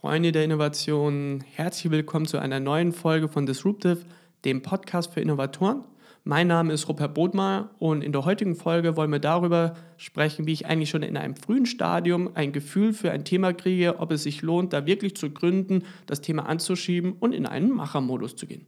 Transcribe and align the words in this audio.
Freunde 0.00 0.32
der 0.32 0.44
Innovation, 0.44 1.44
herzlich 1.56 1.92
willkommen 1.92 2.24
zu 2.24 2.38
einer 2.38 2.58
neuen 2.58 2.92
Folge 2.92 3.28
von 3.28 3.44
Disruptive, 3.44 3.98
dem 4.46 4.62
Podcast 4.62 5.12
für 5.12 5.20
Innovatoren. 5.20 5.84
Mein 6.24 6.46
Name 6.46 6.72
ist 6.72 6.88
Rupert 6.88 7.12
Bodmar 7.12 7.68
und 7.78 8.02
in 8.02 8.10
der 8.10 8.24
heutigen 8.24 8.56
Folge 8.56 8.96
wollen 8.96 9.12
wir 9.12 9.18
darüber 9.18 9.74
sprechen, 9.98 10.46
wie 10.46 10.54
ich 10.54 10.64
eigentlich 10.64 10.88
schon 10.88 11.02
in 11.02 11.18
einem 11.18 11.36
frühen 11.36 11.66
Stadium 11.66 12.30
ein 12.32 12.52
Gefühl 12.52 12.94
für 12.94 13.10
ein 13.10 13.26
Thema 13.26 13.52
kriege, 13.52 13.98
ob 13.98 14.10
es 14.10 14.22
sich 14.22 14.40
lohnt, 14.40 14.72
da 14.72 14.86
wirklich 14.86 15.16
zu 15.16 15.28
gründen, 15.28 15.82
das 16.06 16.22
Thema 16.22 16.46
anzuschieben 16.46 17.12
und 17.20 17.34
in 17.34 17.44
einen 17.44 17.68
Machermodus 17.68 18.36
zu 18.36 18.46
gehen. 18.46 18.64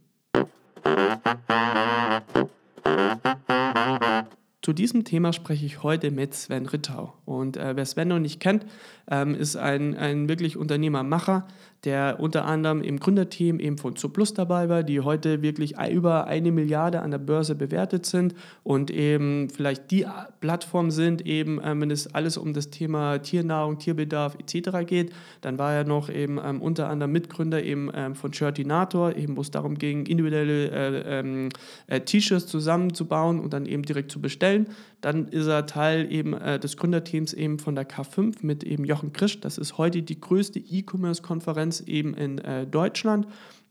Zu 4.63 4.71
diesem 4.71 5.03
Thema 5.03 5.33
spreche 5.33 5.65
ich 5.65 5.83
heute 5.83 6.09
mit 6.09 6.33
Sven 6.33 6.65
Rittau. 6.65 7.13
Und 7.25 7.57
äh, 7.57 7.75
wer 7.75 7.85
Sven 7.85 8.07
noch 8.07 8.19
nicht 8.19 8.39
kennt, 8.39 8.65
ähm, 9.11 9.35
ist 9.35 9.57
ein, 9.57 9.93
ein 9.97 10.29
wirklich 10.29 10.55
Unternehmermacher, 10.55 11.45
der 11.83 12.21
unter 12.21 12.45
anderem 12.45 12.81
im 12.81 12.97
Gründerteam 12.97 13.59
eben 13.59 13.77
von 13.77 13.97
Zuplus 13.97 14.33
dabei 14.33 14.69
war, 14.69 14.83
die 14.83 15.01
heute 15.01 15.41
wirklich 15.41 15.75
über 15.91 16.27
eine 16.27 16.53
Milliarde 16.53 17.01
an 17.01 17.11
der 17.11 17.17
Börse 17.17 17.55
bewertet 17.55 18.05
sind 18.05 18.35
und 18.63 18.89
eben 18.89 19.49
vielleicht 19.49 19.91
die 19.91 20.05
Plattform 20.39 20.91
sind, 20.91 21.25
eben 21.25 21.59
ähm, 21.61 21.81
wenn 21.81 21.91
es 21.91 22.13
alles 22.15 22.37
um 22.37 22.53
das 22.53 22.69
Thema 22.69 23.17
Tiernahrung, 23.17 23.79
Tierbedarf 23.79 24.37
etc. 24.39 24.87
geht. 24.87 25.11
Dann 25.41 25.59
war 25.59 25.73
er 25.73 25.83
noch 25.83 26.09
eben 26.09 26.39
ähm, 26.41 26.61
unter 26.61 26.87
anderem 26.87 27.11
Mitgründer 27.11 27.61
eben 27.61 27.91
ähm, 27.93 28.15
von 28.15 28.31
Shirtinator, 28.31 29.17
eben 29.17 29.35
wo 29.35 29.41
es 29.41 29.51
darum 29.51 29.77
ging, 29.77 30.05
individuelle 30.05 30.71
äh, 30.71 31.19
ähm, 31.19 31.49
äh, 31.87 31.99
T-Shirts 31.99 32.47
zusammenzubauen 32.47 33.41
und 33.41 33.51
dann 33.51 33.65
eben 33.65 33.83
direkt 33.83 34.09
zu 34.09 34.21
bestellen. 34.21 34.52
Dann 35.01 35.27
ist 35.27 35.47
er 35.47 35.65
Teil 35.65 36.11
eben 36.11 36.33
äh, 36.33 36.59
des 36.59 36.77
Gründerteams 36.77 37.33
eben 37.33 37.59
von 37.59 37.75
der 37.75 37.87
K5 37.87 38.37
mit 38.41 38.63
eben 38.63 38.85
Jochen 38.85 39.13
Krisch. 39.13 39.39
Das 39.41 39.57
ist 39.57 39.77
heute 39.77 40.01
die 40.01 40.19
größte 40.19 40.59
E-Commerce-Konferenz 40.59 41.81
eben 41.81 42.13
in 42.13 42.37
äh, 42.39 42.65
Deutschland. 42.65 43.27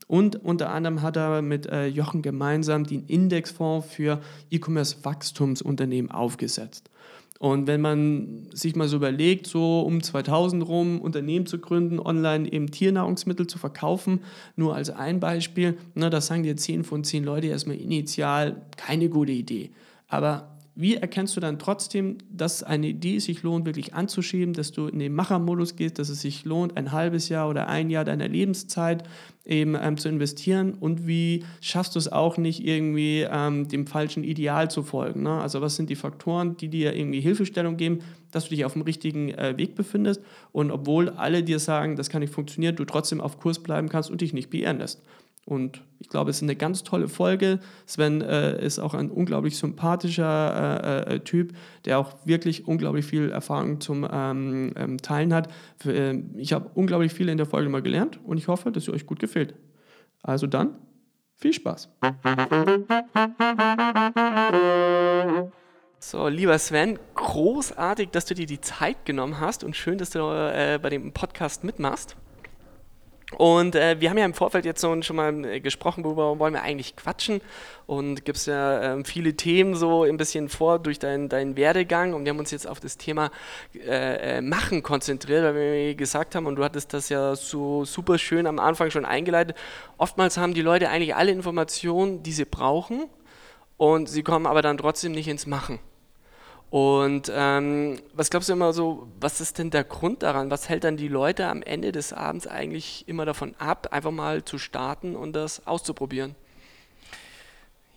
Und 0.07 0.43
unter 0.43 0.71
anderem 0.71 1.01
hat 1.01 1.17
er 1.17 1.41
mit 1.41 1.65
äh, 1.65 1.87
Jochen 1.87 2.21
gemeinsam 2.21 2.83
den 2.83 3.05
Indexfonds 3.05 3.87
für 3.87 4.21
E-Commerce-Wachstumsunternehmen 4.51 6.11
aufgesetzt. 6.11 6.89
Und 7.43 7.67
wenn 7.67 7.81
man 7.81 8.47
sich 8.53 8.73
mal 8.75 8.87
so 8.87 8.95
überlegt, 8.95 9.47
so 9.47 9.81
um 9.81 10.01
2000 10.01 10.65
rum 10.65 11.01
Unternehmen 11.01 11.45
zu 11.45 11.59
gründen, 11.59 11.99
online 11.99 12.49
eben 12.49 12.71
Tiernahrungsmittel 12.71 13.47
zu 13.47 13.57
verkaufen, 13.57 14.21
nur 14.55 14.75
als 14.75 14.89
ein 14.89 15.19
Beispiel, 15.19 15.77
na, 15.93 16.09
das 16.09 16.27
sagen 16.27 16.43
dir 16.43 16.55
10 16.55 16.85
von 16.85 17.03
10 17.03 17.25
Leute 17.25 17.47
erstmal 17.47 17.75
initial 17.75 18.61
keine 18.77 19.09
gute 19.09 19.33
Idee. 19.33 19.71
Aber 20.07 20.52
wie 20.75 20.95
erkennst 20.95 21.35
du 21.35 21.39
dann 21.39 21.59
trotzdem, 21.59 22.17
dass 22.31 22.63
eine 22.63 22.87
Idee 22.87 23.19
sich 23.19 23.43
lohnt, 23.43 23.65
wirklich 23.65 23.93
anzuschieben, 23.93 24.53
dass 24.53 24.71
du 24.71 24.87
in 24.87 24.97
den 24.97 25.13
Machermodus 25.13 25.75
gehst, 25.75 25.99
dass 25.99 26.09
es 26.09 26.21
sich 26.21 26.45
lohnt, 26.45 26.77
ein 26.77 26.91
halbes 26.91 27.29
Jahr 27.29 27.47
oder 27.47 27.67
ein 27.67 27.91
Jahr 27.91 28.05
deiner 28.05 28.27
Lebenszeit 28.27 29.03
eben 29.45 29.75
ähm, 29.79 29.97
zu 29.97 30.09
investieren 30.09 30.73
und 30.73 31.05
wie 31.05 31.43
schaffst 31.61 31.93
du 31.93 31.99
es 31.99 32.11
auch 32.11 32.37
nicht 32.37 32.65
irgendwie 32.65 33.27
ähm, 33.29 33.67
dem 33.67 33.85
falschen 33.85 34.23
Ideal 34.23 34.71
zu 34.71 34.81
folgen? 34.81 35.23
Ne? 35.23 35.41
Also 35.41 35.61
was 35.61 35.75
sind 35.75 35.91
die 35.91 35.95
Faktoren, 35.95 36.57
die 36.57 36.69
dir 36.69 36.95
irgendwie 36.95 37.21
Hilfestellung 37.21 37.77
geben, 37.77 37.99
dass 38.31 38.45
du 38.45 38.49
dich 38.51 38.65
auf 38.65 38.73
dem 38.73 38.81
richtigen 38.81 39.29
äh, 39.29 39.55
Weg 39.57 39.75
befindest 39.75 40.21
und 40.53 40.71
obwohl 40.71 41.09
alle 41.09 41.43
dir 41.43 41.59
sagen, 41.59 41.97
das 41.97 42.09
kann 42.09 42.21
nicht 42.21 42.33
funktionieren, 42.33 42.75
du 42.75 42.85
trotzdem 42.85 43.21
auf 43.21 43.39
Kurs 43.39 43.61
bleiben 43.61 43.89
kannst 43.89 44.09
und 44.09 44.21
dich 44.21 44.33
nicht 44.33 44.51
lässt. 44.51 45.03
Und 45.45 45.83
ich 45.99 46.07
glaube, 46.07 46.29
es 46.29 46.37
ist 46.37 46.43
eine 46.43 46.55
ganz 46.55 46.83
tolle 46.83 47.09
Folge. 47.09 47.59
Sven 47.85 48.21
äh, 48.21 48.63
ist 48.65 48.79
auch 48.79 48.93
ein 48.93 49.11
unglaublich 49.11 49.57
sympathischer 49.57 51.07
äh, 51.07 51.15
äh, 51.15 51.19
Typ, 51.19 51.53
der 51.85 51.99
auch 51.99 52.13
wirklich 52.25 52.65
unglaublich 52.65 53.05
viel 53.05 53.29
Erfahrung 53.29 53.81
zum 53.81 54.07
ähm, 54.09 54.73
ähm, 54.77 54.97
Teilen 54.99 55.33
hat. 55.33 55.49
Für, 55.77 55.93
äh, 55.93 56.23
ich 56.37 56.53
habe 56.53 56.69
unglaublich 56.75 57.13
viel 57.13 57.27
in 57.27 57.37
der 57.37 57.45
Folge 57.45 57.69
mal 57.69 57.81
gelernt 57.81 58.19
und 58.23 58.37
ich 58.37 58.47
hoffe, 58.47 58.71
dass 58.71 58.85
sie 58.85 58.93
euch 58.93 59.05
gut 59.05 59.19
gefällt. 59.19 59.55
Also 60.21 60.47
dann, 60.47 60.77
viel 61.35 61.53
Spaß. 61.53 61.89
So, 65.99 66.27
lieber 66.27 66.59
Sven, 66.59 66.99
großartig, 67.15 68.09
dass 68.09 68.25
du 68.25 68.35
dir 68.35 68.45
die 68.45 68.61
Zeit 68.61 69.05
genommen 69.05 69.39
hast 69.39 69.63
und 69.63 69.75
schön, 69.75 69.97
dass 69.97 70.09
du 70.09 70.19
äh, 70.19 70.79
bei 70.81 70.89
dem 70.89 71.13
Podcast 71.13 71.63
mitmachst. 71.63 72.17
Und 73.37 73.75
äh, 73.75 73.99
wir 73.99 74.09
haben 74.09 74.17
ja 74.17 74.25
im 74.25 74.33
Vorfeld 74.33 74.65
jetzt 74.65 74.81
so 74.81 75.01
schon 75.01 75.15
mal 75.15 75.45
äh, 75.45 75.59
gesprochen, 75.59 76.03
worüber 76.03 76.39
wollen 76.39 76.53
wir 76.53 76.61
eigentlich 76.61 76.95
quatschen. 76.95 77.41
Und 77.85 78.25
gibt 78.25 78.37
es 78.37 78.45
ja 78.45 78.95
äh, 78.95 79.03
viele 79.03 79.35
Themen 79.35 79.75
so 79.75 80.03
ein 80.03 80.17
bisschen 80.17 80.49
vor 80.49 80.79
durch 80.79 80.99
deinen 80.99 81.29
dein 81.29 81.55
Werdegang. 81.55 82.13
Und 82.13 82.25
wir 82.25 82.31
haben 82.31 82.39
uns 82.39 82.51
jetzt 82.51 82.67
auf 82.67 82.79
das 82.79 82.97
Thema 82.97 83.31
äh, 83.75 84.37
äh, 84.37 84.41
Machen 84.41 84.83
konzentriert, 84.83 85.43
weil 85.43 85.55
wir 85.55 85.95
gesagt 85.95 86.35
haben, 86.35 86.45
und 86.45 86.55
du 86.55 86.63
hattest 86.63 86.93
das 86.93 87.09
ja 87.09 87.35
so 87.35 87.85
super 87.85 88.17
schön 88.17 88.47
am 88.47 88.59
Anfang 88.59 88.91
schon 88.91 89.05
eingeleitet, 89.05 89.57
oftmals 89.97 90.37
haben 90.37 90.53
die 90.53 90.61
Leute 90.61 90.89
eigentlich 90.89 91.15
alle 91.15 91.31
Informationen, 91.31 92.23
die 92.23 92.31
sie 92.33 92.45
brauchen. 92.45 93.05
Und 93.77 94.07
sie 94.07 94.23
kommen 94.23 94.45
aber 94.45 94.61
dann 94.61 94.77
trotzdem 94.77 95.11
nicht 95.11 95.27
ins 95.27 95.47
Machen. 95.47 95.79
Und 96.73 97.31
ähm, 97.31 97.99
was 98.15 98.31
glaubst 98.31 98.49
du 98.49 98.53
immer 98.53 98.73
so, 98.73 99.07
was 99.19 99.41
ist 99.41 99.59
denn 99.59 99.69
der 99.69 99.83
Grund 99.83 100.23
daran? 100.23 100.49
Was 100.49 100.69
hält 100.69 100.85
dann 100.85 100.97
die 100.97 101.07
Leute 101.07 101.45
am 101.45 101.61
Ende 101.61 101.91
des 101.91 102.13
Abends 102.13 102.47
eigentlich 102.47 103.07
immer 103.07 103.25
davon 103.25 103.53
ab, 103.59 103.89
einfach 103.91 104.09
mal 104.09 104.43
zu 104.43 104.57
starten 104.57 105.15
und 105.15 105.33
das 105.33 105.67
auszuprobieren? 105.67 106.33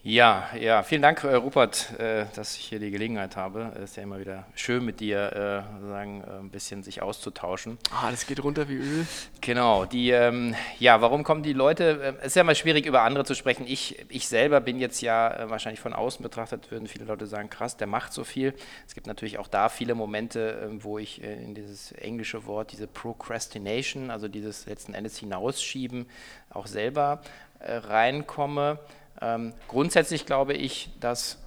Ja, 0.09 0.49
ja, 0.57 0.85
vielen 0.85 1.03
Dank, 1.03 1.25
äh, 1.25 1.35
Rupert, 1.35 1.99
äh, 1.99 2.27
dass 2.37 2.57
ich 2.57 2.67
hier 2.67 2.79
die 2.79 2.93
Gelegenheit 2.93 3.35
habe. 3.35 3.73
Es 3.75 3.91
ist 3.91 3.97
ja 3.97 4.05
immer 4.05 4.21
wieder 4.21 4.47
schön, 4.55 4.85
mit 4.85 5.01
dir 5.01 5.33
äh, 5.33 5.89
sagen, 5.89 6.23
ein 6.25 6.49
bisschen 6.49 6.85
sich 6.85 7.03
auszutauschen. 7.03 7.77
Ah, 7.91 8.13
das 8.13 8.25
geht 8.25 8.45
runter 8.45 8.69
wie 8.69 8.77
Öl. 8.77 9.05
Genau, 9.41 9.85
die, 9.85 10.11
ähm, 10.11 10.55
ja, 10.79 11.01
warum 11.01 11.25
kommen 11.25 11.43
die 11.43 11.55
Leute? 11.55 12.19
Es 12.21 12.29
ist 12.29 12.37
ja 12.37 12.45
mal 12.45 12.55
schwierig, 12.55 12.87
über 12.87 13.03
andere 13.03 13.25
zu 13.25 13.35
sprechen. 13.35 13.67
Ich, 13.67 14.07
ich 14.09 14.29
selber 14.29 14.61
bin 14.61 14.79
jetzt 14.79 15.01
ja 15.01 15.51
wahrscheinlich 15.51 15.81
von 15.81 15.93
außen 15.93 16.23
betrachtet, 16.23 16.71
würden 16.71 16.87
viele 16.87 17.07
Leute 17.07 17.27
sagen, 17.27 17.51
krass, 17.51 17.77
der 17.77 17.89
macht 17.89 18.13
so 18.13 18.23
viel. 18.23 18.55
Es 18.87 18.95
gibt 18.95 19.09
natürlich 19.09 19.39
auch 19.39 19.49
da 19.49 19.69
viele 19.69 19.97
Momente, 19.97 20.71
wo 20.83 20.99
ich 20.99 21.21
in 21.21 21.57
dieses 21.57 21.91
englische 21.91 22.47
Wort, 22.47 22.71
diese 22.71 22.87
Procrastination, 22.87 24.13
also 24.13 24.29
dieses 24.29 24.67
letzten 24.67 24.95
Endes 24.95 25.19
Hinausschieben, 25.19 26.07
auch 26.51 26.69
selber 26.69 27.23
reinkomme. 27.61 28.79
Ähm, 29.21 29.53
grundsätzlich 29.69 30.27
glaube 30.27 30.55
ich, 30.55 30.91
dass 31.01 31.43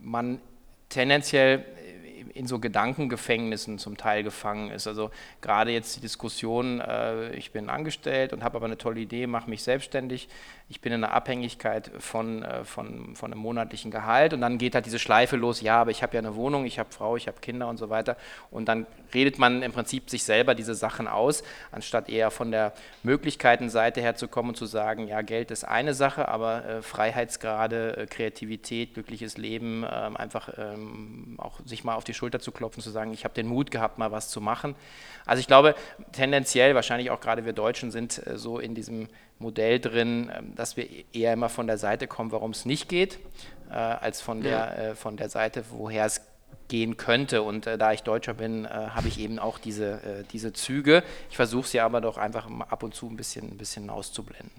man 0.00 0.40
tendenziell 0.88 1.64
in 2.36 2.46
so 2.46 2.58
Gedankengefängnissen 2.58 3.78
zum 3.78 3.96
Teil 3.96 4.22
gefangen 4.22 4.70
ist. 4.70 4.86
Also 4.86 5.10
gerade 5.40 5.70
jetzt 5.70 5.96
die 5.96 6.00
Diskussion, 6.00 6.80
äh, 6.80 7.34
ich 7.34 7.50
bin 7.50 7.70
angestellt 7.70 8.32
und 8.32 8.44
habe 8.44 8.56
aber 8.56 8.66
eine 8.66 8.76
tolle 8.76 9.00
Idee, 9.00 9.26
mache 9.26 9.48
mich 9.48 9.62
selbstständig, 9.62 10.28
ich 10.68 10.80
bin 10.80 10.92
in 10.92 11.04
einer 11.04 11.12
Abhängigkeit 11.12 11.92
von, 11.98 12.42
äh, 12.42 12.64
von, 12.64 13.14
von 13.14 13.32
einem 13.32 13.40
monatlichen 13.40 13.92
Gehalt 13.92 14.32
und 14.32 14.40
dann 14.40 14.58
geht 14.58 14.74
halt 14.74 14.84
diese 14.84 14.98
Schleife 14.98 15.36
los, 15.36 15.60
ja, 15.60 15.80
aber 15.80 15.92
ich 15.92 16.02
habe 16.02 16.14
ja 16.14 16.18
eine 16.18 16.34
Wohnung, 16.34 16.66
ich 16.66 16.80
habe 16.80 16.92
Frau, 16.92 17.16
ich 17.16 17.28
habe 17.28 17.38
Kinder 17.40 17.68
und 17.68 17.76
so 17.76 17.88
weiter 17.88 18.16
und 18.50 18.66
dann 18.68 18.86
redet 19.14 19.38
man 19.38 19.62
im 19.62 19.72
Prinzip 19.72 20.10
sich 20.10 20.24
selber 20.24 20.56
diese 20.56 20.74
Sachen 20.74 21.06
aus, 21.06 21.44
anstatt 21.70 22.08
eher 22.08 22.32
von 22.32 22.50
der 22.50 22.72
Möglichkeitenseite 23.04 24.00
her 24.00 24.16
zu 24.16 24.26
kommen 24.26 24.50
und 24.50 24.54
zu 24.56 24.66
sagen, 24.66 25.06
ja, 25.06 25.22
Geld 25.22 25.52
ist 25.52 25.62
eine 25.62 25.94
Sache, 25.94 26.26
aber 26.26 26.64
äh, 26.64 26.82
Freiheitsgrade, 26.82 27.96
äh, 27.96 28.06
Kreativität, 28.06 28.94
glückliches 28.94 29.38
Leben, 29.38 29.84
äh, 29.84 29.86
einfach 29.86 30.50
ähm, 30.58 31.36
auch 31.38 31.60
sich 31.64 31.84
mal 31.84 31.94
auf 31.94 32.04
die 32.04 32.14
Schulter 32.14 32.40
zu 32.40 32.50
klopfen, 32.50 32.82
zu 32.82 32.90
sagen, 32.90 33.12
ich 33.12 33.24
habe 33.24 33.34
den 33.34 33.46
Mut 33.46 33.70
gehabt, 33.70 33.98
mal 33.98 34.10
was 34.10 34.30
zu 34.30 34.40
machen. 34.40 34.74
Also 35.26 35.40
ich 35.40 35.46
glaube, 35.46 35.76
tendenziell, 36.12 36.74
wahrscheinlich 36.74 37.10
auch 37.10 37.20
gerade 37.20 37.44
wir 37.44 37.52
Deutschen 37.52 37.92
sind 37.92 38.26
äh, 38.26 38.36
so 38.36 38.58
in 38.58 38.74
diesem 38.74 39.08
Modell 39.38 39.80
drin, 39.80 40.30
ähm, 40.34 40.54
dass 40.54 40.76
wir 40.76 40.88
eher 41.12 41.32
immer 41.32 41.48
von 41.48 41.66
der 41.66 41.78
Seite 41.78 42.06
kommen, 42.06 42.32
warum 42.32 42.52
es 42.52 42.64
nicht 42.64 42.88
geht, 42.88 43.18
äh, 43.70 43.74
als 43.74 44.20
von 44.20 44.40
der, 44.40 44.50
ja. 44.50 44.72
äh, 44.72 44.94
von 44.94 45.16
der 45.16 45.28
Seite, 45.28 45.64
woher 45.70 46.06
es 46.06 46.22
gehen 46.68 46.96
könnte. 46.96 47.42
Und 47.42 47.66
äh, 47.66 47.78
da 47.78 47.92
ich 47.92 48.02
Deutscher 48.02 48.34
bin, 48.34 48.64
äh, 48.64 48.68
habe 48.68 49.08
ich 49.08 49.18
eben 49.20 49.38
auch 49.38 49.58
diese, 49.58 49.92
äh, 50.02 50.24
diese 50.32 50.52
Züge. 50.52 51.02
Ich 51.30 51.36
versuche 51.36 51.66
sie 51.66 51.80
aber 51.80 52.00
doch 52.00 52.18
einfach 52.18 52.48
ab 52.68 52.82
und 52.82 52.94
zu 52.94 53.06
ein 53.06 53.16
bisschen, 53.16 53.50
ein 53.52 53.56
bisschen 53.56 53.90
auszublenden. 53.90 54.50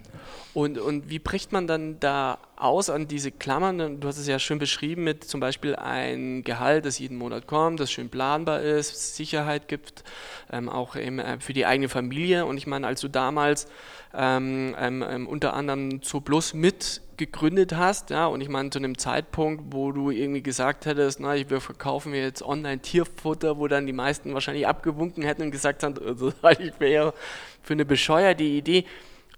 Und, 0.54 0.78
und 0.78 1.10
wie 1.10 1.18
bricht 1.18 1.52
man 1.52 1.66
dann 1.66 2.00
da 2.00 2.38
aus 2.56 2.90
an 2.90 3.08
diese 3.08 3.30
Klammern? 3.30 4.00
Du 4.00 4.08
hast 4.08 4.18
es 4.18 4.26
ja 4.26 4.38
schön 4.38 4.58
beschrieben 4.58 5.04
mit 5.04 5.24
zum 5.24 5.40
Beispiel 5.40 5.76
ein 5.76 6.42
Gehalt, 6.42 6.84
das 6.84 6.98
jeden 6.98 7.16
Monat 7.16 7.46
kommt, 7.46 7.80
das 7.80 7.90
schön 7.90 8.08
planbar 8.08 8.60
ist, 8.60 9.16
Sicherheit 9.16 9.68
gibt, 9.68 10.04
ähm, 10.50 10.68
auch 10.68 10.96
eben, 10.96 11.18
äh, 11.18 11.38
für 11.40 11.52
die 11.52 11.66
eigene 11.66 11.88
Familie. 11.88 12.46
Und 12.46 12.56
ich 12.56 12.66
meine, 12.66 12.86
als 12.86 13.00
du 13.00 13.08
damals 13.08 13.66
ähm, 14.14 14.74
ähm, 14.78 15.04
ähm 15.08 15.28
unter 15.28 15.52
anderem 15.52 16.02
zu 16.02 16.20
Plus 16.20 16.54
mit 16.54 17.02
gegründet 17.18 17.76
hast, 17.76 18.10
ja, 18.10 18.26
und 18.26 18.40
ich 18.40 18.48
meine 18.48 18.70
zu 18.70 18.78
einem 18.78 18.96
Zeitpunkt, 18.96 19.74
wo 19.74 19.92
du 19.92 20.10
irgendwie 20.10 20.42
gesagt 20.42 20.86
hättest, 20.86 21.20
na, 21.20 21.34
wir 21.34 21.60
verkaufen 21.60 21.97
jetzt 22.06 22.42
online 22.42 22.80
Tierfutter, 22.80 23.58
wo 23.58 23.68
dann 23.68 23.86
die 23.86 23.92
meisten 23.92 24.34
wahrscheinlich 24.34 24.66
abgewunken 24.66 25.22
hätten 25.22 25.42
und 25.42 25.50
gesagt 25.50 25.82
haben, 25.82 25.94
also, 25.98 26.32
ich 26.58 26.78
wäre 26.78 27.14
für 27.62 27.74
eine 27.74 27.84
bescheuerte 27.84 28.44
Idee. 28.44 28.84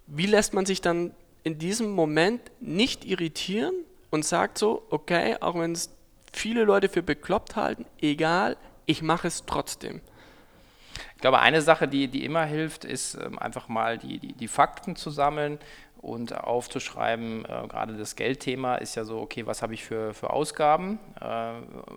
Wie 0.06 0.26
lässt 0.26 0.54
man 0.54 0.66
sich 0.66 0.80
dann 0.80 1.12
in 1.42 1.58
diesem 1.58 1.90
Moment 1.92 2.40
nicht 2.60 3.04
irritieren 3.04 3.74
und 4.10 4.24
sagt 4.24 4.58
so, 4.58 4.82
okay, 4.90 5.36
auch 5.40 5.58
wenn 5.58 5.72
es 5.72 5.90
viele 6.32 6.64
Leute 6.64 6.88
für 6.88 7.02
bekloppt 7.02 7.56
halten, 7.56 7.86
egal, 8.00 8.56
ich 8.86 9.02
mache 9.02 9.28
es 9.28 9.44
trotzdem. 9.46 10.00
Ich 11.14 11.20
glaube, 11.20 11.40
eine 11.40 11.62
Sache, 11.62 11.86
die, 11.86 12.08
die 12.08 12.24
immer 12.24 12.44
hilft, 12.44 12.84
ist 12.84 13.14
ähm, 13.14 13.38
einfach 13.38 13.68
mal 13.68 13.98
die, 13.98 14.18
die, 14.18 14.32
die 14.32 14.48
Fakten 14.48 14.96
zu 14.96 15.10
sammeln 15.10 15.58
und 16.02 16.34
aufzuschreiben, 16.34 17.44
äh, 17.44 17.68
gerade 17.68 17.96
das 17.96 18.16
Geldthema 18.16 18.76
ist 18.76 18.94
ja 18.94 19.04
so, 19.04 19.20
okay, 19.20 19.46
was 19.46 19.60
habe 19.60 19.74
ich 19.74 19.84
für, 19.84 20.14
für 20.14 20.30
Ausgaben? 20.30 20.98
Äh, 21.20 21.24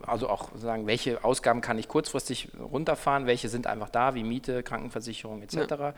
also 0.05 0.27
auch 0.29 0.49
sagen, 0.55 0.87
welche 0.87 1.23
Ausgaben 1.23 1.61
kann 1.61 1.79
ich 1.79 1.87
kurzfristig 1.87 2.49
runterfahren, 2.59 3.27
welche 3.27 3.47
sind 3.47 3.65
einfach 3.65 3.89
da, 3.89 4.13
wie 4.13 4.23
Miete, 4.23 4.61
Krankenversicherung 4.61 5.41
etc. 5.41 5.55
Ja. 5.55 5.93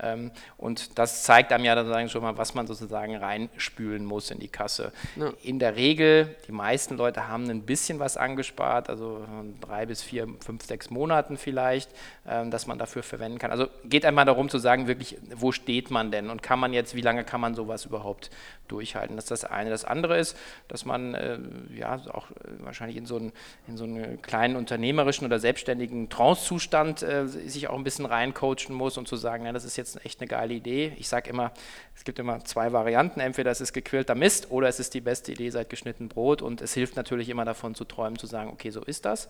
Ähm, 0.00 0.32
und 0.56 0.98
das 0.98 1.22
zeigt 1.22 1.52
einem 1.52 1.64
ja 1.64 1.76
sozusagen 1.76 2.08
schon 2.08 2.22
mal, 2.22 2.36
was 2.36 2.54
man 2.54 2.66
sozusagen 2.66 3.14
reinspülen 3.16 4.04
muss 4.04 4.32
in 4.32 4.40
die 4.40 4.48
Kasse. 4.48 4.92
Ja. 5.14 5.32
In 5.42 5.60
der 5.60 5.76
Regel, 5.76 6.34
die 6.48 6.52
meisten 6.52 6.96
Leute 6.96 7.28
haben 7.28 7.48
ein 7.48 7.62
bisschen 7.62 8.00
was 8.00 8.16
angespart, 8.16 8.90
also 8.90 9.24
drei 9.60 9.86
bis 9.86 10.02
vier, 10.02 10.26
fünf, 10.44 10.64
sechs 10.64 10.90
Monaten 10.90 11.36
vielleicht, 11.36 11.92
äh, 12.24 12.48
dass 12.48 12.66
man 12.66 12.78
dafür 12.78 13.04
verwenden 13.04 13.38
kann. 13.38 13.52
Also 13.52 13.68
geht 13.84 14.04
einmal 14.04 14.24
darum 14.24 14.48
zu 14.48 14.58
sagen, 14.58 14.88
wirklich, 14.88 15.18
wo 15.36 15.52
steht 15.52 15.92
man 15.92 16.10
denn 16.10 16.30
und 16.30 16.42
kann 16.42 16.58
man 16.58 16.72
jetzt, 16.72 16.96
wie 16.96 17.00
lange 17.00 17.22
kann 17.22 17.40
man 17.40 17.43
man 17.44 17.54
sowas 17.54 17.84
überhaupt 17.84 18.30
durchhalten? 18.68 19.16
Das 19.16 19.26
ist 19.26 19.30
das 19.30 19.44
eine. 19.44 19.70
Das 19.70 19.84
andere 19.84 20.18
ist, 20.18 20.36
dass 20.68 20.84
man 20.84 21.14
äh, 21.14 21.38
ja 21.76 22.00
auch 22.12 22.30
äh, 22.30 22.34
wahrscheinlich 22.60 22.96
in 22.96 23.06
so, 23.06 23.16
einen, 23.16 23.32
in 23.68 23.76
so 23.76 23.84
einen 23.84 24.22
kleinen 24.22 24.56
unternehmerischen 24.56 25.26
oder 25.26 25.38
selbstständigen 25.38 26.08
Trance-Zustand 26.08 27.02
äh, 27.02 27.26
sich 27.26 27.68
auch 27.68 27.76
ein 27.76 27.84
bisschen 27.84 28.06
reincoachen 28.06 28.74
muss 28.74 28.96
und 28.96 29.06
zu 29.06 29.16
sagen, 29.16 29.46
ja, 29.46 29.52
das 29.52 29.64
ist 29.64 29.76
jetzt 29.76 30.04
echt 30.04 30.20
eine 30.20 30.28
geile 30.28 30.54
Idee. 30.54 30.92
Ich 30.96 31.08
sage 31.08 31.28
immer, 31.30 31.52
es 31.94 32.04
gibt 32.04 32.18
immer 32.18 32.44
zwei 32.44 32.72
Varianten. 32.72 33.20
Entweder 33.20 33.50
es 33.50 33.60
ist 33.60 33.72
gequälter 33.72 34.14
Mist 34.14 34.50
oder 34.50 34.68
es 34.68 34.80
ist 34.80 34.94
die 34.94 35.00
beste 35.00 35.32
Idee 35.32 35.50
seit 35.50 35.68
geschnitten 35.68 36.08
Brot 36.08 36.42
und 36.42 36.60
es 36.60 36.74
hilft 36.74 36.96
natürlich 36.96 37.28
immer 37.28 37.44
davon 37.44 37.74
zu 37.74 37.84
träumen, 37.84 38.18
zu 38.18 38.26
sagen, 38.26 38.50
okay, 38.50 38.70
so 38.70 38.82
ist 38.82 39.04
das. 39.04 39.28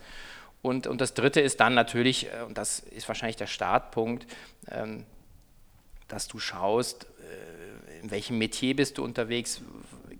Und, 0.63 0.87
und 0.87 1.03
das 1.03 1.13
Dritte 1.13 1.43
ist 1.43 1.61
dann 1.61 1.75
natürlich, 1.75 2.29
äh, 2.29 2.43
und 2.47 2.57
das 2.57 2.79
ist 2.79 3.07
wahrscheinlich 3.09 3.37
der 3.37 3.47
Startpunkt, 3.47 4.27
ähm, 4.71 5.05
dass 6.09 6.27
du 6.29 6.39
schaust, 6.39 7.07
in 8.05 8.11
welchem 8.11 8.37
Metier 8.37 8.77
bist 8.77 8.99
du 8.99 9.05
unterwegs, 9.05 9.63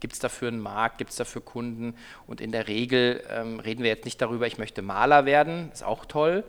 gibt 0.01 0.15
es 0.15 0.19
dafür 0.19 0.49
einen 0.49 0.61
Markt, 0.61 0.97
gibt 0.97 1.11
es 1.11 1.17
dafür 1.17 1.43
Kunden? 1.43 1.95
Und 2.27 2.41
in 2.41 2.51
der 2.51 2.67
Regel 2.67 3.23
ähm, 3.31 3.61
reden 3.61 3.83
wir 3.83 3.91
jetzt 3.91 4.07
nicht 4.07 4.21
darüber, 4.23 4.47
ich 4.47 4.57
möchte 4.57 4.81
Maler 4.81 5.27
werden, 5.27 5.71
ist 5.71 5.85
auch 5.85 6.07
toll, 6.07 6.45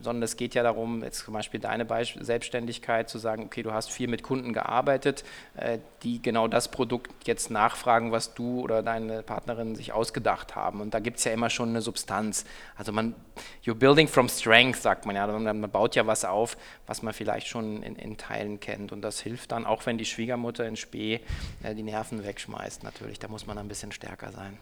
sondern 0.00 0.22
es 0.22 0.36
geht 0.36 0.54
ja 0.54 0.62
darum, 0.62 1.04
jetzt 1.04 1.24
zum 1.24 1.34
Beispiel 1.34 1.60
deine 1.60 1.86
Selbstständigkeit 2.20 3.10
zu 3.10 3.18
sagen, 3.18 3.44
okay, 3.44 3.62
du 3.62 3.72
hast 3.72 3.90
viel 3.90 4.08
mit 4.08 4.22
Kunden 4.22 4.54
gearbeitet, 4.54 5.24
äh, 5.56 5.78
die 6.02 6.22
genau 6.22 6.48
das 6.48 6.70
Produkt 6.70 7.26
jetzt 7.26 7.50
nachfragen, 7.50 8.12
was 8.12 8.34
du 8.34 8.60
oder 8.60 8.82
deine 8.82 9.22
Partnerin 9.22 9.74
sich 9.74 9.92
ausgedacht 9.92 10.56
haben. 10.56 10.80
Und 10.80 10.94
da 10.94 11.00
gibt 11.00 11.18
es 11.18 11.24
ja 11.24 11.32
immer 11.32 11.50
schon 11.50 11.70
eine 11.70 11.82
Substanz. 11.82 12.44
Also 12.76 12.92
man, 12.92 13.14
you're 13.64 13.74
building 13.74 14.08
from 14.08 14.28
strength, 14.28 14.80
sagt 14.80 15.06
man 15.06 15.16
ja. 15.16 15.26
Man, 15.26 15.60
man 15.60 15.70
baut 15.70 15.94
ja 15.96 16.06
was 16.06 16.24
auf, 16.24 16.56
was 16.86 17.02
man 17.02 17.12
vielleicht 17.14 17.48
schon 17.48 17.82
in, 17.82 17.96
in, 17.96 18.16
Teilen 18.16 18.60
kennt. 18.60 18.92
Und 18.92 19.02
das 19.02 19.20
hilft 19.20 19.52
dann, 19.52 19.66
auch 19.66 19.86
wenn 19.86 19.98
die 19.98 20.04
Schwiegermutter 20.04 20.66
in 20.66 20.76
Spee 20.76 21.20
äh, 21.62 21.74
die 21.74 21.82
Nerven 21.82 22.24
wegschmeißt, 22.24 22.84
natürlich. 22.84 23.18
Da 23.18 23.28
muss 23.28 23.46
man 23.46 23.58
ein 23.58 23.68
bisschen 23.68 23.92
stärker 23.92 24.32
sein. 24.32 24.58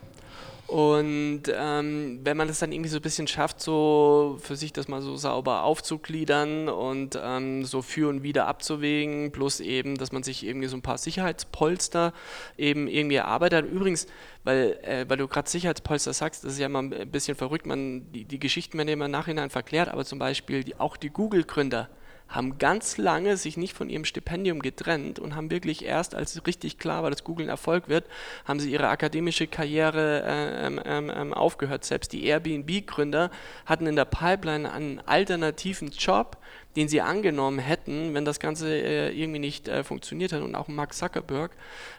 Und 0.67 1.43
ähm, 1.55 2.21
wenn 2.25 2.37
man 2.37 2.49
das 2.49 2.59
dann 2.59 2.73
irgendwie 2.73 2.91
so 2.91 2.97
ein 2.97 3.03
bisschen 3.03 3.29
schafft, 3.29 3.61
so 3.61 4.37
für 4.43 4.57
sich 4.57 4.73
das 4.73 4.89
mal 4.89 5.01
so 5.01 5.17
sauber 5.17 5.63
aufzugliedern 5.63 6.69
und 6.69 7.17
ähm, 7.23 7.65
so 7.65 7.83
für 7.83 8.09
und 8.09 8.25
wieder 8.25 8.49
abzuwägen, 8.49 9.31
plus 9.31 9.61
eben, 9.61 9.97
dass 9.97 10.11
man 10.11 10.25
sich 10.25 10.45
irgendwie 10.45 10.67
so 10.67 10.77
ein 10.77 10.83
paar 10.83 10.99
Sicherheitspolster 11.27 12.13
eben 12.57 12.89
irgendwie 12.89 13.17
erarbeitet. 13.17 13.67
Übrigens, 13.71 14.07
weil, 14.45 14.79
äh, 14.83 15.05
weil 15.09 15.17
du 15.17 15.29
gerade 15.29 15.49
Sicherheitspolster 15.49 16.13
sagst, 16.13 16.45
das 16.45 16.55
ist 16.55 16.59
ja 16.59 16.67
immer 16.67 16.83
ein 16.83 17.11
bisschen 17.11 17.37
verrückt, 17.37 17.67
man, 17.67 18.11
die, 18.13 18.25
die 18.25 18.39
Geschichten 18.39 18.79
werden 18.79 18.89
immer 18.89 19.07
im 19.07 19.11
Nachhinein 19.11 19.51
verklärt, 19.51 19.89
aber 19.89 20.05
zum 20.05 20.19
Beispiel 20.19 20.65
die, 20.65 20.79
auch 20.79 20.97
die 20.97 21.11
Google-Gründer, 21.11 21.89
haben 22.29 22.59
ganz 22.59 22.97
lange 22.97 23.37
sich 23.37 23.57
nicht 23.57 23.77
von 23.77 23.89
ihrem 23.89 24.05
Stipendium 24.05 24.61
getrennt 24.61 25.21
und 25.21 25.37
haben 25.37 25.51
wirklich 25.51 25.85
erst, 25.85 26.15
als 26.15 26.45
richtig 26.45 26.77
klar 26.77 27.05
war, 27.05 27.11
dass 27.11 27.23
Google 27.23 27.47
ein 27.47 27.51
Erfolg 27.51 27.89
wird, 27.89 28.05
haben 28.45 28.59
sie 28.59 28.73
ihre 28.73 28.89
akademische 28.89 29.47
Karriere 29.47 30.25
äh, 30.25 30.67
ähm, 30.67 30.81
ähm, 30.85 31.13
ähm 31.15 31.35
aufgehört. 31.35 31.85
Selbst 31.85 32.13
die 32.13 32.25
Airbnb-Gründer 32.25 33.31
hatten 33.65 33.87
in 33.87 33.95
der 33.95 34.07
Pipeline 34.07 34.73
einen 34.73 35.01
alternativen 35.07 35.91
Job, 35.91 36.39
den 36.77 36.89
sie 36.89 37.01
angenommen 37.01 37.59
hätten, 37.59 38.15
wenn 38.15 38.25
das 38.25 38.39
Ganze 38.39 38.69
äh, 38.69 39.11
irgendwie 39.11 39.39
nicht 39.39 39.67
äh, 39.67 39.83
funktioniert 39.83 40.33
hat. 40.33 40.43
Und 40.43 40.55
auch 40.55 40.69
Mark 40.69 40.95
Zuckerberg 40.95 41.53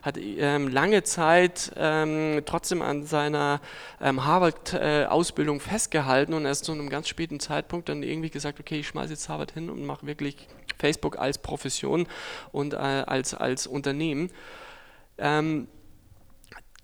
hat 0.03 0.17
ähm, 0.17 0.67
lange 0.67 1.03
Zeit 1.03 1.71
ähm, 1.75 2.43
trotzdem 2.45 2.81
an 2.81 3.03
seiner 3.03 3.59
ähm, 3.99 4.23
Harvard-Ausbildung 4.23 5.59
festgehalten 5.59 6.33
und 6.33 6.45
erst 6.45 6.65
zu 6.65 6.71
einem 6.71 6.89
ganz 6.89 7.07
späten 7.07 7.39
Zeitpunkt 7.39 7.89
dann 7.89 8.03
irgendwie 8.03 8.29
gesagt, 8.29 8.59
okay, 8.59 8.79
ich 8.79 8.87
schmeiße 8.87 9.13
jetzt 9.13 9.27
Harvard 9.29 9.51
hin 9.51 9.69
und 9.69 9.83
mache 9.85 10.05
wirklich 10.05 10.47
Facebook 10.77 11.17
als 11.17 11.39
Profession 11.39 12.07
und 12.51 12.73
äh, 12.73 12.77
als, 12.77 13.33
als 13.33 13.65
Unternehmen. 13.65 14.29
Ähm, 15.17 15.67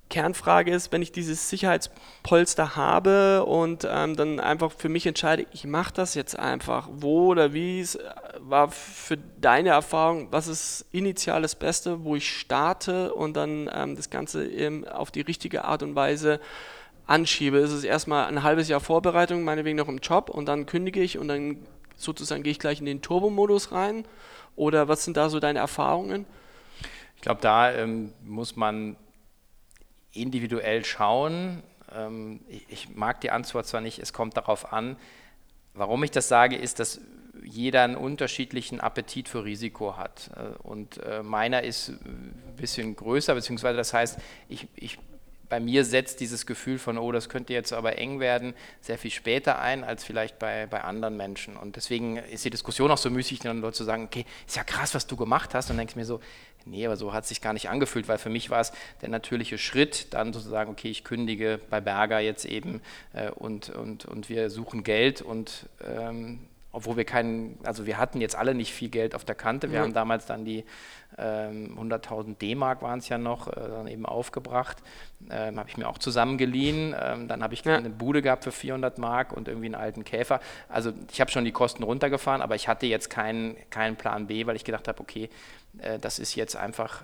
Kernfrage 0.09 0.71
ist, 0.71 0.91
wenn 0.91 1.01
ich 1.01 1.11
dieses 1.11 1.49
Sicherheitspolster 1.49 2.75
habe 2.75 3.45
und 3.45 3.87
ähm, 3.89 4.15
dann 4.15 4.39
einfach 4.39 4.71
für 4.71 4.89
mich 4.89 5.07
entscheide, 5.07 5.47
ich 5.53 5.65
mache 5.65 5.93
das 5.93 6.13
jetzt 6.13 6.37
einfach, 6.37 6.87
wo 6.91 7.29
oder 7.29 7.53
wie 7.53 7.79
es 7.79 7.95
äh, 7.95 8.03
war 8.39 8.69
für 8.69 9.17
deine 9.41 9.69
Erfahrung, 9.69 10.27
was 10.31 10.47
ist 10.47 10.85
initial 10.91 11.41
das 11.41 11.55
Beste, 11.55 12.03
wo 12.03 12.15
ich 12.15 12.29
starte 12.29 13.13
und 13.13 13.35
dann 13.35 13.69
ähm, 13.73 13.95
das 13.95 14.09
Ganze 14.09 14.47
eben 14.47 14.87
auf 14.87 15.09
die 15.09 15.21
richtige 15.21 15.65
Art 15.65 15.81
und 15.81 15.95
Weise 15.95 16.39
anschiebe. 17.07 17.57
Ist 17.57 17.71
es 17.71 17.83
erstmal 17.83 18.27
ein 18.27 18.43
halbes 18.43 18.67
Jahr 18.67 18.79
Vorbereitung, 18.79 19.43
meinetwegen 19.43 19.77
noch 19.77 19.89
im 19.89 19.97
Job 19.97 20.29
und 20.29 20.47
dann 20.47 20.65
kündige 20.65 21.01
ich 21.01 21.17
und 21.17 21.27
dann 21.27 21.57
sozusagen 21.95 22.43
gehe 22.43 22.51
ich 22.51 22.59
gleich 22.59 22.79
in 22.79 22.85
den 22.85 23.01
Turbo-Modus 23.01 23.71
rein? 23.71 24.05
Oder 24.55 24.87
was 24.87 25.03
sind 25.03 25.17
da 25.17 25.29
so 25.29 25.39
deine 25.39 25.59
Erfahrungen? 25.59 26.25
Ich 27.15 27.21
glaube, 27.21 27.41
da 27.41 27.71
ähm, 27.71 28.13
muss 28.23 28.55
man 28.55 28.95
individuell 30.13 30.85
schauen. 30.85 31.63
Ähm, 31.93 32.41
ich, 32.47 32.65
ich 32.69 32.95
mag 32.95 33.21
die 33.21 33.31
Antwort 33.31 33.67
zwar 33.67 33.81
nicht, 33.81 33.99
es 33.99 34.13
kommt 34.13 34.37
darauf 34.37 34.71
an. 34.71 34.95
Warum 35.73 36.03
ich 36.03 36.11
das 36.11 36.27
sage, 36.27 36.55
ist, 36.55 36.79
dass 36.79 37.01
jeder 37.43 37.83
einen 37.83 37.95
unterschiedlichen 37.95 38.79
Appetit 38.79 39.27
für 39.27 39.43
Risiko 39.43 39.97
hat. 39.97 40.29
Äh, 40.35 40.57
und 40.63 40.97
äh, 41.03 41.23
meiner 41.23 41.63
ist 41.63 41.89
ein 41.89 42.55
bisschen 42.55 42.95
größer, 42.95 43.33
beziehungsweise 43.33 43.77
das 43.77 43.93
heißt, 43.93 44.19
ich, 44.49 44.67
ich 44.75 44.97
bei 45.53 45.59
mir 45.59 45.85
setzt 45.85 46.19
dieses 46.19 46.47
Gefühl 46.47 46.79
von, 46.79 46.97
oh, 46.97 47.11
das 47.11 47.29
könnte 47.29 47.53
jetzt 47.53 47.73
aber 47.73 47.99
eng 47.99 48.19
werden, 48.19 48.55
sehr 48.81 48.97
viel 48.97 49.11
später 49.11 49.59
ein 49.59 49.83
als 49.83 50.03
vielleicht 50.03 50.39
bei, 50.39 50.65
bei 50.65 50.83
anderen 50.83 51.15
Menschen. 51.15 51.57
Und 51.57 51.75
deswegen 51.75 52.17
ist 52.17 52.43
die 52.43 52.49
Diskussion 52.49 52.89
auch 52.89 52.97
so 52.97 53.11
müßig, 53.11 53.37
dann 53.37 53.61
Leute 53.61 53.77
zu 53.77 53.83
sagen, 53.83 54.05
okay, 54.05 54.25
ist 54.47 54.55
ja 54.55 54.63
krass, 54.63 54.95
was 54.95 55.05
du 55.05 55.15
gemacht 55.15 55.53
hast. 55.53 55.65
Und 55.65 55.73
dann 55.73 55.85
denke 55.85 55.91
ich 55.91 55.95
mir 55.95 56.05
so, 56.05 56.21
nee, 56.65 56.83
aber 56.83 56.97
so 56.97 57.13
hat 57.13 57.25
es 57.25 57.29
sich 57.29 57.39
gar 57.39 57.53
nicht 57.53 57.69
angefühlt, 57.69 58.07
weil 58.07 58.17
für 58.17 58.31
mich 58.31 58.49
war 58.49 58.61
es 58.61 58.71
der 59.03 59.09
natürliche 59.09 59.59
Schritt, 59.59 60.07
dann 60.15 60.33
sozusagen, 60.33 60.71
okay, 60.71 60.89
ich 60.89 61.03
kündige 61.03 61.59
bei 61.69 61.79
Berger 61.79 62.17
jetzt 62.17 62.45
eben 62.45 62.81
äh, 63.13 63.29
und, 63.29 63.69
und, 63.69 64.05
und 64.05 64.29
wir 64.29 64.49
suchen 64.49 64.83
Geld 64.83 65.21
und 65.21 65.69
ähm, 65.85 66.47
obwohl 66.73 66.97
wir 66.97 67.05
keinen, 67.05 67.59
also 67.63 67.85
wir 67.85 67.97
hatten 67.97 68.19
jetzt 68.19 68.35
alle 68.35 68.55
nicht 68.55 68.73
viel 68.73 68.89
Geld 68.89 69.13
auf 69.13 69.23
der 69.23 69.35
Kante. 69.35 69.69
Wir 69.69 69.77
ja. 69.77 69.83
haben 69.83 69.93
damals 69.93 70.25
dann 70.25 70.43
die 70.43 70.65
ähm, 71.19 71.77
100.000 71.79 72.39
D-Mark 72.39 72.81
waren 72.81 72.97
es 72.97 73.07
ja 73.07 73.19
noch, 73.19 73.47
äh, 73.47 73.53
dann 73.55 73.87
eben 73.87 74.07
aufgebracht. 74.07 74.77
Ähm, 75.29 75.59
habe 75.59 75.69
ich 75.69 75.77
mir 75.77 75.87
auch 75.87 75.99
zusammengeliehen. 75.99 76.95
Ähm, 76.99 77.27
dann 77.27 77.43
habe 77.43 77.53
ich 77.53 77.63
ja. 77.63 77.77
eine 77.77 77.91
Bude 77.91 78.23
gehabt 78.23 78.43
für 78.43 78.51
400 78.51 78.97
Mark 78.97 79.33
und 79.33 79.47
irgendwie 79.47 79.67
einen 79.67 79.75
alten 79.75 80.03
Käfer. 80.03 80.39
Also 80.67 80.91
ich 81.11 81.21
habe 81.21 81.29
schon 81.29 81.45
die 81.45 81.51
Kosten 81.51 81.83
runtergefahren, 81.83 82.41
aber 82.41 82.55
ich 82.55 82.67
hatte 82.67 82.87
jetzt 82.87 83.11
keinen, 83.11 83.55
keinen 83.69 83.95
Plan 83.95 84.25
B, 84.25 84.47
weil 84.47 84.55
ich 84.55 84.65
gedacht 84.65 84.87
habe, 84.87 84.99
okay, 84.99 85.29
äh, 85.77 85.99
das 85.99 86.17
ist 86.17 86.33
jetzt 86.33 86.55
einfach 86.55 87.03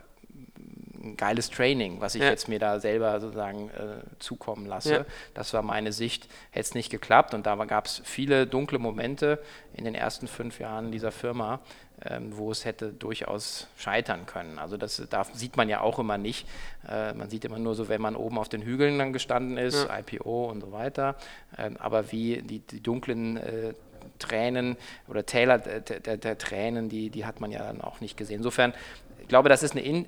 ein 1.01 1.17
geiles 1.17 1.49
Training, 1.49 2.01
was 2.01 2.15
ich 2.15 2.21
ja. 2.21 2.29
jetzt 2.29 2.47
mir 2.47 2.59
da 2.59 2.79
selber 2.79 3.19
sozusagen 3.19 3.69
äh, 3.69 4.01
zukommen 4.19 4.65
lasse. 4.65 4.93
Ja. 4.93 5.05
Das 5.33 5.53
war 5.53 5.61
meine 5.61 5.91
Sicht. 5.91 6.27
Hätte 6.51 6.67
es 6.67 6.73
nicht 6.73 6.89
geklappt 6.89 7.33
und 7.33 7.45
da 7.45 7.55
gab 7.65 7.85
es 7.85 8.01
viele 8.03 8.47
dunkle 8.47 8.79
Momente 8.79 9.39
in 9.73 9.85
den 9.85 9.95
ersten 9.95 10.27
fünf 10.27 10.59
Jahren 10.59 10.91
dieser 10.91 11.11
Firma, 11.11 11.59
ähm, 12.05 12.37
wo 12.37 12.51
es 12.51 12.65
hätte 12.65 12.91
durchaus 12.91 13.67
scheitern 13.77 14.25
können. 14.25 14.59
Also 14.59 14.77
das, 14.77 15.01
das 15.09 15.29
sieht 15.33 15.57
man 15.57 15.69
ja 15.69 15.81
auch 15.81 15.99
immer 15.99 16.17
nicht. 16.17 16.47
Äh, 16.87 17.13
man 17.13 17.29
sieht 17.29 17.45
immer 17.45 17.59
nur 17.59 17.75
so, 17.75 17.89
wenn 17.89 18.01
man 18.01 18.15
oben 18.15 18.37
auf 18.37 18.49
den 18.49 18.61
Hügeln 18.61 18.97
dann 18.99 19.13
gestanden 19.13 19.57
ist, 19.57 19.87
ja. 19.87 19.99
IPO 19.99 20.45
und 20.45 20.61
so 20.61 20.71
weiter. 20.71 21.15
Ähm, 21.57 21.77
aber 21.77 22.11
wie 22.11 22.41
die, 22.41 22.59
die 22.59 22.81
dunklen 22.81 23.37
äh, 23.37 23.73
Tränen 24.17 24.77
oder 25.07 25.25
Täler 25.25 25.57
der, 25.57 25.81
der, 25.81 26.17
der, 26.17 26.37
Tränen, 26.37 26.89
die, 26.89 27.09
die 27.09 27.25
hat 27.25 27.41
man 27.41 27.51
ja 27.51 27.59
dann 27.59 27.81
auch 27.81 28.01
nicht 28.01 28.17
gesehen. 28.17 28.37
Insofern, 28.37 28.73
ich 29.21 29.27
glaube, 29.27 29.49
das 29.49 29.63
ist 29.63 29.71
eine 29.71 29.81
in, 29.81 30.05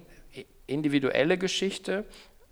individuelle 0.72 1.38
Geschichte. 1.38 2.06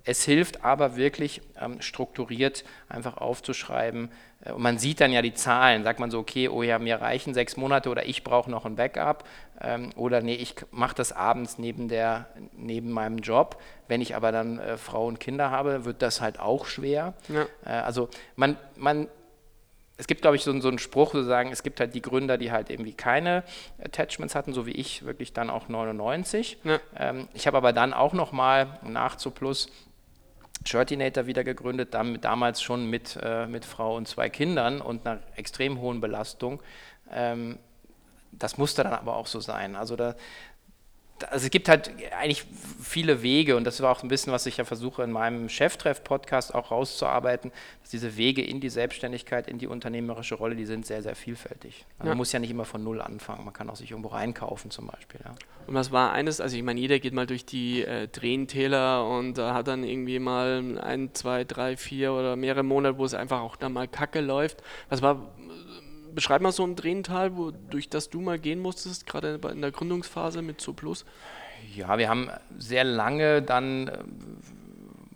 Es 0.05 0.23
hilft 0.23 0.63
aber 0.63 0.95
wirklich 0.95 1.41
ähm, 1.59 1.81
strukturiert 1.81 2.63
einfach 2.87 3.17
aufzuschreiben. 3.17 4.09
Äh, 4.43 4.53
und 4.53 4.61
man 4.61 4.77
sieht 4.77 5.01
dann 5.01 5.11
ja 5.11 5.21
die 5.21 5.33
Zahlen. 5.33 5.83
Sagt 5.83 5.99
man 5.99 6.09
so, 6.09 6.19
okay, 6.19 6.47
oh 6.47 6.63
ja, 6.63 6.79
mir 6.79 7.01
reichen 7.01 7.33
sechs 7.33 7.57
Monate 7.57 7.89
oder 7.89 8.05
ich 8.05 8.23
brauche 8.23 8.49
noch 8.49 8.65
ein 8.65 8.75
Backup. 8.75 9.25
Ähm, 9.61 9.91
oder 9.95 10.21
nee, 10.21 10.35
ich 10.35 10.55
mache 10.71 10.95
das 10.95 11.11
abends 11.11 11.57
neben, 11.57 11.89
der, 11.89 12.27
neben 12.55 12.91
meinem 12.91 13.19
Job. 13.19 13.61
Wenn 13.87 14.01
ich 14.01 14.15
aber 14.15 14.31
dann 14.31 14.59
äh, 14.59 14.77
Frau 14.77 15.05
und 15.05 15.19
Kinder 15.19 15.51
habe, 15.51 15.85
wird 15.85 16.01
das 16.01 16.21
halt 16.21 16.39
auch 16.39 16.65
schwer. 16.65 17.13
Ja. 17.27 17.45
Äh, 17.65 17.81
also 17.81 18.09
man, 18.35 18.57
man 18.77 19.07
es 19.99 20.07
gibt, 20.07 20.21
glaube 20.21 20.37
ich, 20.37 20.43
so, 20.43 20.57
so 20.61 20.69
einen 20.69 20.79
Spruch, 20.79 21.11
so 21.11 21.23
sagen, 21.23 21.51
es 21.51 21.61
gibt 21.61 21.81
halt 21.81 21.93
die 21.93 22.01
Gründer, 22.01 22.37
die 22.37 22.53
halt 22.53 22.69
irgendwie 22.69 22.93
keine 22.93 23.43
Attachments 23.83 24.33
hatten, 24.33 24.53
so 24.53 24.65
wie 24.65 24.71
ich, 24.71 25.05
wirklich 25.05 25.33
dann 25.33 25.49
auch 25.49 25.67
99. 25.67 26.57
Ja. 26.63 26.79
Ähm, 26.95 27.27
ich 27.33 27.47
habe 27.47 27.57
aber 27.57 27.73
dann 27.73 27.93
auch 27.93 28.13
nochmal 28.13 28.79
nach 28.81 29.17
zu 29.17 29.29
Plus 29.29 29.67
Shirtinator 30.65 31.25
wieder 31.25 31.43
gegründet, 31.43 31.93
dann, 31.93 32.21
damals 32.21 32.61
schon 32.61 32.89
mit, 32.89 33.19
äh, 33.21 33.45
mit 33.47 33.65
Frau 33.65 33.97
und 33.97 34.07
zwei 34.07 34.29
Kindern 34.29 34.79
und 34.79 35.05
einer 35.05 35.19
extrem 35.35 35.81
hohen 35.81 35.99
Belastung. 35.99 36.63
Ähm, 37.11 37.59
das 38.31 38.57
musste 38.57 38.83
dann 38.83 38.93
aber 38.93 39.17
auch 39.17 39.27
so 39.27 39.41
sein. 39.41 39.75
Also 39.75 39.97
da, 39.97 40.15
also 41.25 41.45
es 41.45 41.51
gibt 41.51 41.69
halt 41.69 41.91
eigentlich 42.17 42.45
viele 42.81 43.21
Wege 43.21 43.55
und 43.55 43.63
das 43.65 43.81
war 43.81 43.91
auch 43.91 44.03
ein 44.03 44.09
bisschen, 44.09 44.33
was 44.33 44.45
ich 44.45 44.57
ja 44.57 44.65
versuche 44.65 45.03
in 45.03 45.11
meinem 45.11 45.49
Cheftreff-Podcast 45.49 46.55
auch 46.55 46.71
rauszuarbeiten, 46.71 47.51
dass 47.81 47.91
diese 47.91 48.17
Wege 48.17 48.43
in 48.43 48.61
die 48.61 48.69
Selbstständigkeit, 48.69 49.47
in 49.47 49.57
die 49.57 49.67
unternehmerische 49.67 50.35
Rolle, 50.35 50.55
die 50.55 50.65
sind 50.65 50.85
sehr, 50.85 51.01
sehr 51.03 51.15
vielfältig. 51.15 51.85
Also 51.97 52.07
ja. 52.07 52.11
Man 52.11 52.17
muss 52.17 52.31
ja 52.31 52.39
nicht 52.39 52.51
immer 52.51 52.65
von 52.65 52.83
Null 52.83 53.01
anfangen, 53.01 53.45
man 53.45 53.53
kann 53.53 53.69
auch 53.69 53.75
sich 53.75 53.91
irgendwo 53.91 54.09
reinkaufen 54.09 54.71
zum 54.71 54.87
Beispiel. 54.87 55.19
Ja. 55.23 55.35
Und 55.67 55.75
was 55.75 55.91
war 55.91 56.11
eines, 56.11 56.41
also 56.41 56.57
ich 56.57 56.63
meine, 56.63 56.79
jeder 56.79 56.99
geht 56.99 57.13
mal 57.13 57.27
durch 57.27 57.45
die 57.45 57.83
äh, 57.83 58.07
Tränentäler 58.07 59.07
und 59.07 59.37
äh, 59.37 59.41
hat 59.41 59.67
dann 59.67 59.83
irgendwie 59.83 60.19
mal 60.19 60.79
ein, 60.81 61.13
zwei, 61.13 61.43
drei, 61.43 61.77
vier 61.77 62.13
oder 62.13 62.35
mehrere 62.35 62.63
Monate, 62.63 62.97
wo 62.97 63.05
es 63.05 63.13
einfach 63.13 63.41
auch 63.41 63.55
dann 63.55 63.73
mal 63.73 63.87
kacke 63.87 64.21
läuft. 64.21 64.63
Was 64.89 65.01
war 65.01 65.29
beschreib 66.13 66.41
mal 66.41 66.51
so 66.51 66.63
ein 66.63 66.75
Drehental, 66.75 67.37
wo, 67.37 67.51
durch 67.51 67.89
das 67.89 68.09
du 68.09 68.21
mal 68.21 68.39
gehen 68.39 68.59
musstest, 68.59 69.05
gerade 69.05 69.39
in 69.51 69.61
der 69.61 69.71
Gründungsphase 69.71 70.41
mit 70.41 70.65
Plus. 70.75 71.05
Ja, 71.75 71.97
wir 71.97 72.09
haben 72.09 72.29
sehr 72.57 72.83
lange 72.83 73.41
dann 73.41 73.87
äh, 73.87 73.97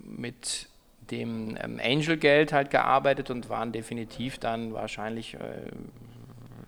mit 0.04 0.68
dem 1.10 1.56
ähm, 1.62 1.80
Angel-Geld 1.82 2.52
halt 2.52 2.70
gearbeitet 2.70 3.30
und 3.30 3.48
waren 3.48 3.72
definitiv 3.72 4.38
dann 4.38 4.72
wahrscheinlich, 4.72 5.34
äh, 5.34 5.38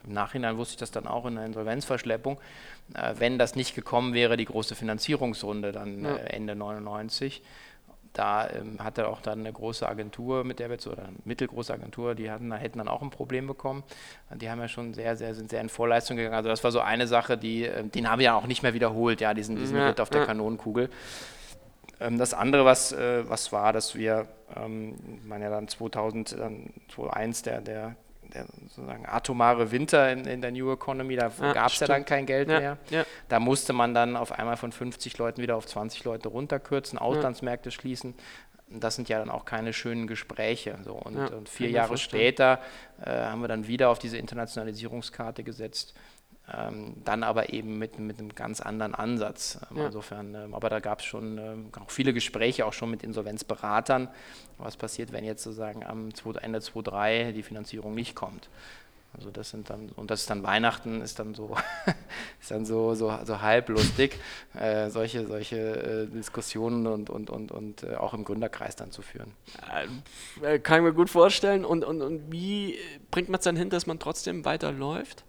im 0.05 0.13
Nachhinein 0.13 0.57
wusste 0.57 0.75
ich 0.75 0.79
das 0.79 0.91
dann 0.91 1.07
auch 1.07 1.27
in 1.27 1.37
der 1.37 1.47
Insolvenzverschleppung, 1.47 2.39
äh, 2.95 3.15
wenn 3.19 3.39
das 3.39 3.57
nicht 3.57 3.75
gekommen 3.75 4.15
wäre, 4.15 4.37
die 4.37 4.45
große 4.45 4.75
Finanzierungsrunde 4.75 5.73
dann 5.73 6.05
ja. 6.05 6.17
Ende 6.17 6.55
99 6.55 7.43
da 8.17 8.49
ähm, 8.49 8.79
hatte 8.83 9.09
auch 9.09 9.21
dann 9.21 9.41
eine 9.41 9.53
große 9.53 9.87
Agentur, 9.87 10.43
mit 10.43 10.59
der 10.59 10.71
wir 10.71 10.79
zu, 10.79 10.93
oder 10.93 11.05
eine 11.05 11.17
mittelgroße 11.25 11.73
Agentur, 11.73 12.15
die 12.15 12.31
hatten, 12.31 12.51
hätten 12.53 12.79
dann 12.79 12.89
auch 12.89 13.03
ein 13.03 13.11
Problem 13.11 13.47
bekommen. 13.47 13.85
Die 14.35 14.51
haben 14.51 14.59
ja 14.59 14.69
schon 14.69 14.95
sehr, 14.95 15.17
sehr, 15.17 15.35
sind 15.35 15.51
sehr 15.51 15.61
in 15.61 15.69
Vorleistung 15.69 16.17
gegangen. 16.17 16.35
Also 16.35 16.49
das 16.49 16.65
war 16.65 16.73
so 16.73 16.81
eine 16.81 17.07
Sache, 17.07 17.37
die, 17.37 17.67
äh, 17.67 17.85
den 17.85 18.11
haben 18.11 18.19
wir 18.19 18.27
ja 18.27 18.35
auch 18.35 18.47
nicht 18.47 18.63
mehr 18.63 18.75
wiederholt, 18.75 19.21
ja, 19.21 19.35
diesen, 19.35 19.57
diesen 19.57 19.77
ja, 19.77 19.89
Ritt 19.89 20.01
auf 20.01 20.09
der 20.09 20.23
ja. 20.23 20.27
Kanonenkugel. 20.27 20.89
Ähm, 22.01 22.19
das 22.19 22.33
andere, 22.33 22.65
was, 22.65 22.93
äh, 22.93 23.29
was 23.29 23.53
war, 23.53 23.73
dass 23.73 23.95
wir, 23.95 24.27
ähm, 24.57 24.97
man 25.25 25.43
ja 25.43 25.51
dann 25.51 25.69
2000, 25.69 26.39
dann 26.39 26.73
2001 26.89 27.43
der, 27.43 27.61
der 27.61 27.97
der 27.97 27.97
sozusagen 28.61 29.07
atomare 29.07 29.71
Winter 29.71 30.11
in, 30.13 30.25
in 30.27 30.41
der 30.41 30.51
New 30.53 30.73
Economy, 30.73 31.17
da 31.17 31.31
ja, 31.41 31.53
gab 31.53 31.69
es 31.69 31.81
ja 31.81 31.87
dann 31.87 32.05
kein 32.05 32.27
Geld 32.27 32.49
ja, 32.49 32.59
mehr. 32.61 32.79
Ja. 32.91 33.05
Da 33.29 33.41
musste 33.41 33.73
man 33.73 33.95
dann 33.95 34.17
auf 34.17 34.33
einmal 34.33 34.57
von 34.57 34.73
50 34.73 35.17
Leuten 35.19 35.43
wieder 35.43 35.57
auf 35.57 35.67
20 35.67 36.05
Leute 36.05 36.29
runterkürzen, 36.29 36.99
Auslandsmärkte 36.99 37.71
schließen. 37.71 38.15
Das 38.69 38.97
sind 38.97 39.09
ja 39.09 39.19
dann 39.19 39.31
auch 39.31 39.45
keine 39.45 39.73
schönen 39.73 40.07
Gespräche. 40.09 40.79
So. 40.85 40.95
Und, 40.95 41.17
und 41.17 41.49
vier 41.49 41.71
Jahre 41.71 41.99
später 41.99 42.61
äh, 43.01 43.11
haben 43.11 43.41
wir 43.41 43.49
dann 43.49 43.69
wieder 43.69 43.91
auf 43.91 44.01
diese 44.01 44.19
Internationalisierungskarte 44.19 45.45
gesetzt 45.45 45.95
ähm, 46.53 46.95
dann 47.05 47.23
aber 47.23 47.53
eben 47.53 47.79
mit, 47.79 47.99
mit 47.99 48.19
einem 48.19 48.35
ganz 48.35 48.61
anderen 48.61 48.95
Ansatz. 48.95 49.59
Ähm, 49.71 49.79
ja. 49.79 49.87
Insofern, 49.87 50.35
ähm, 50.35 50.55
aber 50.55 50.71
da 50.71 50.81
gab 50.81 51.01
es 51.01 51.05
schon 51.05 51.39
ähm, 51.39 51.71
auch 51.81 51.91
viele 51.91 52.13
Gespräche, 52.13 52.67
auch 52.67 52.73
schon 52.73 52.91
mit 52.91 53.03
Insolvenzberatern. 53.03 54.09
Was 54.59 54.77
passiert, 54.77 55.13
wenn 55.13 55.25
jetzt 55.25 55.43
sozusagen 55.43 55.85
am 55.85 56.11
Ende 56.41 56.61
2003 56.61 57.33
die 57.33 57.43
Finanzierung 57.43 57.95
nicht 57.95 58.15
kommt? 58.15 58.49
Also 59.17 59.31
das 59.31 59.51
sind 59.51 59.71
dann, 59.71 59.89
und 59.97 60.11
das 60.11 60.21
ist 60.21 60.31
dann 60.31 60.43
Weihnachten, 60.43 61.01
ist 61.01 61.19
dann 61.19 61.35
so, 61.35 61.57
ist 62.41 62.51
dann 62.51 62.67
so, 62.67 62.95
so, 62.95 63.19
so 63.25 63.41
halblustig, 63.41 64.19
äh, 64.55 64.91
solche, 64.91 65.27
solche 65.27 65.57
äh, 65.57 66.07
Diskussionen 66.07 66.87
und, 66.87 67.09
und, 67.09 67.31
und, 67.31 67.51
und 67.51 67.83
äh, 67.83 67.97
auch 67.97 68.13
im 68.15 68.25
Gründerkreis 68.25 68.77
dann 68.77 68.93
zu 68.93 69.03
führen. 69.03 69.33
Äh, 70.43 70.59
kann 70.59 70.79
ich 70.79 70.85
mir 70.85 70.93
gut 70.93 71.09
vorstellen. 71.09 71.65
Und, 71.65 71.85
und, 71.85 72.03
und 72.03 72.31
wie 72.31 72.79
bringt 73.11 73.31
man 73.31 73.39
es 73.39 73.45
dann 73.45 73.57
hin, 73.57 73.71
dass 73.71 73.87
man 73.87 73.99
trotzdem 73.99 74.45
weiterläuft? 74.45 75.25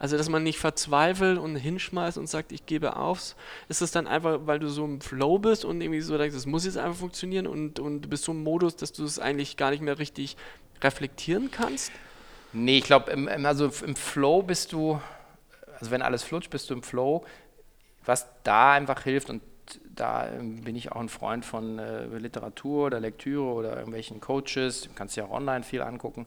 Also, 0.00 0.16
dass 0.16 0.30
man 0.30 0.42
nicht 0.42 0.58
verzweifelt 0.58 1.38
und 1.38 1.54
hinschmeißt 1.56 2.16
und 2.16 2.26
sagt, 2.26 2.52
ich 2.52 2.64
gebe 2.64 2.96
auf. 2.96 3.36
Ist 3.68 3.82
es 3.82 3.92
dann 3.92 4.06
einfach, 4.06 4.40
weil 4.44 4.58
du 4.58 4.68
so 4.68 4.84
im 4.86 5.02
Flow 5.02 5.38
bist 5.38 5.66
und 5.66 5.82
irgendwie 5.82 6.00
so 6.00 6.16
denkst, 6.16 6.34
es 6.34 6.46
muss 6.46 6.64
jetzt 6.64 6.78
einfach 6.78 6.98
funktionieren 6.98 7.46
und, 7.46 7.78
und 7.78 8.00
du 8.00 8.08
bist 8.08 8.24
so 8.24 8.32
im 8.32 8.42
Modus, 8.42 8.76
dass 8.76 8.92
du 8.92 9.04
es 9.04 9.18
eigentlich 9.18 9.58
gar 9.58 9.70
nicht 9.70 9.82
mehr 9.82 9.98
richtig 9.98 10.38
reflektieren 10.82 11.50
kannst? 11.50 11.92
Nee, 12.54 12.78
ich 12.78 12.84
glaube, 12.84 13.12
also 13.44 13.70
im 13.84 13.94
Flow 13.94 14.42
bist 14.42 14.72
du, 14.72 14.98
also 15.78 15.90
wenn 15.90 16.00
alles 16.00 16.22
flutscht, 16.22 16.48
bist 16.48 16.70
du 16.70 16.74
im 16.74 16.82
Flow. 16.82 17.24
Was 18.06 18.26
da 18.42 18.72
einfach 18.72 19.02
hilft 19.02 19.28
und 19.28 19.42
da 19.94 20.30
bin 20.40 20.74
ich 20.76 20.92
auch 20.92 21.00
ein 21.00 21.10
Freund 21.10 21.44
von 21.44 21.78
äh, 21.78 22.06
Literatur 22.06 22.86
oder 22.86 23.00
Lektüre 23.00 23.44
oder 23.44 23.76
irgendwelchen 23.76 24.20
Coaches. 24.20 24.82
Du 24.82 24.90
kannst 24.94 25.16
ja 25.16 25.24
auch 25.26 25.30
online 25.30 25.62
viel 25.62 25.82
angucken. 25.82 26.26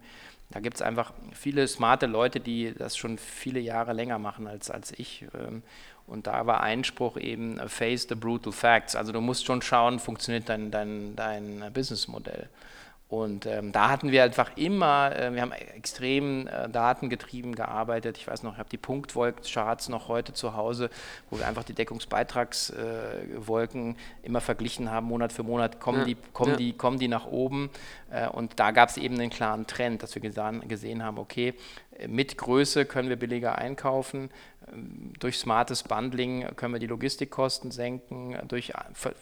Da 0.50 0.60
gibt 0.60 0.76
es 0.76 0.82
einfach 0.82 1.14
viele 1.34 1.68
smarte 1.68 2.06
Leute, 2.06 2.40
die 2.40 2.74
das 2.78 2.96
schon 2.96 3.18
viele 3.18 3.60
Jahre 3.60 3.94
länger 3.94 4.20
machen 4.20 4.48
als, 4.48 4.70
als 4.70 4.92
ich. 4.92 5.26
Ähm, 5.34 5.64
und 6.06 6.28
da 6.28 6.46
war 6.46 6.62
Einspruch 6.62 7.18
eben, 7.18 7.58
face 7.70 8.08
the 8.08 8.16
brutal 8.16 8.52
facts. 8.52 8.96
Also 8.96 9.12
du 9.12 9.22
musst 9.22 9.46
schon 9.46 9.62
schauen, 9.62 10.00
funktioniert 10.00 10.50
dein, 10.50 10.70
dein, 10.70 11.16
dein 11.16 11.72
Businessmodell. 11.74 12.50
Und 13.14 13.46
ähm, 13.46 13.72
da 13.72 13.92
hatten 13.92 14.12
wir 14.12 14.24
einfach 14.24 14.58
immer, 14.58 15.16
äh, 15.16 15.32
wir 15.32 15.44
haben 15.44 15.52
extrem 15.52 16.48
äh, 16.48 16.68
datengetrieben 16.68 17.54
gearbeitet. 17.54 18.18
Ich 18.18 18.28
weiß 18.28 18.42
noch, 18.42 18.54
ich 18.54 18.58
habe 18.58 18.70
die 18.70 18.78
Punktwolk-Charts 18.78 19.90
noch 19.90 20.08
heute 20.08 20.34
zu 20.34 20.56
Hause, 20.56 20.90
wo 21.30 21.38
wir 21.38 21.46
einfach 21.46 21.64
die 21.64 21.76
Deckungsbeitragswolken 21.76 23.92
äh, 23.92 23.96
immer 24.24 24.42
verglichen 24.42 24.90
haben, 24.90 25.06
Monat 25.06 25.32
für 25.32 25.44
Monat, 25.44 25.80
kommen, 25.80 26.00
ja, 26.00 26.06
die, 26.06 26.18
kommen, 26.34 26.54
ja. 26.54 26.58
die, 26.58 26.74
kommen 26.74 26.98
die 26.98 27.08
nach 27.08 27.28
oben. 27.28 27.70
Äh, 28.10 28.28
und 28.30 28.60
da 28.60 28.72
gab 28.72 28.90
es 28.90 28.98
eben 28.98 29.14
einen 29.14 29.30
klaren 29.30 29.68
Trend, 29.68 30.02
dass 30.02 30.16
wir 30.16 30.22
gesehen 30.22 31.04
haben, 31.04 31.20
okay, 31.20 31.54
mit 32.08 32.40
Größe 32.40 32.86
können 32.86 33.10
wir 33.10 33.18
billiger 33.18 33.60
einkaufen. 33.60 34.32
Durch 35.20 35.38
smartes 35.38 35.84
Bundling 35.84 36.48
können 36.56 36.74
wir 36.74 36.80
die 36.80 36.88
Logistikkosten 36.88 37.72
senken. 37.72 38.38
Durch 38.48 38.74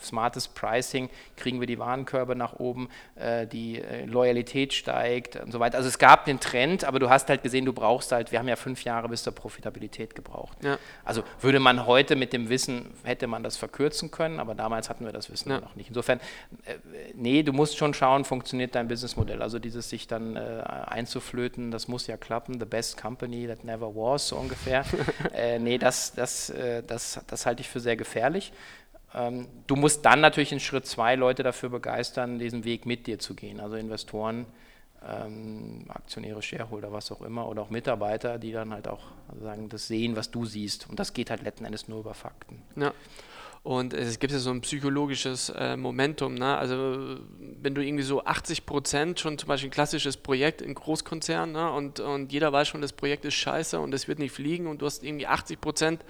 smartes 0.01 0.47
Pricing 0.47 1.09
kriegen 1.35 1.59
wir 1.59 1.67
die 1.67 1.79
Warenkörbe 1.79 2.35
nach 2.35 2.53
oben. 2.53 2.89
Äh, 3.15 3.47
die 3.47 3.81
äh, 3.81 4.05
Loyalität 4.05 4.73
steigt 4.73 5.35
und 5.35 5.51
so 5.51 5.59
weiter. 5.59 5.77
Also 5.77 5.89
es 5.89 5.99
gab 5.99 6.25
den 6.25 6.39
Trend, 6.39 6.83
aber 6.83 6.99
du 6.99 7.09
hast 7.09 7.29
halt 7.29 7.43
gesehen, 7.43 7.65
du 7.65 7.73
brauchst 7.73 8.11
halt, 8.11 8.31
wir 8.31 8.39
haben 8.39 8.47
ja 8.47 8.55
fünf 8.55 8.83
Jahre 8.83 9.09
bis 9.09 9.23
zur 9.23 9.33
Profitabilität 9.33 10.15
gebraucht. 10.15 10.57
Ja. 10.63 10.77
Also 11.03 11.23
würde 11.39 11.59
man 11.59 11.85
heute 11.85 12.15
mit 12.15 12.33
dem 12.33 12.49
Wissen, 12.49 12.93
hätte 13.03 13.27
man 13.27 13.43
das 13.43 13.57
verkürzen 13.57 14.11
können, 14.11 14.39
aber 14.39 14.55
damals 14.55 14.89
hatten 14.89 15.05
wir 15.05 15.11
das 15.11 15.31
Wissen 15.31 15.51
ja. 15.51 15.59
noch 15.59 15.75
nicht. 15.75 15.89
Insofern, 15.89 16.19
äh, 16.65 16.75
nee, 17.13 17.43
du 17.43 17.53
musst 17.53 17.77
schon 17.77 17.93
schauen, 17.93 18.25
funktioniert 18.25 18.75
dein 18.75 18.87
Businessmodell. 18.87 19.41
Also 19.41 19.59
dieses 19.59 19.89
sich 19.89 20.07
dann 20.07 20.37
einzuflöten, 20.37 21.71
das 21.71 21.87
muss 21.87 22.07
ja 22.07 22.17
klappen 22.17 22.59
the 22.59 22.65
best 22.65 22.99
company 22.99 23.47
that 23.47 23.63
never 23.63 23.93
was, 23.93 24.29
so 24.29 24.37
ungefähr. 24.37 24.85
äh, 25.33 25.59
nee, 25.59 25.77
das, 25.77 26.13
das, 26.13 26.49
äh, 26.49 26.83
das, 26.83 27.19
das 27.27 27.45
halte 27.45 27.61
ich 27.61 27.69
für 27.69 27.79
sehr 27.79 27.95
gefährlich. 27.95 28.51
Ähm, 29.13 29.47
du 29.67 29.75
musst 29.75 30.05
dann 30.05 30.21
natürlich 30.21 30.51
in 30.51 30.59
Schritt 30.59 30.85
zwei 30.85 31.15
Leute 31.15 31.43
dafür 31.43 31.69
begeistern, 31.69 32.39
diesen 32.39 32.63
Weg 32.63 32.85
mit 32.85 33.07
dir 33.07 33.19
zu 33.19 33.33
gehen. 33.33 33.59
Also 33.59 33.75
Investoren, 33.75 34.45
ähm, 35.07 35.85
Aktionäre, 35.89 36.41
Shareholder, 36.41 36.91
was 36.91 37.11
auch 37.11 37.21
immer, 37.21 37.47
oder 37.49 37.63
auch 37.63 37.69
Mitarbeiter, 37.69 38.37
die 38.37 38.51
dann 38.51 38.73
halt 38.73 38.87
auch 38.87 39.03
sagen, 39.41 39.69
das 39.69 39.87
sehen, 39.87 40.15
was 40.15 40.31
du 40.31 40.45
siehst. 40.45 40.89
Und 40.89 40.99
das 40.99 41.13
geht 41.13 41.29
halt 41.29 41.41
letzten 41.41 41.65
Endes 41.65 41.87
nur 41.87 41.99
über 41.99 42.13
Fakten. 42.13 42.61
Ja. 42.75 42.93
Und 43.63 43.93
es 43.93 44.17
gibt 44.17 44.33
ja 44.33 44.39
so 44.39 44.49
ein 44.49 44.61
psychologisches 44.61 45.49
äh, 45.49 45.77
Momentum. 45.77 46.33
Ne? 46.33 46.57
Also 46.57 47.19
wenn 47.61 47.75
du 47.75 47.83
irgendwie 47.83 48.03
so 48.03 48.23
80 48.23 48.65
Prozent 48.65 49.19
schon 49.19 49.37
zum 49.37 49.47
Beispiel 49.47 49.69
ein 49.69 49.73
klassisches 49.73 50.17
Projekt 50.17 50.63
in 50.63 50.73
Großkonzernen 50.73 51.53
ne? 51.53 51.71
und, 51.71 51.99
und 51.99 52.31
jeder 52.31 52.51
weiß 52.51 52.67
schon, 52.67 52.81
das 52.81 52.91
Projekt 52.91 53.23
ist 53.23 53.35
scheiße 53.35 53.79
und 53.79 53.93
es 53.93 54.07
wird 54.07 54.17
nicht 54.17 54.31
fliegen 54.31 54.65
und 54.65 54.81
du 54.81 54.87
hast 54.87 55.03
irgendwie 55.03 55.27
80 55.27 55.61
Prozent, 55.61 56.03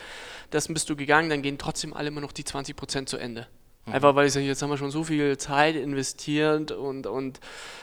dessen 0.54 0.74
bist 0.74 0.90
du 0.90 0.96
gegangen, 0.96 1.30
dann 1.30 1.42
gehen 1.42 1.58
trotzdem 1.58 1.94
alle 1.94 2.08
immer 2.08 2.22
noch 2.22 2.32
die 2.32 2.46
20 2.46 2.74
Prozent 2.76 3.10
zu 3.10 3.18
Ende. 3.18 3.48
Mhm. 3.86 3.94
Einfach 3.94 4.16
weil 4.16 4.28
ich 4.28 4.34
sage, 4.34 4.46
jetzt 4.46 4.62
haben 4.62 4.70
wir 4.70 4.78
schon 4.78 4.92
so 4.92 5.04
viel 5.04 5.38
Zeit 5.38 5.76
investiert 5.76 6.72
und, 6.72 7.08
und 7.08 7.40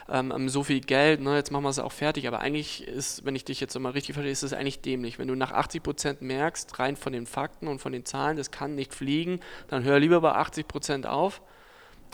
ähm, 0.09 0.49
so 0.49 0.62
viel 0.62 0.81
Geld, 0.81 1.21
ne, 1.21 1.35
jetzt 1.35 1.50
machen 1.50 1.64
wir 1.64 1.71
es 1.71 1.78
auch 1.78 1.93
fertig. 1.93 2.28
Aber 2.28 2.40
eigentlich 2.40 2.87
ist, 2.87 3.25
wenn 3.25 3.35
ich 3.35 3.45
dich 3.45 3.61
jetzt 3.61 3.78
mal 3.78 3.90
richtig 3.90 4.14
verstehe, 4.14 4.33
ist 4.33 4.45
es 4.45 4.52
eigentlich 4.52 4.81
dämlich. 4.81 5.19
Wenn 5.19 5.28
du 5.28 5.35
nach 5.35 5.52
80 5.52 5.83
Prozent 5.83 6.23
merkst, 6.23 6.78
rein 6.78 6.97
von 6.97 7.12
den 7.12 7.26
Fakten 7.26 7.67
und 7.67 7.81
von 7.81 7.93
den 7.93 8.05
Zahlen, 8.05 8.37
das 8.37 8.50
kann 8.50 8.75
nicht 8.75 8.95
fliegen, 8.95 9.40
dann 9.69 9.83
hör 9.83 9.99
lieber 9.99 10.21
bei 10.21 10.33
80 10.33 10.69
Prozent 10.69 11.07
auf, 11.07 11.43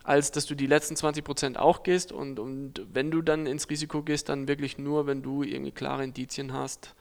als 0.03 0.31
dass 0.33 0.47
du 0.47 0.55
die 0.55 0.67
letzten 0.67 0.97
20 0.97 1.23
Prozent 1.23 1.59
auch 1.59 1.83
gehst. 1.83 2.11
Und, 2.11 2.39
und 2.39 2.87
wenn 2.93 3.11
du 3.11 3.21
dann 3.21 3.47
ins 3.47 3.69
Risiko 3.69 4.03
gehst, 4.03 4.31
dann 4.31 4.49
wirklich 4.49 4.79
nur, 4.79 5.07
wenn 5.07 5.23
du 5.23 5.43
irgendwie 5.43 5.73
klare 5.73 6.05
Indizien 6.05 6.55
hast, 6.55 6.95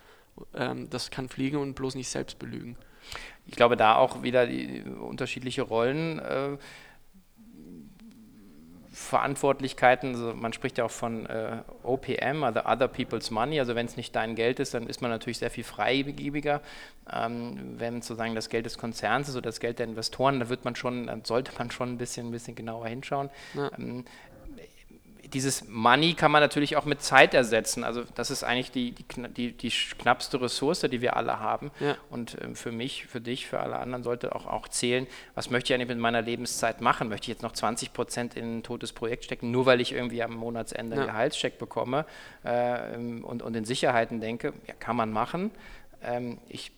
ähm, 0.53 0.89
das 0.89 1.11
kann 1.11 1.29
fliegen 1.29 1.57
und 1.57 1.75
bloß 1.75 1.95
nicht 1.95 2.09
selbst 2.09 2.39
belügen 2.39 2.75
ich 3.45 3.55
glaube, 3.55 3.77
da 3.77 3.95
auch 3.95 4.23
wieder 4.23 4.47
die 4.47 4.83
unterschiedliche 4.83 5.63
Rollen. 5.63 6.19
Äh, 6.19 6.57
Verantwortlichkeiten, 8.93 10.11
also 10.11 10.35
man 10.35 10.53
spricht 10.53 10.77
ja 10.77 10.85
auch 10.85 10.91
von 10.91 11.25
äh, 11.25 11.63
OPM, 11.81 12.43
also 12.43 12.59
Other 12.63 12.87
People's 12.87 13.31
Money, 13.31 13.59
also 13.59 13.73
wenn 13.73 13.87
es 13.87 13.97
nicht 13.97 14.15
dein 14.15 14.35
Geld 14.35 14.59
ist, 14.59 14.75
dann 14.75 14.85
ist 14.85 15.01
man 15.01 15.09
natürlich 15.09 15.39
sehr 15.39 15.49
viel 15.49 15.63
freigebiger. 15.63 16.61
Ähm, 17.11 17.73
wenn 17.79 18.03
sozusagen 18.03 18.35
das 18.35 18.49
Geld 18.49 18.67
des 18.67 18.77
Konzerns 18.77 19.29
ist 19.29 19.35
oder 19.35 19.49
das 19.49 19.59
Geld 19.59 19.79
der 19.79 19.87
Investoren, 19.87 20.39
dann 20.39 20.49
wird 20.49 20.63
man 20.63 20.75
schon, 20.75 21.07
dann 21.07 21.25
sollte 21.25 21.51
man 21.57 21.71
schon 21.71 21.93
ein 21.93 21.97
bisschen, 21.97 22.27
ein 22.27 22.31
bisschen 22.31 22.53
genauer 22.53 22.87
hinschauen. 22.87 23.31
Ja. 23.55 23.71
Ähm, 23.79 24.05
dieses 25.33 25.67
Money 25.67 26.13
kann 26.13 26.31
man 26.31 26.41
natürlich 26.41 26.77
auch 26.77 26.85
mit 26.85 27.01
Zeit 27.01 27.33
ersetzen. 27.33 27.83
Also 27.83 28.03
das 28.15 28.29
ist 28.29 28.43
eigentlich 28.43 28.71
die, 28.71 28.91
die, 28.91 29.05
die, 29.33 29.51
die 29.51 29.69
knappste 29.97 30.39
Ressource, 30.39 30.81
die 30.81 31.01
wir 31.01 31.17
alle 31.17 31.39
haben. 31.39 31.71
Ja. 31.79 31.97
Und 32.09 32.37
ähm, 32.41 32.55
für 32.55 32.71
mich, 32.71 33.05
für 33.07 33.19
dich, 33.19 33.47
für 33.47 33.59
alle 33.59 33.77
anderen 33.77 34.03
sollte 34.03 34.35
auch, 34.35 34.45
auch 34.45 34.67
zählen, 34.67 35.07
was 35.35 35.49
möchte 35.49 35.73
ich 35.73 35.75
eigentlich 35.75 35.89
mit 35.89 35.97
meiner 35.97 36.21
Lebenszeit 36.21 36.81
machen? 36.81 37.09
Möchte 37.09 37.25
ich 37.25 37.29
jetzt 37.29 37.43
noch 37.43 37.53
20 37.53 37.93
Prozent 37.93 38.35
in 38.35 38.59
ein 38.59 38.63
totes 38.63 38.93
Projekt 38.93 39.25
stecken, 39.25 39.51
nur 39.51 39.65
weil 39.65 39.81
ich 39.81 39.91
irgendwie 39.91 40.21
am 40.21 40.33
Monatsende 40.33 40.95
ja. 40.95 41.01
einen 41.01 41.11
Gehaltscheck 41.11 41.57
bekomme 41.57 42.05
äh, 42.43 42.95
und, 42.95 43.41
und 43.41 43.55
in 43.55 43.65
Sicherheiten 43.65 44.21
denke? 44.21 44.53
Ja, 44.67 44.75
kann 44.75 44.95
man 44.95 45.11
machen. 45.11 45.51
Ähm, 46.03 46.37
ich 46.47 46.71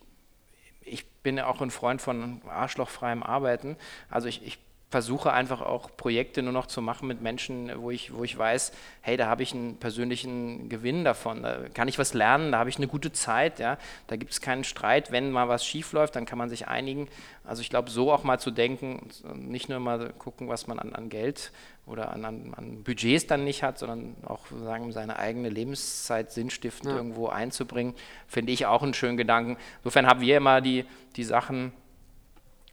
ich 0.88 1.06
bin 1.24 1.38
ja 1.38 1.48
auch 1.48 1.62
ein 1.62 1.72
Freund 1.72 2.00
von 2.00 2.42
arschlochfreiem 2.48 3.24
Arbeiten. 3.24 3.76
Also 4.12 4.28
ich, 4.28 4.46
ich 4.46 4.60
versuche 4.90 5.34
einfach 5.34 5.62
auch 5.62 5.90
Projekte 5.98 6.44
nur 6.44 6.54
noch 6.54 6.68
zu 6.68 6.82
machen 6.82 7.08
mit 7.08 7.22
Menschen, 7.22 7.72
wo 7.82 7.92
ich, 7.92 8.14
wo 8.14 8.24
ich 8.24 8.38
weiß, 8.38 8.72
hey, 9.02 9.18
da 9.18 9.28
habe 9.28 9.44
ich 9.44 9.54
einen 9.54 9.78
persönlichen 9.78 10.70
Gewinn 10.70 11.04
davon, 11.04 11.44
da 11.44 11.68
kann 11.74 11.88
ich 11.88 11.98
was 11.98 12.14
lernen, 12.14 12.52
da 12.52 12.60
habe 12.60 12.70
ich 12.70 12.78
eine 12.78 12.88
gute 12.88 13.12
Zeit, 13.12 13.60
ja, 13.60 13.78
da 14.08 14.16
gibt 14.16 14.32
es 14.32 14.42
keinen 14.42 14.64
Streit, 14.64 15.12
wenn 15.12 15.32
mal 15.32 15.50
was 15.50 15.66
schief 15.66 15.92
läuft, 15.92 16.16
dann 16.16 16.26
kann 16.26 16.38
man 16.38 16.50
sich 16.50 16.68
einigen. 16.68 17.08
Also 17.44 17.62
ich 17.62 17.70
glaube, 17.70 17.90
so 17.90 18.12
auch 18.12 18.24
mal 18.24 18.40
zu 18.40 18.52
denken, 18.52 19.10
nicht 19.34 19.70
nur 19.70 19.80
mal 19.80 20.14
gucken, 20.18 20.48
was 20.48 20.68
man 20.68 20.80
an, 20.80 20.94
an 20.94 21.10
Geld 21.10 21.52
oder 21.86 22.12
an, 22.12 22.24
an, 22.24 22.54
an, 22.56 22.84
Budgets 22.84 23.28
dann 23.28 23.44
nicht 23.44 23.64
hat, 23.64 23.80
sondern 23.80 24.16
auch 24.26 24.48
sozusagen 24.48 24.92
seine 24.92 25.18
eigene 25.20 25.50
Lebenszeit 25.50 26.32
sinnstiftend 26.32 26.92
ja. 26.92 26.98
irgendwo 26.98 27.28
einzubringen, 27.28 27.96
finde 28.28 28.52
ich 28.52 28.66
auch 28.66 28.82
einen 28.82 28.94
schönen 28.94 29.18
Gedanken. 29.18 29.58
Insofern 29.80 30.08
haben 30.08 30.22
wir 30.22 30.38
immer 30.38 30.62
die, 30.62 30.86
die 31.16 31.24
Sachen, 31.24 31.74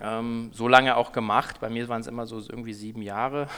ähm, 0.02 0.50
so 0.52 0.68
lange 0.68 0.97
auch 0.97 1.12
gemacht. 1.12 1.61
Bei 1.61 1.71
mir 1.71 1.88
waren 1.88 2.00
es 2.00 2.06
immer 2.06 2.26
so 2.26 2.38
irgendwie 2.38 2.75
sieben 2.75 3.02
Jahre. 3.02 3.49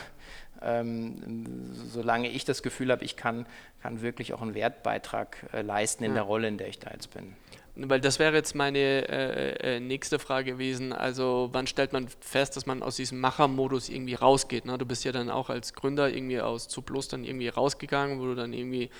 Ähm, 0.62 1.44
solange 1.74 2.28
ich 2.30 2.44
das 2.44 2.62
Gefühl 2.62 2.92
habe, 2.92 3.04
ich 3.04 3.16
kann, 3.16 3.46
kann 3.82 4.02
wirklich 4.02 4.32
auch 4.34 4.42
einen 4.42 4.54
Wertbeitrag 4.54 5.36
äh, 5.52 5.62
leisten 5.62 6.04
in 6.04 6.10
ja. 6.10 6.16
der 6.16 6.22
Rolle, 6.24 6.48
in 6.48 6.58
der 6.58 6.68
ich 6.68 6.78
da 6.78 6.90
jetzt 6.90 7.12
bin. 7.12 7.34
Weil 7.76 8.00
das 8.00 8.20
wäre 8.20 8.34
jetzt 8.34 8.54
meine 8.54 8.78
äh, 8.78 9.76
äh, 9.76 9.80
nächste 9.80 10.20
Frage 10.20 10.52
gewesen. 10.52 10.92
Also 10.92 11.48
wann 11.52 11.66
stellt 11.66 11.92
man 11.92 12.06
fest, 12.20 12.56
dass 12.56 12.66
man 12.66 12.84
aus 12.84 12.96
diesem 12.96 13.20
Machermodus 13.20 13.88
irgendwie 13.88 14.14
rausgeht? 14.14 14.64
Ne? 14.64 14.78
Du 14.78 14.86
bist 14.86 15.04
ja 15.04 15.10
dann 15.10 15.28
auch 15.28 15.50
als 15.50 15.74
Gründer 15.74 16.08
irgendwie 16.08 16.40
aus 16.40 16.68
Zuplus 16.68 17.08
dann 17.08 17.24
irgendwie 17.24 17.48
rausgegangen, 17.48 18.20
wo 18.20 18.26
du 18.26 18.36
dann 18.36 18.52
irgendwie 18.52 18.90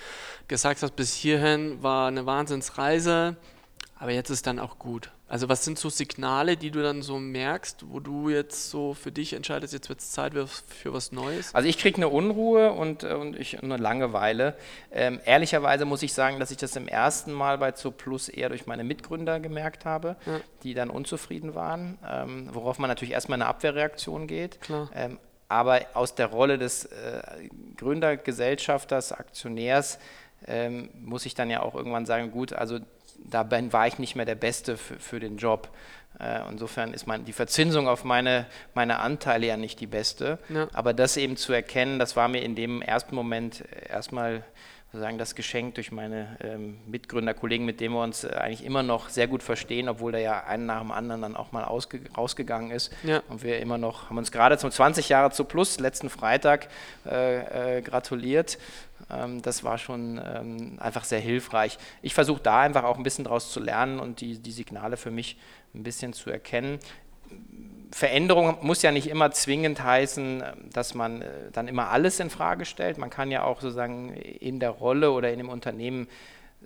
gesagt 0.49 0.83
hast, 0.83 0.95
bis 0.97 1.13
hierhin 1.13 1.81
war 1.81 2.09
eine 2.09 2.25
Wahnsinnsreise, 2.25 3.37
aber 3.97 4.11
jetzt 4.11 4.29
ist 4.29 4.45
dann 4.45 4.59
auch 4.59 4.77
gut. 4.77 5.09
Also 5.27 5.49
was 5.49 5.65
sind 5.65 5.79
so 5.79 5.89
Signale, 5.89 6.55
die 6.55 6.69
du 6.69 6.83
dann 6.83 7.01
so 7.01 7.17
merkst, 7.17 7.85
wo 7.89 7.99
du 7.99 8.29
jetzt 8.29 8.69
so 8.69 8.93
für 8.93 9.11
dich 9.11 9.33
entscheidest, 9.33 9.73
jetzt 9.73 9.89
wird 9.89 9.99
es 9.99 10.11
Zeit 10.11 10.33
für 10.33 10.93
was 10.93 11.11
Neues? 11.11 11.53
Also 11.55 11.67
ich 11.67 11.79
kriege 11.79 11.97
eine 11.97 12.09
Unruhe 12.09 12.71
und, 12.73 13.03
äh, 13.03 13.13
und 13.13 13.35
ich, 13.35 13.61
eine 13.61 13.77
Langeweile. 13.77 14.55
Ähm, 14.91 15.19
ehrlicherweise 15.25 15.85
muss 15.85 16.03
ich 16.03 16.13
sagen, 16.13 16.39
dass 16.39 16.51
ich 16.51 16.57
das 16.57 16.75
im 16.75 16.87
ersten 16.87 17.31
Mal 17.31 17.57
bei 17.57 17.71
Plus 17.71 18.29
eher 18.29 18.49
durch 18.49 18.67
meine 18.67 18.83
Mitgründer 18.83 19.39
gemerkt 19.39 19.85
habe, 19.85 20.15
ja. 20.25 20.39
die 20.63 20.73
dann 20.75 20.89
unzufrieden 20.89 21.55
waren, 21.55 21.97
ähm, 22.07 22.49
worauf 22.53 22.77
man 22.77 22.89
natürlich 22.89 23.13
erstmal 23.13 23.37
eine 23.37 23.47
Abwehrreaktion 23.47 24.27
geht. 24.27 24.59
Ähm, 24.93 25.17
aber 25.47 25.81
aus 25.93 26.15
der 26.15 26.27
Rolle 26.27 26.57
des 26.57 26.85
äh, 26.85 27.21
Gründergesellschafters, 27.77 29.11
Aktionärs, 29.11 29.99
ähm, 30.47 30.89
muss 31.01 31.25
ich 31.25 31.33
dann 31.33 31.49
ja 31.49 31.61
auch 31.61 31.75
irgendwann 31.75 32.05
sagen, 32.05 32.31
gut, 32.31 32.53
also 32.53 32.79
da 33.23 33.49
war 33.71 33.87
ich 33.87 33.99
nicht 33.99 34.15
mehr 34.15 34.25
der 34.25 34.35
Beste 34.35 34.77
für, 34.77 34.99
für 34.99 35.19
den 35.19 35.37
Job. 35.37 35.69
Äh, 36.19 36.41
insofern 36.49 36.93
ist 36.93 37.07
mein, 37.07 37.25
die 37.25 37.33
Verzinsung 37.33 37.87
auf 37.87 38.03
meine, 38.03 38.45
meine 38.73 38.99
Anteile 38.99 39.47
ja 39.47 39.57
nicht 39.57 39.79
die 39.79 39.87
beste. 39.87 40.39
Ja. 40.49 40.67
Aber 40.73 40.93
das 40.93 41.17
eben 41.17 41.37
zu 41.37 41.53
erkennen, 41.53 41.99
das 41.99 42.15
war 42.15 42.27
mir 42.27 42.41
in 42.41 42.55
dem 42.55 42.81
ersten 42.81 43.15
Moment 43.15 43.63
erstmal 43.89 44.43
sozusagen 44.95 45.17
das 45.17 45.35
Geschenk 45.35 45.75
durch 45.75 45.91
meine 45.91 46.37
ähm, 46.41 46.77
Mitgründer, 46.87 47.33
Kollegen, 47.33 47.65
mit 47.65 47.81
denen 47.81 47.93
wir 47.95 48.01
uns 48.01 48.23
äh, 48.23 48.29
eigentlich 48.29 48.63
immer 48.63 48.81
noch 48.81 49.09
sehr 49.09 49.27
gut 49.27 49.43
verstehen, 49.43 49.89
obwohl 49.89 50.13
da 50.13 50.19
ja 50.19 50.45
einen 50.45 50.65
nach 50.65 50.79
dem 50.79 50.91
anderen 50.91 51.21
dann 51.21 51.35
auch 51.35 51.51
mal 51.51 51.65
ausge 51.65 51.99
rausgegangen 52.15 52.71
ist. 52.71 52.93
Ja. 53.03 53.21
Und 53.27 53.43
wir 53.43 53.59
immer 53.59 53.77
noch, 53.77 54.09
haben 54.09 54.17
uns 54.17 54.31
gerade 54.31 54.57
zum 54.57 54.71
20 54.71 55.09
Jahre 55.09 55.31
zu 55.31 55.43
Plus 55.43 55.79
letzten 55.79 56.09
Freitag 56.09 56.69
äh, 57.05 57.79
äh, 57.79 57.81
gratuliert 57.81 58.57
das 59.07 59.63
war 59.63 59.77
schon 59.77 60.19
ähm, 60.23 60.77
einfach 60.79 61.03
sehr 61.03 61.19
hilfreich. 61.19 61.77
Ich 62.01 62.13
versuche 62.13 62.41
da 62.41 62.61
einfach 62.61 62.83
auch 62.83 62.97
ein 62.97 63.03
bisschen 63.03 63.23
daraus 63.25 63.51
zu 63.51 63.59
lernen 63.59 63.99
und 63.99 64.21
die, 64.21 64.39
die 64.39 64.51
Signale 64.51 64.97
für 64.97 65.11
mich 65.11 65.37
ein 65.73 65.83
bisschen 65.83 66.13
zu 66.13 66.29
erkennen. 66.31 66.79
Veränderung 67.91 68.57
muss 68.61 68.81
ja 68.81 68.91
nicht 68.91 69.07
immer 69.07 69.31
zwingend 69.31 69.81
heißen, 69.83 70.43
dass 70.73 70.95
man 70.95 71.21
äh, 71.21 71.51
dann 71.51 71.67
immer 71.67 71.89
alles 71.89 72.19
in 72.19 72.29
Frage 72.29 72.65
stellt. 72.65 72.97
Man 72.97 73.09
kann 73.09 73.31
ja 73.31 73.43
auch 73.43 73.61
sozusagen 73.61 74.13
in 74.13 74.59
der 74.59 74.71
Rolle 74.71 75.11
oder 75.11 75.31
in 75.31 75.37
dem 75.37 75.49
Unternehmen 75.49 76.07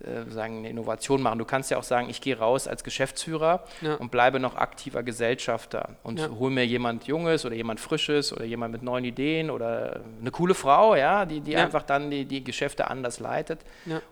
äh, 0.04 0.30
sagen, 0.32 0.60
eine 0.60 0.70
Innovation 0.70 1.22
machen. 1.22 1.40
Du 1.40 1.46
kannst 1.46 1.72
ja 1.72 1.78
auch 1.78 1.84
sagen, 1.84 2.10
ich 2.10 2.22
gehe 2.22 2.38
raus 2.38 2.68
als 2.68 2.84
Geschäftsführer 2.84 3.64
ja. 3.82 3.96
und 3.96 4.12
bleibe 4.12 4.40
noch 4.40 4.56
aktiver 4.56 5.04
Gesellschafter 5.04 5.96
und 6.04 6.20
ja. 6.20 6.30
hole 6.30 6.52
mir 6.52 6.66
jemand 6.66 7.06
Junges 7.06 7.46
oder 7.46 7.56
jemand 7.56 7.80
Frisches 7.80 8.32
oder 8.32 8.46
jemand 8.46 8.72
mit 8.72 8.84
neuen 8.84 9.04
Ideen 9.04 9.50
oder 9.50 10.02
eine 10.20 10.32
coole 10.32 10.54
Frau, 10.54 10.96
ja, 10.96 11.26
die, 11.26 11.42
die 11.42 11.52
ja. 11.52 11.64
einfach 11.64 11.84
dann 11.84 12.10
die, 12.12 12.26
die 12.26 12.44
Geschäfte 12.44 12.90
anders 12.90 13.20
leitet. 13.20 13.62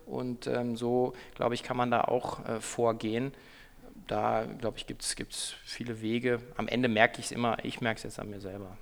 Und 0.06 0.46
ähm, 0.46 0.76
so, 0.76 1.14
glaube 1.34 1.54
ich, 1.54 1.62
kann 1.62 1.76
man 1.76 1.90
da 1.90 2.02
auch 2.02 2.44
äh, 2.46 2.60
vorgehen. 2.60 3.32
Da, 4.06 4.44
glaube 4.58 4.78
ich, 4.78 4.86
gibt 4.86 5.02
es 5.02 5.54
viele 5.64 6.00
Wege. 6.00 6.40
Am 6.56 6.68
Ende 6.68 6.88
merke 6.88 7.20
ich 7.20 7.26
es 7.26 7.32
immer, 7.32 7.56
ich 7.62 7.80
merke 7.80 7.98
es 7.98 8.04
jetzt 8.04 8.18
an 8.18 8.30
mir 8.30 8.40
selber 8.40 8.76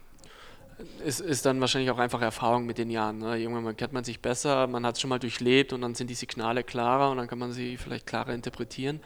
ist, 1.05 1.21
ist 1.21 1.47
dann 1.47 1.61
wahrscheinlich 1.61 1.91
auch 1.91 1.99
einfach 1.99 2.21
Erfahrung 2.21 2.67
mit 2.67 2.79
den 2.79 2.91
Jahren. 2.91 3.19
Ne? 3.19 3.39
Irgendwann 3.39 3.77
kennt 3.77 3.93
man 3.93 4.05
sich 4.05 4.21
besser, 4.21 4.67
man 4.67 4.85
hat 4.85 4.97
es 4.97 5.01
schon 5.01 5.09
mal 5.09 5.19
durchlebt 5.19 5.73
und 5.73 5.81
dann 5.81 5.95
sind 5.95 6.09
die 6.11 6.15
Signale 6.15 6.63
klarer 6.65 7.11
und 7.11 7.17
dann 7.17 7.29
kann 7.29 7.39
man 7.39 7.53
sie 7.53 7.77
vielleicht 7.77 8.07
klarer 8.07 8.35
interpretieren. 8.35 9.01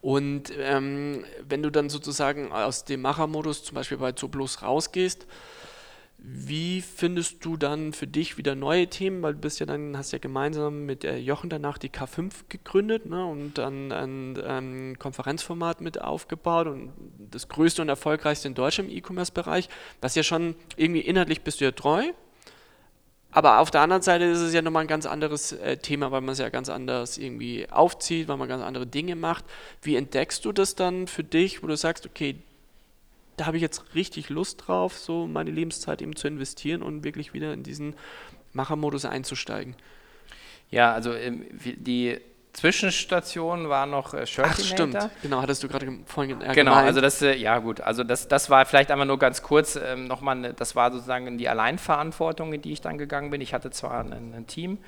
Und 0.00 0.52
ähm, 0.58 1.24
wenn 1.48 1.62
du 1.62 1.70
dann 1.70 1.88
sozusagen 1.88 2.50
aus 2.52 2.84
dem 2.84 3.02
Machermodus 3.02 3.64
zum 3.64 3.76
Beispiel 3.76 3.98
bei 3.98 4.12
Zooplus 4.12 4.62
rausgehst, 4.62 5.26
wie 6.24 6.82
findest 6.82 7.44
du 7.44 7.56
dann 7.56 7.92
für 7.92 8.06
dich 8.06 8.38
wieder 8.38 8.54
neue 8.54 8.86
Themen? 8.86 9.22
Weil 9.22 9.34
du 9.34 9.40
bist 9.40 9.58
ja 9.58 9.66
dann, 9.66 9.96
hast 9.96 10.12
ja 10.12 10.18
gemeinsam 10.18 10.86
mit 10.86 11.02
Jochen 11.02 11.50
danach 11.50 11.78
die 11.78 11.88
K5 11.88 12.30
gegründet 12.48 13.06
ne? 13.06 13.26
und 13.26 13.58
dann 13.58 13.90
ein, 13.90 14.40
ein, 14.40 14.98
Konferenzformat 15.00 15.80
mit 15.80 16.00
aufgebaut 16.00 16.68
und 16.68 16.92
das 17.18 17.48
größte 17.48 17.82
und 17.82 17.88
erfolgreichste 17.88 18.46
in 18.46 18.54
Deutschland 18.54 18.90
im 18.90 18.96
E-Commerce-Bereich, 18.96 19.68
was 20.00 20.14
ja 20.14 20.22
schon 20.22 20.54
irgendwie 20.76 21.00
inhaltlich 21.00 21.42
bist 21.42 21.60
du 21.60 21.64
ja 21.64 21.72
treu. 21.72 22.04
Aber 23.32 23.58
auf 23.58 23.72
der 23.72 23.80
anderen 23.80 24.02
Seite 24.02 24.24
ist 24.26 24.40
es 24.40 24.52
ja 24.52 24.62
nochmal 24.62 24.84
ein 24.84 24.88
ganz 24.88 25.06
anderes 25.06 25.52
äh, 25.52 25.78
Thema, 25.78 26.12
weil 26.12 26.20
man 26.20 26.34
es 26.34 26.38
ja 26.38 26.50
ganz 26.50 26.68
anders 26.68 27.18
irgendwie 27.18 27.68
aufzieht, 27.68 28.28
weil 28.28 28.36
man 28.36 28.48
ganz 28.48 28.62
andere 28.62 28.86
Dinge 28.86 29.16
macht. 29.16 29.44
Wie 29.80 29.96
entdeckst 29.96 30.44
du 30.44 30.52
das 30.52 30.76
dann 30.76 31.08
für 31.08 31.24
dich, 31.24 31.62
wo 31.62 31.66
du 31.66 31.76
sagst, 31.76 32.06
okay, 32.06 32.36
da 33.36 33.46
habe 33.46 33.56
ich 33.56 33.62
jetzt 33.62 33.94
richtig 33.94 34.28
Lust 34.28 34.64
drauf, 34.66 34.96
so 34.96 35.26
meine 35.26 35.50
Lebenszeit 35.50 36.02
eben 36.02 36.16
zu 36.16 36.28
investieren 36.28 36.82
und 36.82 37.04
wirklich 37.04 37.32
wieder 37.34 37.52
in 37.52 37.62
diesen 37.62 37.94
Machermodus 38.52 39.04
einzusteigen. 39.04 39.76
Ja, 40.70 40.92
also 40.92 41.12
ähm, 41.14 41.46
die 41.52 42.18
Zwischenstation 42.52 43.70
war 43.70 43.86
noch 43.86 44.12
äh, 44.12 44.26
Ach, 44.42 44.58
stimmt, 44.58 44.98
genau, 45.22 45.40
hattest 45.40 45.62
du 45.62 45.68
gerade 45.68 45.86
vorhin 46.04 46.40
äh, 46.42 46.54
Genau, 46.54 46.72
gemeint. 46.72 46.86
also 46.86 47.00
das, 47.00 47.22
äh, 47.22 47.34
ja 47.34 47.58
gut, 47.58 47.80
also 47.80 48.04
das, 48.04 48.28
das 48.28 48.50
war 48.50 48.66
vielleicht 48.66 48.90
einmal 48.90 49.06
nur 49.06 49.18
ganz 49.18 49.42
kurz 49.42 49.76
ähm, 49.76 50.06
nochmal, 50.06 50.36
ne, 50.36 50.54
das 50.54 50.76
war 50.76 50.92
sozusagen 50.92 51.38
die 51.38 51.48
Alleinverantwortung, 51.48 52.52
in 52.52 52.60
die 52.60 52.72
ich 52.72 52.82
dann 52.82 52.98
gegangen 52.98 53.30
bin. 53.30 53.40
Ich 53.40 53.54
hatte 53.54 53.70
zwar 53.70 54.00
ein, 54.04 54.34
ein 54.34 54.46
Team, 54.46 54.78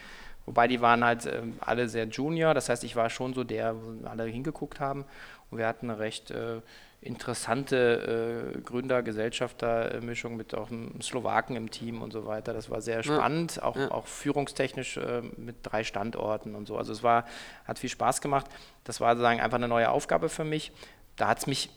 wobei 0.44 0.68
die 0.68 0.82
waren 0.82 1.02
halt 1.04 1.24
ähm, 1.24 1.54
alle 1.60 1.88
sehr 1.88 2.06
Junior, 2.06 2.52
das 2.52 2.68
heißt, 2.68 2.84
ich 2.84 2.96
war 2.96 3.08
schon 3.08 3.32
so 3.32 3.44
der, 3.44 3.74
wo 3.76 4.06
alle 4.06 4.24
hingeguckt 4.24 4.78
haben 4.78 5.06
und 5.50 5.56
wir 5.56 5.66
hatten 5.66 5.90
eine 5.90 5.98
recht 5.98 6.30
äh, 6.30 6.60
interessante 7.04 8.54
äh, 8.56 8.60
Gründer-Gesellschafter-Mischung 8.60 10.36
mit 10.36 10.54
auch 10.54 10.70
einem 10.70 11.00
Slowaken 11.02 11.54
im 11.54 11.70
Team 11.70 12.00
und 12.00 12.12
so 12.12 12.26
weiter. 12.26 12.54
Das 12.54 12.70
war 12.70 12.80
sehr 12.80 13.02
spannend, 13.02 13.56
ja. 13.56 13.62
Auch, 13.62 13.76
ja. 13.76 13.90
auch 13.90 14.06
führungstechnisch 14.06 14.96
äh, 14.96 15.20
mit 15.36 15.56
drei 15.62 15.84
Standorten 15.84 16.54
und 16.54 16.66
so. 16.66 16.78
Also 16.78 16.92
es 16.92 17.02
war, 17.02 17.26
hat 17.66 17.78
viel 17.78 17.90
Spaß 17.90 18.22
gemacht. 18.22 18.46
Das 18.84 19.00
war 19.00 19.14
sozusagen 19.14 19.40
einfach 19.40 19.56
eine 19.56 19.68
neue 19.68 19.90
Aufgabe 19.90 20.28
für 20.30 20.44
mich. 20.44 20.72
Da 21.16 21.28
hat 21.28 21.38
es 21.38 21.46
mich 21.46 21.70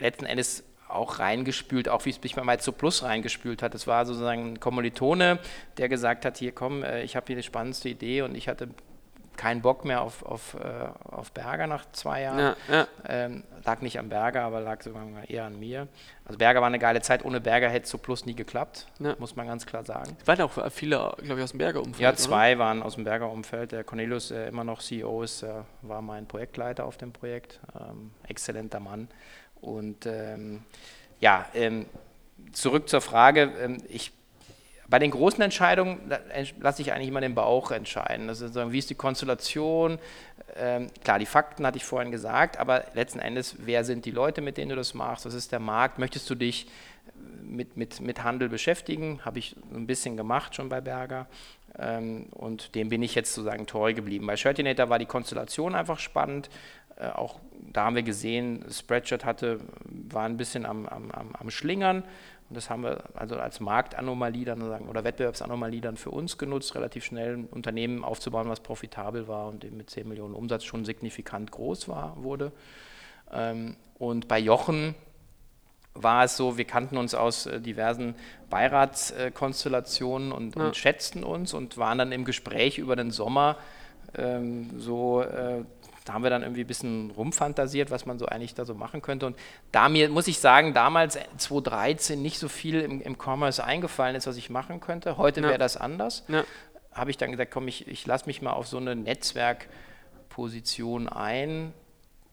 letzten 0.00 0.26
Endes 0.26 0.64
auch 0.88 1.18
reingespült, 1.20 1.88
auch 1.88 2.04
wie 2.04 2.10
es 2.10 2.22
mich 2.22 2.34
bei 2.34 2.42
Meizo 2.42 2.72
Plus 2.72 3.02
reingespült 3.02 3.62
hat. 3.62 3.74
Es 3.74 3.86
war 3.86 4.06
sozusagen 4.06 4.54
ein 4.54 4.60
Kommilitone, 4.60 5.38
der 5.76 5.88
gesagt 5.88 6.24
hat, 6.24 6.38
hier 6.38 6.52
komm, 6.52 6.82
äh, 6.82 7.02
ich 7.02 7.14
habe 7.14 7.26
hier 7.26 7.36
eine 7.36 7.42
spannendste 7.42 7.88
Idee 7.88 8.22
und 8.22 8.34
ich 8.34 8.48
hatte 8.48 8.68
keinen 9.38 9.62
Bock 9.62 9.86
mehr 9.86 10.02
auf, 10.02 10.22
auf, 10.22 10.54
äh, 10.54 10.88
auf 11.10 11.32
Berger 11.32 11.66
nach 11.66 11.90
zwei 11.92 12.20
Jahren. 12.22 12.38
Ja, 12.38 12.56
ja. 12.70 12.86
Ähm, 13.08 13.44
lag 13.64 13.80
nicht 13.80 13.98
am 13.98 14.10
Berger, 14.10 14.42
aber 14.42 14.60
lag 14.60 14.82
sogar 14.82 15.06
eher 15.26 15.44
an 15.46 15.58
mir. 15.58 15.88
Also 16.26 16.36
Berger 16.36 16.60
war 16.60 16.66
eine 16.66 16.78
geile 16.78 17.00
Zeit. 17.00 17.24
Ohne 17.24 17.40
Berger 17.40 17.70
hätte 17.70 17.84
es 17.84 17.90
so 17.90 17.96
plus 17.98 18.26
nie 18.26 18.34
geklappt, 18.34 18.86
Ja. 18.98 19.14
muss 19.18 19.36
man 19.36 19.46
ganz 19.46 19.64
klar 19.64 19.84
sagen. 19.84 20.16
Es 20.20 20.26
waren 20.26 20.40
auch 20.42 20.70
viele, 20.70 21.14
glaube 21.22 21.36
ich, 21.40 21.44
aus 21.44 21.52
dem 21.52 21.58
Berger-Umfeld. 21.58 22.00
Ja, 22.00 22.08
oder? 22.10 22.18
zwei 22.18 22.58
waren 22.58 22.82
aus 22.82 22.96
dem 22.96 23.04
Berger 23.04 23.30
Umfeld. 23.30 23.72
Der 23.72 23.84
Cornelius, 23.84 24.28
der 24.28 24.48
immer 24.48 24.64
noch 24.64 24.80
CEO 24.82 25.22
ist, 25.22 25.42
äh, 25.42 25.48
war 25.82 26.02
mein 26.02 26.26
Projektleiter 26.26 26.84
auf 26.84 26.98
dem 26.98 27.12
Projekt. 27.12 27.60
Ähm, 27.80 28.10
exzellenter 28.26 28.80
Mann. 28.80 29.08
Und 29.60 30.04
ähm, 30.06 30.64
ja, 31.20 31.46
ähm, 31.54 31.86
zurück 32.52 32.88
zur 32.88 33.00
Frage. 33.00 33.52
Ähm, 33.60 33.78
ich, 33.88 34.12
bei 34.88 34.98
den 34.98 35.10
großen 35.10 35.42
Entscheidungen 35.42 36.10
lasse 36.60 36.82
ich 36.82 36.92
eigentlich 36.92 37.08
immer 37.08 37.20
den 37.20 37.34
Bauch 37.34 37.70
entscheiden. 37.70 38.28
Also 38.28 38.48
sagen, 38.48 38.72
wie 38.72 38.78
ist 38.78 38.88
die 38.88 38.94
Konstellation? 38.94 39.98
Ähm, 40.56 40.88
klar, 41.04 41.18
die 41.18 41.26
Fakten 41.26 41.66
hatte 41.66 41.76
ich 41.76 41.84
vorhin 41.84 42.10
gesagt, 42.10 42.56
aber 42.56 42.84
letzten 42.94 43.18
Endes, 43.18 43.56
wer 43.58 43.84
sind 43.84 44.06
die 44.06 44.10
Leute, 44.10 44.40
mit 44.40 44.56
denen 44.56 44.70
du 44.70 44.76
das 44.76 44.94
machst? 44.94 45.26
Was 45.26 45.34
ist 45.34 45.52
der 45.52 45.60
Markt? 45.60 45.98
Möchtest 45.98 46.28
du 46.30 46.34
dich 46.34 46.68
mit, 47.42 47.76
mit, 47.76 48.00
mit 48.00 48.24
Handel 48.24 48.48
beschäftigen? 48.48 49.20
Habe 49.24 49.38
ich 49.38 49.56
ein 49.74 49.86
bisschen 49.86 50.16
gemacht 50.16 50.54
schon 50.54 50.70
bei 50.70 50.80
Berger. 50.80 51.26
Ähm, 51.78 52.26
und 52.30 52.74
dem 52.74 52.88
bin 52.88 53.02
ich 53.02 53.14
jetzt 53.14 53.34
sozusagen 53.34 53.66
treu 53.66 53.92
geblieben. 53.92 54.26
Bei 54.26 54.36
Shirtinator 54.36 54.88
war 54.88 54.98
die 54.98 55.06
Konstellation 55.06 55.74
einfach 55.74 55.98
spannend. 55.98 56.48
Äh, 56.96 57.08
auch 57.10 57.40
da 57.72 57.84
haben 57.84 57.96
wir 57.96 58.02
gesehen, 58.02 58.64
Spreadshirt 58.70 59.24
hatte, 59.26 59.60
war 59.84 60.24
ein 60.24 60.38
bisschen 60.38 60.64
am, 60.64 60.86
am, 60.86 61.10
am 61.10 61.50
Schlingern. 61.50 62.04
Und 62.48 62.56
das 62.56 62.70
haben 62.70 62.82
wir 62.82 63.04
also 63.14 63.36
als 63.36 63.60
Marktanomalie 63.60 64.44
dann 64.46 64.60
sagen, 64.62 64.88
oder 64.88 65.04
Wettbewerbsanomalie 65.04 65.80
dann 65.82 65.96
für 65.98 66.10
uns 66.10 66.38
genutzt, 66.38 66.74
relativ 66.74 67.04
schnell 67.04 67.36
ein 67.36 67.44
Unternehmen 67.46 68.04
aufzubauen, 68.04 68.48
was 68.48 68.60
profitabel 68.60 69.28
war 69.28 69.48
und 69.48 69.64
eben 69.64 69.76
mit 69.76 69.90
10 69.90 70.08
Millionen 70.08 70.34
Umsatz 70.34 70.64
schon 70.64 70.84
signifikant 70.86 71.50
groß 71.50 71.88
war, 71.88 72.22
wurde. 72.22 72.52
Ähm, 73.30 73.76
und 73.98 74.28
bei 74.28 74.38
Jochen 74.38 74.94
war 75.94 76.24
es 76.24 76.36
so, 76.36 76.56
wir 76.56 76.64
kannten 76.64 76.96
uns 76.96 77.14
aus 77.14 77.46
äh, 77.46 77.60
diversen 77.60 78.14
Beiratskonstellationen 78.48 80.32
und, 80.32 80.56
Ja. 80.56 80.66
und 80.66 80.76
schätzten 80.76 81.24
uns 81.24 81.52
und 81.54 81.76
waren 81.76 81.98
dann 81.98 82.12
im 82.12 82.24
Gespräch 82.24 82.78
über 82.78 82.96
den 82.96 83.10
Sommer 83.10 83.56
ähm, 84.16 84.70
so, 84.78 85.20
äh, 85.20 85.64
da 86.08 86.14
haben 86.14 86.22
wir 86.22 86.30
dann 86.30 86.40
irgendwie 86.42 86.62
ein 86.62 86.66
bisschen 86.66 87.10
rumfantasiert, 87.10 87.90
was 87.90 88.06
man 88.06 88.18
so 88.18 88.24
eigentlich 88.24 88.54
da 88.54 88.64
so 88.64 88.74
machen 88.74 89.02
könnte. 89.02 89.26
Und 89.26 89.36
da 89.72 89.90
mir, 89.90 90.08
muss 90.08 90.26
ich 90.26 90.38
sagen, 90.38 90.72
damals 90.72 91.16
äh, 91.16 91.24
2013 91.36 92.22
nicht 92.22 92.38
so 92.38 92.48
viel 92.48 92.80
im, 92.80 93.02
im 93.02 93.16
Commerce 93.18 93.62
eingefallen 93.62 94.16
ist, 94.16 94.26
was 94.26 94.38
ich 94.38 94.48
machen 94.48 94.80
könnte. 94.80 95.18
Heute 95.18 95.42
Ja. 95.42 95.48
wäre 95.48 95.58
das 95.58 95.76
anders. 95.76 96.24
Ja. 96.28 96.44
Habe 96.92 97.10
ich 97.10 97.18
dann 97.18 97.30
gesagt, 97.30 97.50
komm, 97.52 97.68
ich, 97.68 97.86
ich 97.88 98.06
lasse 98.06 98.24
mich 98.26 98.40
mal 98.40 98.52
auf 98.52 98.66
so 98.66 98.78
eine 98.78 98.96
Netzwerkposition 100.28 101.08
ein 101.08 101.72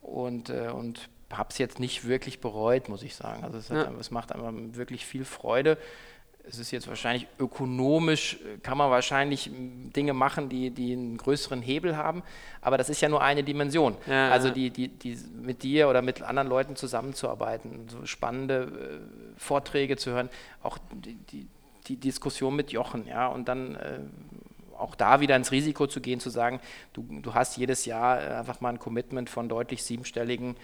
und, 0.01 0.49
äh, 0.49 0.69
und 0.69 1.09
habe 1.33 1.49
es 1.49 1.57
jetzt 1.57 1.79
nicht 1.79 2.07
wirklich 2.07 2.39
bereut, 2.39 2.87
muss 2.87 3.03
ich 3.03 3.15
sagen. 3.15 3.43
Also 3.43 3.57
es, 3.57 3.69
Ja. 3.69 3.83
einfach- 3.85 3.99
es 3.99 4.11
macht 4.11 4.31
einfach 4.31 4.51
wirklich 4.53 5.05
viel 5.05 5.25
Freude. 5.25 5.77
Es 6.47 6.59
ist 6.59 6.71
jetzt 6.71 6.87
wahrscheinlich 6.87 7.27
ökonomisch, 7.39 8.35
äh, 8.35 8.57
kann 8.59 8.77
man 8.77 8.91
wahrscheinlich 8.91 9.49
Dinge 9.95 10.13
machen, 10.13 10.49
die, 10.49 10.69
die 10.69 10.93
einen 10.93 11.17
größeren 11.17 11.61
Hebel 11.61 11.97
haben, 11.97 12.23
aber 12.61 12.77
das 12.77 12.89
ist 12.89 13.01
ja 13.01 13.09
nur 13.09 13.21
eine 13.21 13.43
Dimension. 13.43 13.95
Ja, 14.07 14.29
also 14.29 14.49
die, 14.49 14.69
die, 14.69 14.87
die 14.87 15.17
mit 15.41 15.63
dir 15.63 15.89
oder 15.89 16.01
mit 16.01 16.21
anderen 16.21 16.47
Leuten 16.47 16.75
zusammenzuarbeiten, 16.75 17.87
so 17.89 18.05
spannende 18.05 18.63
äh, 18.63 19.39
Vorträge 19.39 19.97
zu 19.97 20.11
hören, 20.11 20.29
auch 20.61 20.77
die, 20.93 21.15
die, 21.31 21.47
die 21.87 21.95
Diskussion 21.97 22.55
mit 22.55 22.71
Jochen, 22.71 23.07
ja, 23.07 23.27
und 23.27 23.47
dann 23.47 23.75
äh, 23.75 23.99
auch 24.77 24.95
da 24.95 25.21
wieder 25.21 25.35
ins 25.35 25.51
Risiko 25.51 25.87
zu 25.87 26.01
gehen, 26.01 26.19
zu 26.19 26.29
sagen, 26.29 26.59
du, 26.93 27.05
du 27.21 27.33
hast 27.33 27.57
jedes 27.57 27.85
Jahr 27.85 28.21
äh, 28.21 28.33
einfach 28.35 28.61
mal 28.61 28.69
ein 28.69 28.79
Commitment 28.79 29.29
von 29.29 29.49
deutlich 29.49 29.83
siebenstelligen 29.83 30.55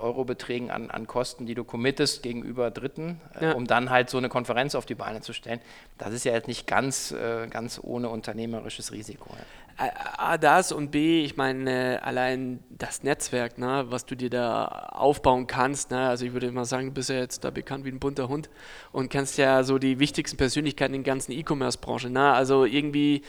Eurobeträgen 0.00 0.70
an, 0.70 0.90
an 0.90 1.06
Kosten, 1.06 1.46
die 1.46 1.54
du 1.54 1.64
committest 1.64 2.22
gegenüber 2.22 2.70
Dritten, 2.70 3.20
äh, 3.38 3.46
Ja. 3.46 3.52
um 3.52 3.66
dann 3.66 3.90
halt 3.90 4.10
so 4.10 4.18
eine 4.18 4.28
Konferenz 4.28 4.74
auf 4.74 4.86
die 4.86 4.94
Beine 4.94 5.20
zu 5.20 5.32
stellen. 5.32 5.60
Das 5.98 6.12
ist 6.12 6.24
ja 6.24 6.32
jetzt 6.32 6.48
nicht 6.48 6.66
ganz, 6.66 7.12
äh, 7.12 7.46
ganz 7.48 7.80
ohne 7.82 8.08
unternehmerisches 8.08 8.92
Risiko. 8.92 9.30
Ja. 9.36 9.44
A, 10.18 10.36
das 10.36 10.72
und 10.72 10.90
B, 10.90 11.24
ich 11.24 11.38
meine, 11.38 12.00
allein 12.02 12.62
das 12.68 13.02
Netzwerk, 13.02 13.56
ne, 13.56 13.86
was 13.88 14.04
du 14.04 14.14
dir 14.14 14.28
da 14.28 14.66
aufbauen 14.92 15.46
kannst. 15.46 15.90
Ne, 15.90 16.06
also 16.06 16.26
ich 16.26 16.34
würde 16.34 16.52
mal 16.52 16.66
sagen, 16.66 16.88
du 16.88 16.92
bist 16.92 17.08
ja 17.08 17.16
jetzt 17.16 17.44
da 17.44 17.50
bekannt 17.50 17.86
wie 17.86 17.90
ein 17.90 17.98
bunter 17.98 18.28
Hund 18.28 18.50
und 18.92 19.08
kennst 19.08 19.38
ja 19.38 19.62
so 19.62 19.78
die 19.78 19.98
wichtigsten 19.98 20.36
Persönlichkeiten 20.36 20.92
in 20.92 21.02
der 21.02 21.14
ganzen 21.14 21.32
E-Commerce-Branche. 21.32 22.10
Ne? 22.10 22.30
Also 22.32 22.66
irgendwie 22.66 23.22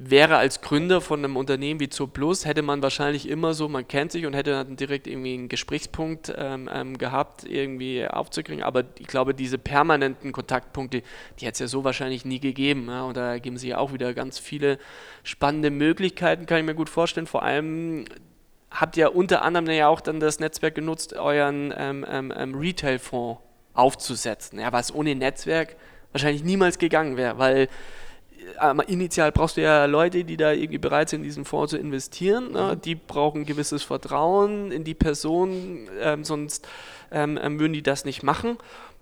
wäre 0.00 0.36
als 0.36 0.60
Gründer 0.60 1.00
von 1.00 1.18
einem 1.18 1.36
Unternehmen 1.36 1.80
wie 1.80 1.88
Zooplus, 1.88 2.46
hätte 2.46 2.62
man 2.62 2.80
wahrscheinlich 2.82 3.28
immer 3.28 3.52
so, 3.52 3.68
man 3.68 3.88
kennt 3.88 4.12
sich 4.12 4.26
und 4.26 4.34
hätte 4.34 4.52
dann 4.52 4.76
direkt 4.76 5.08
irgendwie 5.08 5.34
einen 5.34 5.48
Gesprächspunkt 5.48 6.32
ähm, 6.38 6.70
ähm, 6.72 6.96
gehabt, 6.98 7.42
irgendwie 7.42 8.06
aufzukriegen. 8.06 8.62
Aber 8.62 8.84
ich 9.00 9.08
glaube, 9.08 9.34
diese 9.34 9.58
permanenten 9.58 10.30
Kontaktpunkte, 10.30 11.02
die 11.40 11.46
hätte 11.46 11.54
es 11.54 11.58
ja 11.58 11.66
so 11.66 11.82
wahrscheinlich 11.82 12.24
nie 12.24 12.38
gegeben. 12.38 12.86
Ja? 12.86 13.02
Und 13.02 13.16
da 13.16 13.32
ergeben 13.32 13.56
sich 13.56 13.70
ja 13.70 13.78
auch 13.78 13.92
wieder 13.92 14.14
ganz 14.14 14.38
viele 14.38 14.78
spannende 15.24 15.70
Möglichkeiten, 15.70 16.46
kann 16.46 16.58
ich 16.58 16.64
mir 16.64 16.76
gut 16.76 16.88
vorstellen. 16.88 17.26
Vor 17.26 17.42
allem 17.42 18.04
habt 18.70 18.96
ihr 18.96 19.16
unter 19.16 19.42
anderem 19.42 19.68
ja 19.68 19.88
auch 19.88 20.00
dann 20.00 20.20
das 20.20 20.38
Netzwerk 20.38 20.76
genutzt, 20.76 21.14
euren 21.14 21.74
ähm, 21.76 22.06
ähm, 22.08 22.32
ähm, 22.36 22.54
Retail-Fonds 22.54 23.40
aufzusetzen, 23.74 24.60
ja, 24.60 24.72
was 24.72 24.94
ohne 24.94 25.16
Netzwerk 25.16 25.74
wahrscheinlich 26.12 26.44
niemals 26.44 26.78
gegangen 26.78 27.16
wäre, 27.16 27.38
weil 27.38 27.68
initial 28.86 29.32
brauchst 29.32 29.56
du 29.56 29.62
ja 29.62 29.84
Leute, 29.84 30.24
die 30.24 30.36
da 30.36 30.52
irgendwie 30.52 30.78
bereit 30.78 31.08
sind, 31.08 31.20
in 31.20 31.24
diesen 31.24 31.44
Fonds 31.44 31.70
zu 31.70 31.78
investieren. 31.78 32.52
Ne? 32.52 32.76
Die 32.76 32.94
brauchen 32.94 33.42
ein 33.42 33.46
gewisses 33.46 33.82
Vertrauen 33.82 34.72
in 34.72 34.84
die 34.84 34.94
Person, 34.94 35.88
ähm, 36.00 36.24
sonst 36.24 36.66
ähm, 37.10 37.38
ähm, 37.42 37.58
würden 37.58 37.72
die 37.72 37.82
das 37.82 38.04
nicht 38.04 38.22
machen. 38.22 38.58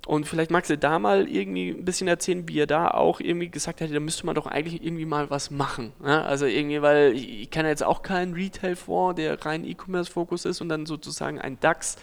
Und 0.07 0.25
vielleicht 0.29 0.53
magst 0.53 0.71
du 0.71 0.79
da 0.79 1.01
mal 1.01 1.29
irgendwie 1.29 1.71
ein 1.71 1.85
bisschen 1.85 2.07
erzählen, 2.07 2.49
wie 2.49 2.55
ihr 2.55 2.69
da 2.69 2.89
auch 2.93 3.19
irgendwie 3.19 3.49
gesagt 3.49 3.81
hättet, 3.81 3.97
da 3.97 4.01
müsste 4.01 4.25
man 4.25 4.37
doch 4.37 4.47
eigentlich 4.47 4.85
irgendwie 4.85 5.05
mal 5.05 5.31
was 5.31 5.51
machen. 5.51 5.93
Ne? 6.01 6.25
Also 6.25 6.47
irgendwie, 6.47 6.81
weil 6.81 7.13
ich, 7.15 7.43
ich 7.43 7.51
kenne 7.51 7.69
jetzt 7.69 7.83
auch 7.83 8.03
keinen 8.03 8.35
Retail-Fonds, 8.35 9.17
der 9.17 9.45
rein 9.45 9.65
E-Commerce-Fokus 9.65 10.45
ist 10.45 10.61
und 10.61 10.69
dann 10.69 10.87
sozusagen 10.87 11.41
ein 11.41 11.59
DAX 11.59 11.97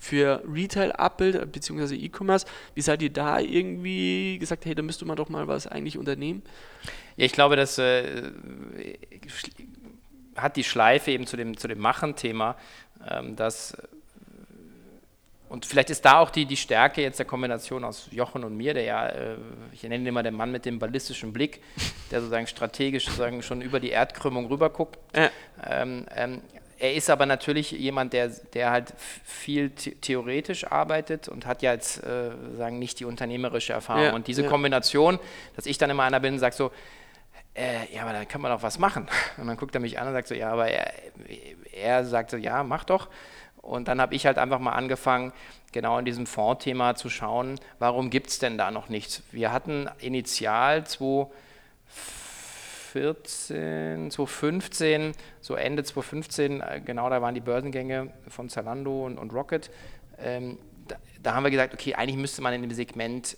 für 0.00 0.42
Retail 0.50 0.92
abbildet, 0.92 1.52
beziehungsweise 1.52 1.94
E-Commerce. 1.94 2.46
Wie 2.74 2.80
seid 2.80 3.02
ihr 3.02 3.10
da 3.12 3.38
irgendwie 3.38 4.38
gesagt, 4.38 4.64
hey, 4.64 4.74
da 4.74 4.82
müsste 4.82 5.04
man 5.04 5.16
doch 5.16 5.28
mal 5.28 5.46
was 5.46 5.66
eigentlich 5.66 5.98
unternehmen? 5.98 6.42
Ja, 7.16 7.26
ich 7.26 7.32
glaube, 7.32 7.54
das 7.54 7.78
äh, 7.78 8.32
schl- 9.28 9.66
hat 10.36 10.56
die 10.56 10.64
Schleife 10.64 11.10
eben 11.10 11.26
zu 11.26 11.36
dem, 11.36 11.56
zu 11.56 11.68
dem 11.68 11.78
Machen-Thema, 11.78 12.56
ähm, 13.08 13.36
dass 13.36 13.76
und 15.50 15.66
vielleicht 15.66 15.90
ist 15.90 16.04
da 16.04 16.20
auch 16.20 16.30
die, 16.30 16.46
die 16.46 16.56
Stärke 16.56 17.02
jetzt 17.02 17.18
der 17.18 17.26
Kombination 17.26 17.82
aus 17.82 18.06
Jochen 18.12 18.44
und 18.44 18.56
mir, 18.56 18.72
der 18.72 18.84
ja, 18.84 19.06
äh, 19.08 19.36
ich 19.72 19.82
nenne 19.82 19.96
ihn 19.96 20.06
immer 20.06 20.22
den 20.22 20.34
Mann 20.34 20.52
mit 20.52 20.64
dem 20.64 20.78
ballistischen 20.78 21.32
Blick, 21.32 21.60
der 22.12 22.20
sozusagen 22.20 22.46
strategisch 22.46 23.06
sozusagen 23.06 23.42
schon 23.42 23.60
über 23.60 23.80
die 23.80 23.90
Erdkrümmung 23.90 24.46
rüberguckt. 24.46 24.96
Äh, 25.12 25.28
Ähm, 25.68 26.06
ähm, 26.14 26.40
er 26.80 26.94
ist 26.94 27.10
aber 27.10 27.26
natürlich 27.26 27.72
jemand, 27.72 28.14
der, 28.14 28.28
der 28.28 28.70
halt 28.70 28.94
viel 29.22 29.70
the 29.76 29.94
theoretisch 29.96 30.64
arbeitet 30.64 31.28
und 31.28 31.44
hat 31.44 31.60
ja 31.62 31.72
jetzt 31.72 32.02
äh, 32.02 32.30
sagen 32.56 32.78
nicht 32.78 33.00
die 33.00 33.04
unternehmerische 33.04 33.74
Erfahrung. 33.74 34.04
Ja, 34.04 34.14
und 34.14 34.26
diese 34.26 34.42
ja. 34.42 34.48
Kombination, 34.48 35.18
dass 35.56 35.66
ich 35.66 35.76
dann 35.76 35.90
immer 35.90 36.04
einer 36.04 36.20
bin 36.20 36.34
und 36.34 36.38
sage 36.40 36.54
so, 36.54 36.70
äh, 37.54 37.94
ja, 37.94 38.02
aber 38.02 38.14
dann 38.14 38.26
kann 38.26 38.40
man 38.40 38.50
doch 38.50 38.62
was 38.62 38.78
machen. 38.78 39.08
Und 39.36 39.46
dann 39.46 39.56
guckt 39.56 39.74
er 39.74 39.80
mich 39.80 39.98
an 39.98 40.06
und 40.06 40.14
sagt 40.14 40.28
so, 40.28 40.34
ja, 40.36 40.52
aber 40.52 40.68
er, 40.68 40.92
er 41.72 42.04
sagt 42.04 42.30
so, 42.30 42.36
ja, 42.36 42.62
mach 42.62 42.84
doch. 42.84 43.08
Und 43.56 43.88
dann 43.88 44.00
habe 44.00 44.14
ich 44.14 44.24
halt 44.24 44.38
einfach 44.38 44.60
mal 44.60 44.72
angefangen, 44.72 45.32
genau 45.72 45.98
in 45.98 46.04
diesem 46.04 46.26
Fondsthema 46.26 46.94
zu 46.94 47.10
schauen, 47.10 47.58
warum 47.80 48.08
gibt 48.08 48.28
es 48.28 48.38
denn 48.38 48.56
da 48.56 48.70
noch 48.70 48.88
nichts? 48.88 49.22
Wir 49.32 49.52
hatten 49.52 49.90
initial 49.98 50.86
2014, 52.92 54.10
2015, 54.10 55.12
so 55.40 55.54
Ende 55.54 55.84
2015, 55.84 56.60
äh, 56.60 56.80
genau 56.84 57.08
da 57.10 57.22
waren 57.22 57.34
die 57.34 57.40
Börsengänge 57.40 58.12
von 58.28 58.48
Zalando 58.48 59.06
und, 59.06 59.18
und 59.18 59.32
Rocket. 59.32 59.70
Ähm, 60.18 60.58
da, 60.88 60.96
da 61.22 61.34
haben 61.34 61.44
wir 61.44 61.50
gesagt, 61.50 61.74
okay, 61.74 61.94
eigentlich 61.94 62.16
müsste 62.16 62.42
man 62.42 62.52
in 62.52 62.62
dem 62.62 62.72
Segment 62.72 63.36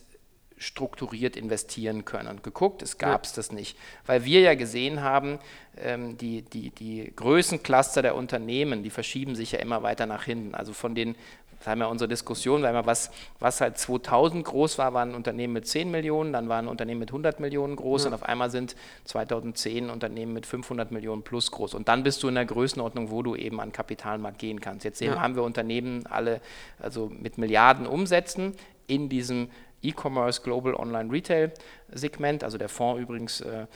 strukturiert 0.57 1.37
investieren 1.37 2.05
können. 2.05 2.29
Und 2.29 2.43
geguckt, 2.43 2.83
es 2.83 2.97
gab 2.97 3.25
es 3.25 3.33
das 3.33 3.51
nicht. 3.51 3.77
Weil 4.07 4.25
wir 4.25 4.41
ja 4.41 4.55
gesehen 4.55 5.03
haben, 5.03 5.41
ähm, 5.77 6.17
die, 6.19 6.43
die, 6.43 6.71
die 6.71 7.13
Größencluster 7.17 8.01
der 8.01 8.15
Unternehmen, 8.15 8.83
die 8.83 8.91
verschieben 8.91 9.35
sich 9.35 9.53
ja 9.53 9.59
immer 9.59 9.83
weiter 9.83 10.07
nach 10.07 10.25
hinten. 10.25 10.55
Also 10.55 10.73
von 10.73 10.95
den, 10.95 11.17
das 11.63 11.69
haben 11.69 11.79
wir 11.79 11.89
unsere 11.89 12.09
Diskussion, 12.09 12.63
weil 12.63 12.75
wir 12.75 12.87
was, 12.87 13.13
was 13.39 13.61
halt 13.61 13.79
2000 13.79 14.45
groß 14.45 14.79
war, 14.79 14.95
waren 14.95 15.15
Unternehmen 15.15 15.53
mit 15.53 15.69
10 15.69 15.93
Millionen, 15.93 16.33
dann 16.33 16.49
waren 16.49 16.67
Unternehmen 16.67 16.99
mit 16.99 17.11
100 17.11 17.39
Millionen 17.39 17.77
groß 17.77 18.03
Ja. 18.03 18.09
und 18.09 18.15
auf 18.15 18.25
einmal 18.25 18.51
sind 18.51 18.75
2010 19.05 19.89
Unternehmen 19.89 20.33
mit 20.33 20.45
500 20.45 20.91
Millionen 20.91 21.23
plus 21.23 21.53
groß. 21.53 21.75
Und 21.75 21.87
dann 21.87 22.03
bist 22.03 22.21
du 22.25 22.29
in 22.29 22.35
der 22.35 22.47
Größenordnung, 22.47 23.11
wo 23.13 23.23
du 23.23 23.37
eben 23.37 23.61
an 23.61 23.71
Kapitalmarkt 23.71 24.41
gehen 24.41 24.61
kannst. 24.61 24.85
Jetzt 24.85 25.01
Ja. 25.01 25.21
haben 25.21 25.37
wir 25.37 25.45
Unternehmen 25.45 26.05
alle 26.09 26.41
also 26.81 27.13
mit 27.17 27.39
Milliarden 27.39 27.87
Umsätzen 27.87 28.55
in 28.89 29.09
diesem 29.09 29.49
E-Commerce 29.83 30.43
Global 30.43 30.75
Online 30.75 31.13
Retail 31.13 31.53
Segment, 31.93 32.43
also 32.45 32.59
der 32.59 32.69
Fonds 32.69 33.01
übrigens, 33.03 33.41
äh, 33.41 33.67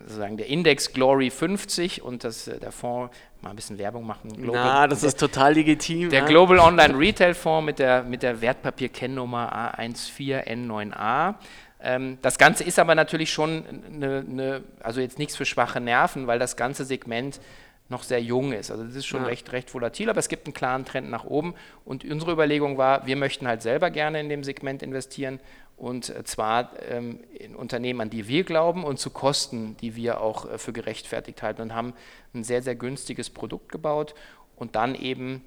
sozusagen 0.00 0.36
der 0.36 0.46
Index 0.46 0.92
Glory 0.92 1.30
50 1.30 2.02
und 2.02 2.24
das, 2.24 2.48
äh, 2.48 2.58
der 2.58 2.72
Fonds, 2.72 3.14
mal 3.40 3.50
ein 3.50 3.56
bisschen 3.56 3.78
Werbung 3.78 4.06
machen. 4.06 4.32
Global, 4.32 4.64
Na, 4.64 4.86
das 4.86 5.02
ist 5.02 5.18
total 5.18 5.54
legitim. 5.54 6.10
Der 6.10 6.20
ja. 6.20 6.26
Global 6.26 6.58
Online 6.58 6.98
Retail 6.98 7.34
Fonds 7.34 7.66
mit 7.66 7.78
der, 7.78 8.02
mit 8.02 8.22
der 8.22 8.40
Wertpapierkennnummer 8.40 9.76
A14N9A. 9.78 11.34
Ähm, 11.80 12.18
das 12.22 12.38
Ganze 12.38 12.64
ist 12.64 12.78
aber 12.78 12.94
natürlich 12.94 13.32
schon 13.32 13.64
eine, 13.92 14.24
eine, 14.28 14.62
also 14.80 15.00
jetzt 15.00 15.18
nichts 15.18 15.36
für 15.36 15.44
schwache 15.44 15.80
Nerven, 15.80 16.26
weil 16.26 16.38
das 16.38 16.56
ganze 16.56 16.84
Segment 16.84 17.40
noch 17.88 18.02
sehr 18.02 18.20
jung 18.20 18.52
ist. 18.52 18.70
Also 18.70 18.84
das 18.84 18.96
ist 18.96 19.06
schon 19.06 19.22
ja. 19.22 19.28
recht, 19.28 19.52
recht 19.52 19.72
volatil, 19.72 20.10
aber 20.10 20.18
es 20.18 20.28
gibt 20.28 20.46
einen 20.46 20.54
klaren 20.54 20.84
Trend 20.84 21.10
nach 21.10 21.24
oben. 21.24 21.54
Und 21.84 22.04
unsere 22.04 22.32
Überlegung 22.32 22.78
war, 22.78 23.06
wir 23.06 23.16
möchten 23.16 23.46
halt 23.46 23.62
selber 23.62 23.90
gerne 23.90 24.20
in 24.20 24.28
dem 24.28 24.42
Segment 24.42 24.82
investieren 24.82 25.40
und 25.76 26.06
zwar 26.26 26.70
ähm, 26.88 27.20
in 27.38 27.54
Unternehmen, 27.54 28.00
an 28.00 28.10
die 28.10 28.28
wir 28.28 28.44
glauben 28.44 28.84
und 28.84 28.98
zu 28.98 29.10
Kosten, 29.10 29.76
die 29.78 29.94
wir 29.94 30.20
auch 30.20 30.50
äh, 30.50 30.58
für 30.58 30.72
gerechtfertigt 30.72 31.42
halten 31.42 31.62
und 31.62 31.74
haben 31.74 31.92
ein 32.34 32.44
sehr, 32.44 32.62
sehr 32.62 32.74
günstiges 32.74 33.30
Produkt 33.30 33.70
gebaut 33.70 34.14
und 34.56 34.74
dann 34.74 34.94
eben, 34.94 35.44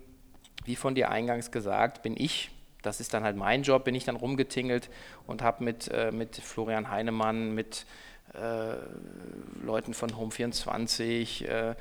wie 0.65 0.75
von 0.75 0.93
dir 0.93 1.09
eingangs 1.09 1.51
gesagt, 1.51 2.03
bin 2.03 2.15
ich 2.15 2.51
das 2.81 2.99
ist 2.99 3.13
dann 3.13 3.23
halt 3.23 3.35
mein 3.35 3.63
Job, 3.63 3.83
bin 3.83 3.95
ich 3.95 4.05
dann 4.05 4.15
rumgetingelt 4.15 4.89
und 5.27 5.41
habe 5.41 5.63
mit, 5.63 5.89
äh, 5.89 6.11
mit 6.11 6.37
Florian 6.37 6.89
Heinemann, 6.89 7.53
mit 7.53 7.85
äh, 8.33 8.75
Leuten 9.63 9.93
von 9.93 10.11
Home24 10.11 11.45
äh, 11.45 11.75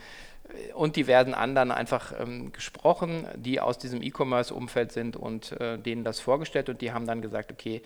und 0.74 0.96
diversen 0.96 1.34
anderen 1.34 1.70
einfach 1.70 2.12
ähm, 2.18 2.52
gesprochen, 2.52 3.26
die 3.36 3.60
aus 3.60 3.78
diesem 3.78 4.02
E-Commerce-Umfeld 4.02 4.92
sind 4.92 5.16
und 5.16 5.52
äh, 5.60 5.78
denen 5.78 6.04
das 6.04 6.20
vorgestellt 6.20 6.68
und 6.68 6.80
die 6.80 6.92
haben 6.92 7.06
dann 7.06 7.20
gesagt, 7.20 7.52
okay, 7.52 7.82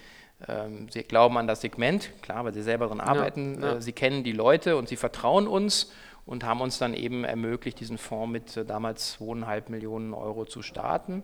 sie 0.90 1.02
glauben 1.02 1.38
an 1.38 1.46
das 1.46 1.60
Segment, 1.60 2.10
klar, 2.22 2.44
weil 2.44 2.52
sie 2.52 2.62
selber 2.62 2.86
daran 2.86 3.00
arbeiten, 3.00 3.60
ja, 3.60 3.72
ja. 3.72 3.76
Äh, 3.76 3.82
sie 3.82 3.92
kennen 3.92 4.24
die 4.24 4.32
Leute 4.32 4.76
und 4.76 4.88
sie 4.88 4.96
vertrauen 4.96 5.46
uns 5.46 5.92
und 6.26 6.44
haben 6.44 6.60
uns 6.60 6.78
dann 6.78 6.94
eben 6.94 7.24
ermöglicht, 7.24 7.80
diesen 7.80 7.98
Fonds 7.98 8.32
mit 8.32 8.56
äh, 8.56 8.64
damals 8.64 9.12
zweieinhalb 9.12 9.68
Millionen 9.68 10.14
Euro 10.14 10.44
zu 10.44 10.62
starten. 10.62 11.22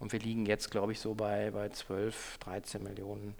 Und 0.00 0.12
wir 0.12 0.20
liegen 0.20 0.44
jetzt, 0.46 0.70
glaube 0.70 0.92
ich, 0.92 1.00
so 1.00 1.14
bei, 1.14 1.50
bei 1.50 1.68
12, 1.68 2.38
13 2.38 2.82
Millionen 2.82 3.34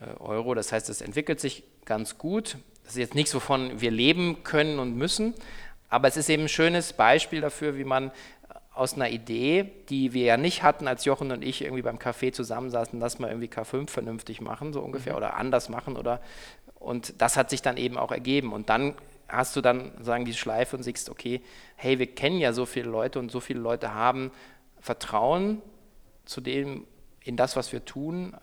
äh, 0.00 0.18
Euro. 0.20 0.54
Das 0.54 0.72
heißt, 0.72 0.88
es 0.88 1.00
entwickelt 1.00 1.40
sich 1.40 1.64
ganz 1.84 2.18
gut. 2.18 2.56
Das 2.84 2.92
ist 2.92 2.98
jetzt 2.98 3.14
nichts, 3.14 3.34
wovon 3.34 3.80
wir 3.80 3.90
leben 3.90 4.42
können 4.42 4.78
und 4.78 4.96
müssen, 4.96 5.34
aber 5.90 6.06
es 6.06 6.16
ist 6.16 6.30
eben 6.30 6.44
ein 6.44 6.48
schönes 6.48 6.92
Beispiel 6.92 7.40
dafür, 7.40 7.76
wie 7.76 7.84
man 7.84 8.12
aus 8.80 8.94
einer 8.94 9.10
Idee, 9.10 9.70
die 9.90 10.14
wir 10.14 10.24
ja 10.24 10.36
nicht 10.38 10.62
hatten, 10.62 10.88
als 10.88 11.04
Jochen 11.04 11.32
und 11.32 11.44
ich 11.44 11.62
irgendwie 11.62 11.82
beim 11.82 11.98
Café 11.98 12.32
zusammensaßen, 12.32 12.98
lass 12.98 13.18
mal 13.18 13.28
irgendwie 13.28 13.48
K5 13.48 13.90
vernünftig 13.90 14.40
machen, 14.40 14.72
so 14.72 14.80
ungefähr, 14.80 15.12
mhm. 15.12 15.18
oder 15.18 15.36
anders 15.36 15.68
machen 15.68 15.98
oder 15.98 16.22
und 16.76 17.20
das 17.20 17.36
hat 17.36 17.50
sich 17.50 17.60
dann 17.60 17.76
eben 17.76 17.98
auch 17.98 18.10
ergeben. 18.10 18.54
Und 18.54 18.70
dann 18.70 18.94
hast 19.28 19.54
du 19.54 19.60
dann 19.60 19.92
sagen 20.00 20.24
die 20.24 20.32
Schleife 20.32 20.78
und 20.78 20.82
siehst, 20.82 21.10
okay, 21.10 21.42
hey, 21.76 21.98
wir 21.98 22.06
kennen 22.06 22.38
ja 22.38 22.54
so 22.54 22.64
viele 22.64 22.88
Leute 22.88 23.18
und 23.18 23.30
so 23.30 23.38
viele 23.38 23.60
Leute 23.60 23.92
haben 23.92 24.30
Vertrauen 24.80 25.60
zu 26.24 26.40
dem, 26.40 26.86
in 27.22 27.36
das, 27.36 27.56
was 27.56 27.74
wir 27.74 27.84
tun, 27.84 28.34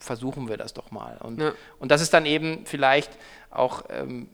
versuchen 0.00 0.50
wir 0.50 0.58
das 0.58 0.74
doch 0.74 0.90
mal. 0.90 1.16
Und, 1.16 1.40
ja. 1.40 1.52
und 1.78 1.90
das 1.90 2.02
ist 2.02 2.12
dann 2.12 2.26
eben 2.26 2.66
vielleicht 2.66 3.10
auch 3.50 3.84
ähm, 3.88 4.28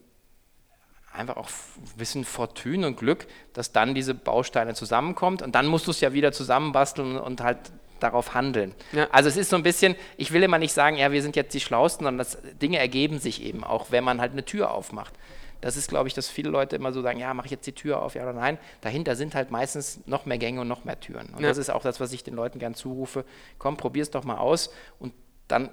einfach 1.13 1.37
auch 1.37 1.49
ein 1.49 1.99
bisschen 1.99 2.25
Fortune 2.25 2.87
und 2.87 2.97
Glück, 2.97 3.27
dass 3.53 3.73
dann 3.73 3.95
diese 3.95 4.15
Bausteine 4.15 4.75
zusammenkommt 4.75 5.43
und 5.43 5.55
dann 5.55 5.67
musst 5.67 5.87
du 5.87 5.91
es 5.91 6.01
ja 6.01 6.13
wieder 6.13 6.33
zusammenbasteln 6.33 7.17
und 7.17 7.41
halt 7.43 7.59
darauf 8.01 8.35
handeln. 8.35 8.75
Ja. 8.93 9.09
Also 9.11 9.29
es 9.29 9.37
ist 9.37 9.51
so 9.51 9.57
ein 9.57 9.63
bisschen, 9.63 9.97
ich 10.17 10.33
will 10.33 10.43
immer 10.43 10.59
nicht 10.59 10.73
sagen, 10.73 10.97
ja, 10.97 11.11
wir 11.11 11.23
sind 11.23 11.37
jetzt 11.37 11.55
die 11.55 11.61
Schlausten, 11.61 12.05
sondern 12.05 12.19
das, 12.19 12.39
Dinge 12.61 12.79
ergeben 12.79 13.19
sich 13.19 13.43
eben 13.43 13.65
auch, 13.65 13.91
wenn 13.91 14.05
man 14.05 14.21
halt 14.21 14.33
eine 14.33 14.45
Tür 14.45 14.71
aufmacht. 14.71 15.15
Das 15.61 15.77
ist, 15.77 15.89
glaube 15.89 16.07
ich, 16.07 16.15
dass 16.15 16.29
viele 16.29 16.51
Leute 16.51 16.77
immer 16.77 16.93
so 16.93 17.03
sagen, 17.03 17.19
ja, 17.19 17.35
mache 17.35 17.47
ich 17.47 17.51
jetzt 17.51 17.67
die 17.67 17.73
Tür 17.73 18.01
auf, 18.01 18.15
ja 18.15 18.23
oder 18.23 18.33
nein. 18.33 18.59
Dahinter 18.81 19.17
sind 19.17 19.35
halt 19.35 19.51
meistens 19.51 20.01
noch 20.07 20.25
mehr 20.25 20.39
Gänge 20.39 20.61
und 20.61 20.69
noch 20.69 20.85
mehr 20.85 21.01
Türen. 21.01 21.31
Und 21.35 21.41
ja. 21.41 21.49
das 21.49 21.59
ist 21.59 21.71
auch 21.71 21.83
das, 21.83 21.99
was 21.99 22.13
ich 22.13 22.23
den 22.23 22.35
Leuten 22.35 22.61
gern 22.61 22.75
zurufe. 22.75 23.25
Komm, 23.59 23.77
probier 23.77 24.03
es 24.03 24.11
doch 24.11 24.23
mal 24.23 24.39
aus 24.39 24.71
und 25.01 25.13
dann 25.49 25.71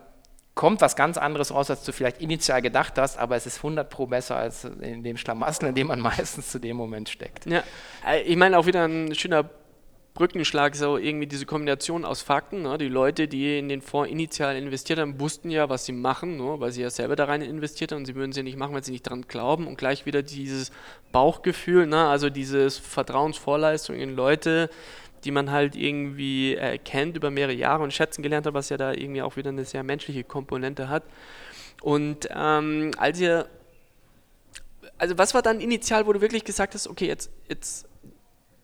kommt 0.55 0.81
was 0.81 0.95
ganz 0.95 1.17
anderes 1.17 1.53
raus, 1.53 1.69
als 1.69 1.83
du 1.83 1.91
vielleicht 1.91 2.21
initial 2.21 2.61
gedacht 2.61 2.97
hast, 2.97 3.17
aber 3.17 3.35
es 3.35 3.45
ist 3.45 3.57
100 3.57 3.89
pro 3.89 4.07
besser 4.07 4.37
als 4.37 4.63
in 4.63 5.03
dem 5.03 5.17
Schlamassel, 5.17 5.69
in 5.69 5.75
dem 5.75 5.87
man 5.87 5.99
meistens 6.01 6.49
zu 6.49 6.59
dem 6.59 6.77
Moment 6.77 7.09
steckt. 7.09 7.45
Ja, 7.45 7.63
äh, 8.07 8.21
ich 8.21 8.37
meine 8.37 8.57
auch 8.57 8.65
wieder 8.65 8.85
ein 8.85 9.13
schöner 9.13 9.49
Brückenschlag, 10.15 10.77
so 10.77 10.97
irgendwie 10.97 11.27
diese 11.27 11.45
Kombination 11.45 12.05
aus 12.05 12.21
Fakten. 12.21 12.61
Ne? 12.61 12.77
Die 12.77 12.87
Leute, 12.87 13.27
die 13.27 13.59
in 13.59 13.67
den 13.67 13.81
Fonds 13.81 14.09
initial 14.09 14.55
investiert 14.55 14.97
haben, 14.97 15.19
wussten 15.19 15.49
ja, 15.49 15.67
was 15.67 15.85
sie 15.85 15.91
machen, 15.91 16.37
ne? 16.37 16.55
weil 16.57 16.71
sie 16.71 16.83
ja 16.83 16.89
selber 16.89 17.17
da 17.17 17.25
rein 17.25 17.41
investiert 17.41 17.91
haben 17.91 17.99
und 17.99 18.05
sie 18.05 18.15
würden 18.15 18.31
sie 18.31 18.41
nicht 18.41 18.57
machen, 18.57 18.73
weil 18.73 18.83
sie 18.83 18.93
nicht 18.93 19.03
dran 19.03 19.23
glauben. 19.27 19.67
Und 19.67 19.77
gleich 19.77 20.05
wieder 20.05 20.23
dieses 20.23 20.71
Bauchgefühl, 21.11 21.85
ne? 21.85 22.07
also 22.07 22.29
dieses 22.29 22.77
Vertrauensvorleistung 22.77 23.97
in 23.97 24.15
Leute, 24.15 24.69
die 25.25 25.31
man 25.31 25.51
halt 25.51 25.75
irgendwie 25.75 26.55
äh, 26.55 26.77
kennt 26.77 27.17
über 27.17 27.31
mehrere 27.31 27.53
Jahre 27.53 27.83
und 27.83 27.91
schätzen 27.91 28.21
gelernt 28.21 28.45
hat, 28.45 28.53
was 28.53 28.69
ja 28.69 28.77
da 28.77 28.93
irgendwie 28.93 29.23
auch 29.23 29.35
wieder 29.35 29.49
eine 29.49 29.65
sehr 29.65 29.83
menschliche 29.83 30.23
Komponente 30.23 30.87
hat. 30.87 31.03
Und 31.81 32.29
ähm, 32.33 32.91
als 32.97 33.19
ihr, 33.19 33.47
also 34.97 35.17
was 35.17 35.33
war 35.33 35.41
dann 35.41 35.59
initial, 35.59 36.05
wo 36.05 36.13
du 36.13 36.21
wirklich 36.21 36.43
gesagt 36.43 36.75
hast, 36.75 36.87
okay, 36.87 37.07
jetzt, 37.07 37.31
jetzt, 37.49 37.87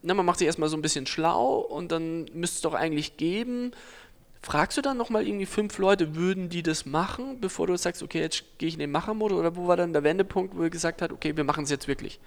na, 0.04 0.14
man 0.14 0.26
macht 0.26 0.40
sich 0.40 0.46
erstmal 0.46 0.70
so 0.70 0.78
ein 0.78 0.82
bisschen 0.82 1.08
schlau 1.08 1.58
und 1.58 1.92
dann 1.92 2.26
müsste 2.34 2.56
es 2.56 2.62
doch 2.62 2.74
eigentlich 2.76 3.18
geben. 3.18 3.72
Fragst 4.44 4.78
du 4.78 4.82
dann 4.82 4.98
nochmal 4.98 5.28
irgendwie 5.28 5.46
fünf 5.46 5.78
Leute, 5.78 6.16
würden 6.16 6.50
die 6.50 6.64
das 6.64 6.86
machen, 6.86 7.40
bevor 7.42 7.68
du 7.68 7.78
sagst, 7.78 8.02
okay, 8.02 8.22
jetzt 8.22 8.44
gehe 8.58 8.68
ich 8.68 8.76
in 8.76 8.80
den 8.80 8.92
Machermodus? 8.92 9.38
Oder 9.38 9.56
wo 9.56 9.68
war 9.68 9.78
dann 9.78 9.94
der 9.94 10.04
Wendepunkt, 10.04 10.56
wo 10.56 10.64
ihr 10.64 10.70
gesagt 10.70 11.02
habt, 11.02 11.12
okay, 11.12 11.36
wir 11.36 11.44
machen 11.44 11.64
es 11.64 11.70
jetzt 11.70 11.88
wirklich? 11.88 12.20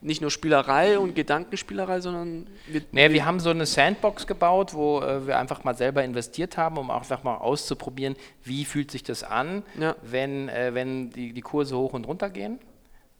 Nicht 0.00 0.20
nur 0.20 0.30
Spielerei 0.30 0.98
und 0.98 1.14
Gedankenspielerei, 1.14 2.00
sondern 2.00 2.46
wir, 2.66 2.82
nee, 2.92 3.10
wir 3.10 3.24
haben 3.24 3.40
so 3.40 3.50
eine 3.50 3.66
Sandbox 3.66 4.26
gebaut, 4.26 4.74
wo 4.74 5.00
äh, 5.00 5.26
wir 5.26 5.38
einfach 5.38 5.64
mal 5.64 5.76
selber 5.76 6.04
investiert 6.04 6.56
haben, 6.56 6.78
um 6.78 6.90
einfach 6.90 7.22
mal 7.22 7.36
auszuprobieren, 7.36 8.16
wie 8.42 8.64
fühlt 8.64 8.90
sich 8.90 9.02
das 9.02 9.22
an, 9.22 9.62
ja. 9.78 9.96
wenn, 10.02 10.48
äh, 10.48 10.74
wenn 10.74 11.10
die, 11.10 11.32
die 11.32 11.40
Kurse 11.40 11.76
hoch 11.76 11.92
und 11.92 12.06
runter 12.06 12.30
gehen. 12.30 12.58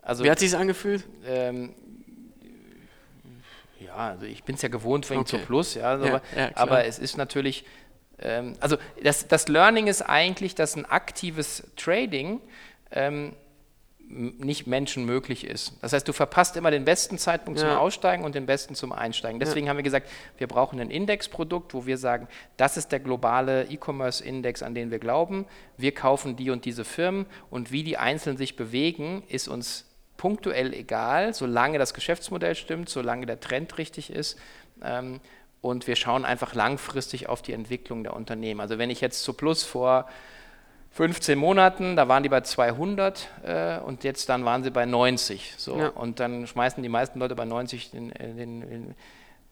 Also, 0.02 0.24
wie 0.24 0.30
hat 0.30 0.38
sich 0.38 0.50
das 0.50 0.60
angefühlt? 0.60 1.04
Ähm, 1.26 1.74
ja, 3.80 3.94
also 3.94 4.26
ich 4.26 4.44
bin 4.44 4.56
es 4.56 4.62
ja 4.62 4.68
gewohnt 4.68 5.06
von 5.06 5.18
okay. 5.18 5.26
zu 5.26 5.38
Plus, 5.38 5.74
ja, 5.74 5.84
also 5.84 6.06
ja, 6.06 6.14
aber, 6.14 6.22
ja 6.36 6.50
aber, 6.54 6.84
es 6.84 6.98
ist 6.98 7.16
natürlich, 7.16 7.64
ähm, 8.18 8.54
also 8.60 8.76
das, 9.02 9.28
das 9.28 9.48
Learning 9.48 9.86
ist 9.86 10.02
eigentlich, 10.02 10.54
dass 10.54 10.76
ein 10.76 10.84
aktives 10.84 11.64
Trading 11.76 12.40
ähm, 12.90 13.34
nicht 14.08 14.66
Menschen 14.66 15.04
möglich 15.04 15.44
ist. 15.46 15.74
Das 15.80 15.92
heißt, 15.92 16.06
du 16.06 16.12
verpasst 16.12 16.56
immer 16.56 16.70
den 16.70 16.84
besten 16.84 17.18
Zeitpunkt 17.18 17.60
ja. 17.60 17.68
zum 17.68 17.78
Aussteigen 17.78 18.24
und 18.24 18.34
den 18.34 18.46
besten 18.46 18.74
zum 18.74 18.92
Einsteigen. 18.92 19.40
Deswegen 19.40 19.66
ja. 19.66 19.70
haben 19.70 19.76
wir 19.76 19.82
gesagt, 19.82 20.08
wir 20.38 20.46
brauchen 20.46 20.80
ein 20.80 20.90
Indexprodukt, 20.90 21.74
wo 21.74 21.86
wir 21.86 21.98
sagen, 21.98 22.28
das 22.56 22.76
ist 22.76 22.92
der 22.92 23.00
globale 23.00 23.64
E-Commerce-Index, 23.64 24.62
an 24.62 24.74
den 24.74 24.90
wir 24.90 24.98
glauben. 24.98 25.46
Wir 25.76 25.92
kaufen 25.92 26.36
die 26.36 26.50
und 26.50 26.64
diese 26.64 26.84
Firmen 26.84 27.26
und 27.50 27.72
wie 27.72 27.82
die 27.82 27.96
einzeln 27.96 28.36
sich 28.36 28.56
bewegen, 28.56 29.24
ist 29.28 29.48
uns 29.48 29.86
punktuell 30.16 30.72
egal, 30.74 31.34
solange 31.34 31.78
das 31.78 31.92
Geschäftsmodell 31.92 32.54
stimmt, 32.54 32.88
solange 32.88 33.26
der 33.26 33.40
Trend 33.40 33.78
richtig 33.78 34.10
ist. 34.10 34.38
Ähm, 34.82 35.20
und 35.60 35.86
wir 35.86 35.96
schauen 35.96 36.24
einfach 36.24 36.54
langfristig 36.54 37.28
auf 37.28 37.40
die 37.40 37.52
Entwicklung 37.52 38.04
der 38.04 38.14
Unternehmen. 38.14 38.60
Also 38.60 38.78
wenn 38.78 38.90
ich 38.90 39.00
jetzt 39.00 39.24
zu 39.24 39.32
Plus 39.32 39.64
vor 39.64 40.06
15 40.94 41.36
Monaten, 41.36 41.96
da 41.96 42.06
waren 42.06 42.22
die 42.22 42.28
bei 42.28 42.42
200 42.42 43.28
äh, 43.42 43.78
und 43.80 44.04
jetzt 44.04 44.28
dann 44.28 44.44
waren 44.44 44.62
sie 44.62 44.70
bei 44.70 44.86
90. 44.86 45.54
So. 45.56 45.76
Ja. 45.76 45.88
Und 45.88 46.20
dann 46.20 46.46
schmeißen 46.46 46.80
die 46.84 46.88
meisten 46.88 47.18
Leute 47.18 47.34
bei 47.34 47.44
90 47.44 47.90
den, 47.90 48.12
äh, 48.12 48.32
den, 48.32 48.60
den, 48.60 48.94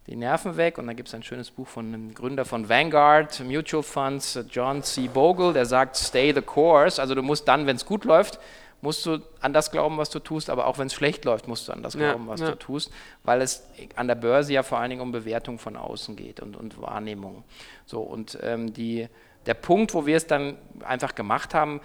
die 0.06 0.14
Nerven 0.14 0.56
weg. 0.56 0.78
Und 0.78 0.86
dann 0.86 0.94
gibt 0.94 1.08
es 1.08 1.14
ein 1.16 1.24
schönes 1.24 1.50
Buch 1.50 1.66
von 1.66 1.86
einem 1.86 2.14
Gründer 2.14 2.44
von 2.44 2.68
Vanguard 2.68 3.40
Mutual 3.40 3.82
Funds, 3.82 4.38
John 4.50 4.84
C. 4.84 5.08
Bogle, 5.08 5.52
der 5.52 5.66
sagt, 5.66 5.96
stay 5.96 6.32
the 6.32 6.42
course. 6.42 7.02
Also 7.02 7.16
du 7.16 7.22
musst 7.22 7.48
dann, 7.48 7.66
wenn 7.66 7.74
es 7.74 7.84
gut 7.84 8.04
läuft, 8.04 8.38
musst 8.80 9.04
du 9.04 9.18
an 9.40 9.52
das 9.52 9.72
glauben, 9.72 9.98
was 9.98 10.10
du 10.10 10.20
tust, 10.20 10.48
aber 10.48 10.68
auch 10.68 10.78
wenn 10.78 10.86
es 10.86 10.94
schlecht 10.94 11.24
läuft, 11.24 11.48
musst 11.48 11.66
du 11.66 11.72
an 11.72 11.82
das 11.82 11.96
glauben, 11.96 12.24
ja, 12.26 12.30
was 12.30 12.40
ja. 12.40 12.50
du 12.50 12.56
tust, 12.56 12.92
weil 13.24 13.40
es 13.40 13.66
an 13.96 14.06
der 14.06 14.14
Börse 14.14 14.52
ja 14.52 14.62
vor 14.62 14.78
allen 14.78 14.90
Dingen 14.90 15.02
um 15.02 15.10
Bewertung 15.10 15.58
von 15.58 15.76
außen 15.76 16.14
geht 16.14 16.38
und, 16.38 16.56
und 16.56 16.80
Wahrnehmung. 16.80 17.42
So, 17.84 18.00
und 18.00 18.38
ähm, 18.42 18.72
die 18.72 19.08
der 19.46 19.54
Punkt, 19.54 19.94
wo 19.94 20.06
wir 20.06 20.16
es 20.16 20.26
dann 20.26 20.56
einfach 20.84 21.14
gemacht 21.14 21.54
haben, 21.54 21.80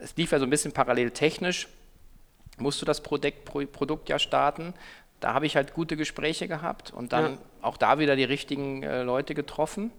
es 0.00 0.16
lief 0.16 0.32
ja 0.32 0.38
so 0.38 0.44
ein 0.44 0.50
bisschen 0.50 0.72
parallel 0.72 1.10
technisch, 1.10 1.68
musst 2.58 2.80
du 2.82 2.86
das 2.86 3.02
Produkt, 3.02 3.44
Produkt 3.72 4.08
ja 4.08 4.18
starten. 4.18 4.74
Da 5.20 5.34
habe 5.34 5.46
ich 5.46 5.54
halt 5.56 5.74
gute 5.74 5.96
Gespräche 5.96 6.48
gehabt 6.48 6.92
und 6.92 7.12
dann 7.12 7.24
ja. 7.24 7.38
auch 7.62 7.76
da 7.76 7.98
wieder 7.98 8.16
die 8.16 8.24
richtigen 8.24 8.82
äh, 8.82 9.02
Leute 9.02 9.34
getroffen, 9.34 9.92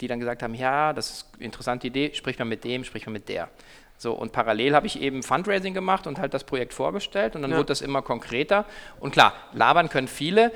die 0.00 0.06
dann 0.06 0.20
gesagt 0.20 0.42
haben, 0.42 0.54
ja, 0.54 0.92
das 0.92 1.10
ist 1.10 1.26
eine 1.34 1.44
interessante 1.44 1.86
Idee, 1.86 2.10
sprich 2.14 2.38
mal 2.38 2.44
mit 2.44 2.64
dem, 2.64 2.84
sprich 2.84 3.06
mal 3.06 3.12
mit 3.12 3.28
der. 3.28 3.48
So, 3.96 4.12
und 4.12 4.32
parallel 4.32 4.74
habe 4.74 4.86
ich 4.86 5.00
eben 5.00 5.22
Fundraising 5.22 5.74
gemacht 5.74 6.06
und 6.06 6.18
halt 6.18 6.32
das 6.32 6.44
Projekt 6.44 6.74
vorgestellt 6.74 7.36
und 7.36 7.42
dann 7.42 7.50
ja. 7.50 7.56
wurde 7.58 7.66
das 7.66 7.80
immer 7.82 8.02
konkreter. 8.02 8.64
Und 8.98 9.12
klar, 9.12 9.34
labern 9.52 9.88
können 9.88 10.08
viele. 10.08 10.52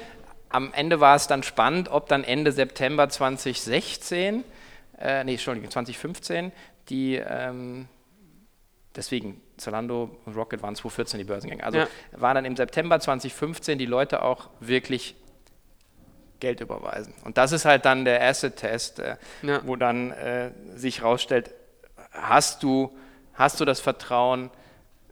Am 0.48 0.72
Ende 0.72 1.00
war 1.00 1.16
es 1.16 1.26
dann 1.26 1.42
spannend, 1.42 1.90
ob 1.90 2.08
dann 2.08 2.24
Ende 2.24 2.52
September 2.52 3.08
2016 3.08 4.44
äh, 4.98 5.24
nee, 5.24 5.32
Entschuldigung, 5.32 5.70
2015, 5.70 6.52
die 6.88 7.16
ähm, 7.16 7.88
deswegen 8.96 9.40
Zalando 9.56 10.16
und 10.24 10.36
Rocket 10.36 10.62
waren 10.62 10.74
2014 10.74 11.18
die 11.18 11.24
Börsengänge. 11.24 11.64
Also 11.64 11.78
Ja. 11.78 11.88
waren 12.12 12.34
dann 12.36 12.44
im 12.44 12.56
September 12.56 12.98
2015 13.00 13.78
die 13.78 13.86
Leute 13.86 14.22
auch 14.22 14.50
wirklich 14.60 15.14
Geld 16.40 16.60
überweisen. 16.60 17.14
Und 17.24 17.38
das 17.38 17.52
ist 17.52 17.64
halt 17.64 17.84
dann 17.84 18.04
der 18.04 18.22
Asset-Test, 18.22 18.98
äh, 18.98 19.16
Ja. 19.42 19.60
wo 19.64 19.76
dann 19.76 20.10
äh, 20.10 20.50
sich 20.74 21.00
herausstellt, 21.00 21.50
hast 22.10 22.62
du, 22.62 22.96
hast 23.34 23.60
du 23.60 23.64
das 23.64 23.80
Vertrauen, 23.80 24.50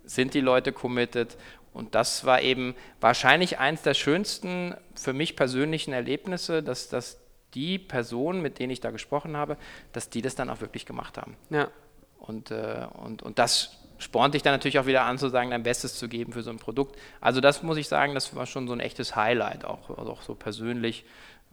sind 0.05 0.35
die 0.35 0.41
Leute 0.41 0.73
committed? 0.73 1.37
Und 1.73 1.95
das 1.95 2.27
war 2.27 2.43
eben 2.43 2.75
wahrscheinlich 3.01 3.59
eins 3.59 3.81
der 3.83 3.95
schönsten 3.95 4.75
für 4.95 5.13
mich 5.15 5.37
persönlichen 5.37 5.93
Erlebnisse, 5.95 6.63
dass, 6.63 6.89
dass 6.91 7.19
die 7.55 7.79
Personen, 7.79 8.43
mit 8.43 8.59
denen 8.59 8.71
ich 8.71 8.81
da 8.81 8.91
gesprochen 8.91 9.37
habe, 9.37 9.57
dass 9.93 10.11
die 10.11 10.23
das 10.23 10.35
dann 10.35 10.51
auch 10.51 10.61
wirklich 10.61 10.87
gemacht 10.87 11.19
haben. 11.19 11.37
Ja. 11.51 11.69
Und, 12.19 12.51
äh, 12.51 12.87
und, 13.03 13.23
und 13.23 13.39
das 13.39 13.79
spornt 13.99 14.35
dich 14.35 14.43
dann 14.43 14.53
natürlich 14.53 14.79
auch 14.79 14.87
wieder 14.87 15.05
an, 15.05 15.19
zu 15.19 15.29
sagen, 15.29 15.51
dein 15.51 15.63
Bestes 15.63 15.97
zu 15.97 16.09
geben 16.09 16.33
für 16.33 16.43
so 16.43 16.51
ein 16.51 16.59
Produkt. 16.59 16.99
Also 17.21 17.41
das 17.41 17.63
muss 17.63 17.77
ich 17.77 17.89
sagen, 17.89 18.15
das 18.15 18.35
war 18.35 18.47
schon 18.47 18.67
so 18.67 18.73
ein 18.73 18.81
echtes 18.81 19.17
Highlight, 19.17 19.65
auch, 19.65 19.97
also 19.97 20.13
auch 20.13 20.23
so 20.23 20.35
persönlich. 20.35 21.05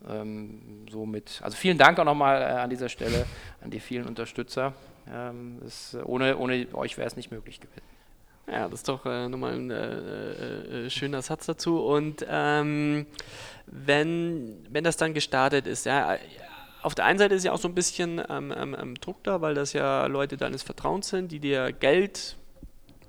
Ähm, 0.08 0.86
so 0.90 1.06
mit, 1.06 1.42
also 1.44 1.58
vielen 1.58 1.78
Dank 1.78 2.00
auch 2.00 2.06
nochmal 2.06 2.42
äh, 2.42 2.46
an 2.46 2.70
dieser 2.70 2.88
Stelle 2.88 3.26
an 3.62 3.70
die 3.70 3.82
vielen 3.82 4.06
Unterstützer. 4.06 4.74
Ähm, 5.12 5.60
das, 5.62 5.98
ohne, 6.06 6.38
ohne 6.38 6.68
euch 6.74 6.98
wäre 6.98 7.08
es 7.08 7.18
nicht 7.18 7.32
möglich 7.32 7.60
gewesen. 7.60 7.99
Ja, 8.52 8.68
das 8.68 8.80
ist 8.80 8.88
doch 8.88 9.06
äh, 9.06 9.28
nochmal 9.28 9.54
ein 9.54 9.70
äh, 9.70 9.76
äh, 9.76 10.86
äh, 10.86 10.90
schöner 10.90 11.22
Satz 11.22 11.46
dazu. 11.46 11.80
Und 11.80 12.26
ähm, 12.28 13.06
wenn, 13.68 14.66
wenn 14.70 14.84
das 14.84 14.98
dann 14.98 15.14
gestartet 15.14 15.68
ist, 15.68 15.86
ja, 15.86 16.18
auf 16.82 16.96
der 16.96 17.06
einen 17.06 17.20
Seite 17.20 17.36
ist 17.36 17.44
ja 17.44 17.52
auch 17.52 17.60
so 17.60 17.68
ein 17.68 17.76
bisschen 17.76 18.22
ähm, 18.30 18.54
ähm, 18.56 18.76
ähm, 18.80 18.96
Druck 18.96 19.24
da, 19.24 19.42
weil 19.42 19.54
das 19.54 19.74
ja 19.74 20.06
Leute 20.08 20.38
deines 20.38 20.64
Vertrauens 20.64 21.10
sind, 21.10 21.32
die 21.32 21.40
dir 21.40 21.72
Geld 21.74 22.38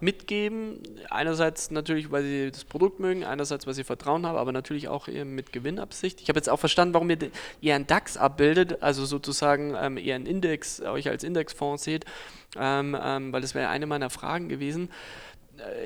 mitgeben. 0.01 0.83
Einerseits 1.09 1.71
natürlich, 1.71 2.11
weil 2.11 2.23
sie 2.23 2.51
das 2.51 2.65
Produkt 2.65 3.01
mögen, 3.01 3.25
einerseits, 3.25 3.67
weil 3.67 3.75
sie 3.75 3.85
Vertrauen 3.85 4.27
haben, 4.27 4.37
aber 4.37 4.51
natürlich 4.51 4.89
auch 4.89 5.09
eben 5.09 5.35
mit 5.35 5.53
Gewinnabsicht. 5.53 6.21
Ich 6.21 6.29
habe 6.29 6.39
jetzt 6.39 6.49
auch 6.49 6.59
verstanden, 6.59 6.95
warum 6.95 7.11
ihr 7.11 7.19
eher 7.63 7.77
einen 7.77 7.87
DAX 7.87 8.17
abbildet, 8.17 8.83
also 8.83 9.05
sozusagen 9.05 9.75
ähm, 9.81 9.97
eher 9.99 10.17
einen 10.17 10.27
Index, 10.27 10.81
euch 10.81 11.09
als 11.09 11.23
Indexfonds 11.23 11.85
seht, 11.85 12.07
ähm, 12.59 12.97
ähm, 13.01 13.33
weil 13.33 13.43
das 13.43 13.55
wäre 13.55 13.69
eine 13.69 13.87
meiner 13.87 14.11
Fragen 14.11 14.49
gewesen 14.49 14.89
äh, 14.89 15.30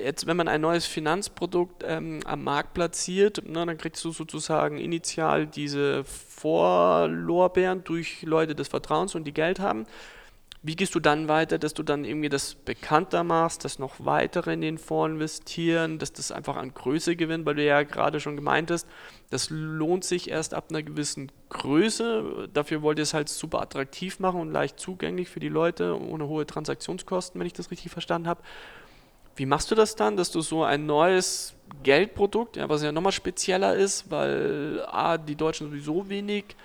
jetzt, 0.03 0.27
wenn 0.27 0.37
man 0.37 0.47
ein 0.47 0.61
neues 0.61 0.85
Finanzprodukt 0.85 1.83
ähm, 1.85 2.19
am 2.25 2.43
Markt 2.43 2.73
platziert, 2.73 3.43
na, 3.45 3.65
dann 3.65 3.77
kriegst 3.77 4.03
du 4.03 4.11
sozusagen 4.11 4.77
initial 4.77 5.47
diese 5.47 6.03
Vorlorbeeren 6.03 7.83
durch 7.83 8.21
Leute 8.23 8.55
des 8.55 8.67
Vertrauens 8.67 9.15
und 9.15 9.25
die 9.25 9.33
Geld 9.33 9.59
haben. 9.59 9.85
Wie 10.67 10.75
gehst 10.75 10.95
du 10.95 10.99
dann 10.99 11.27
weiter, 11.27 11.59
dass 11.59 11.75
du 11.75 11.83
dann 11.83 12.05
irgendwie 12.05 12.29
das 12.29 12.55
bekannter 12.55 13.23
machst, 13.23 13.63
dass 13.63 13.77
noch 13.77 13.93
weitere 13.99 14.53
in 14.53 14.61
den 14.61 14.79
Fonds 14.79 15.13
investieren, 15.13 15.99
dass 15.99 16.11
das 16.11 16.31
einfach 16.31 16.55
an 16.55 16.73
Größe 16.73 17.15
gewinnt, 17.15 17.45
weil 17.45 17.53
du 17.53 17.63
ja 17.63 17.83
gerade 17.83 18.19
schon 18.19 18.35
gemeint 18.35 18.71
hast, 18.71 18.87
das 19.29 19.51
lohnt 19.51 20.03
sich 20.03 20.27
erst 20.27 20.55
ab 20.55 20.65
einer 20.69 20.81
gewissen 20.81 21.31
Größe. 21.49 22.49
Dafür 22.51 22.81
wollt 22.81 22.97
ihr 22.97 23.03
es 23.03 23.13
halt 23.13 23.29
super 23.29 23.61
attraktiv 23.61 24.19
machen 24.19 24.41
und 24.41 24.51
leicht 24.51 24.79
zugänglich 24.79 25.29
für 25.29 25.39
die 25.39 25.49
Leute, 25.49 26.01
ohne 26.01 26.27
hohe 26.27 26.47
Transaktionskosten, 26.47 27.39
wenn 27.39 27.45
ich 27.45 27.53
das 27.53 27.69
richtig 27.69 27.91
verstanden 27.91 28.27
habe. 28.27 28.41
Wie 29.35 29.45
machst 29.45 29.69
du 29.71 29.75
das 29.75 29.95
dann, 29.95 30.15
dass 30.17 30.31
du 30.31 30.41
so 30.41 30.63
ein 30.63 30.85
neues 30.85 31.53
Geldprodukt, 31.83 32.57
ja, 32.57 32.69
was 32.69 32.83
ja 32.83 32.91
nochmal 32.91 33.11
spezieller 33.11 33.75
ist, 33.75 34.09
weil 34.09 34.83
A, 34.87 35.17
die 35.17 35.35
Deutschen 35.35 35.67
sowieso 35.67 36.07
wenig 36.09 36.55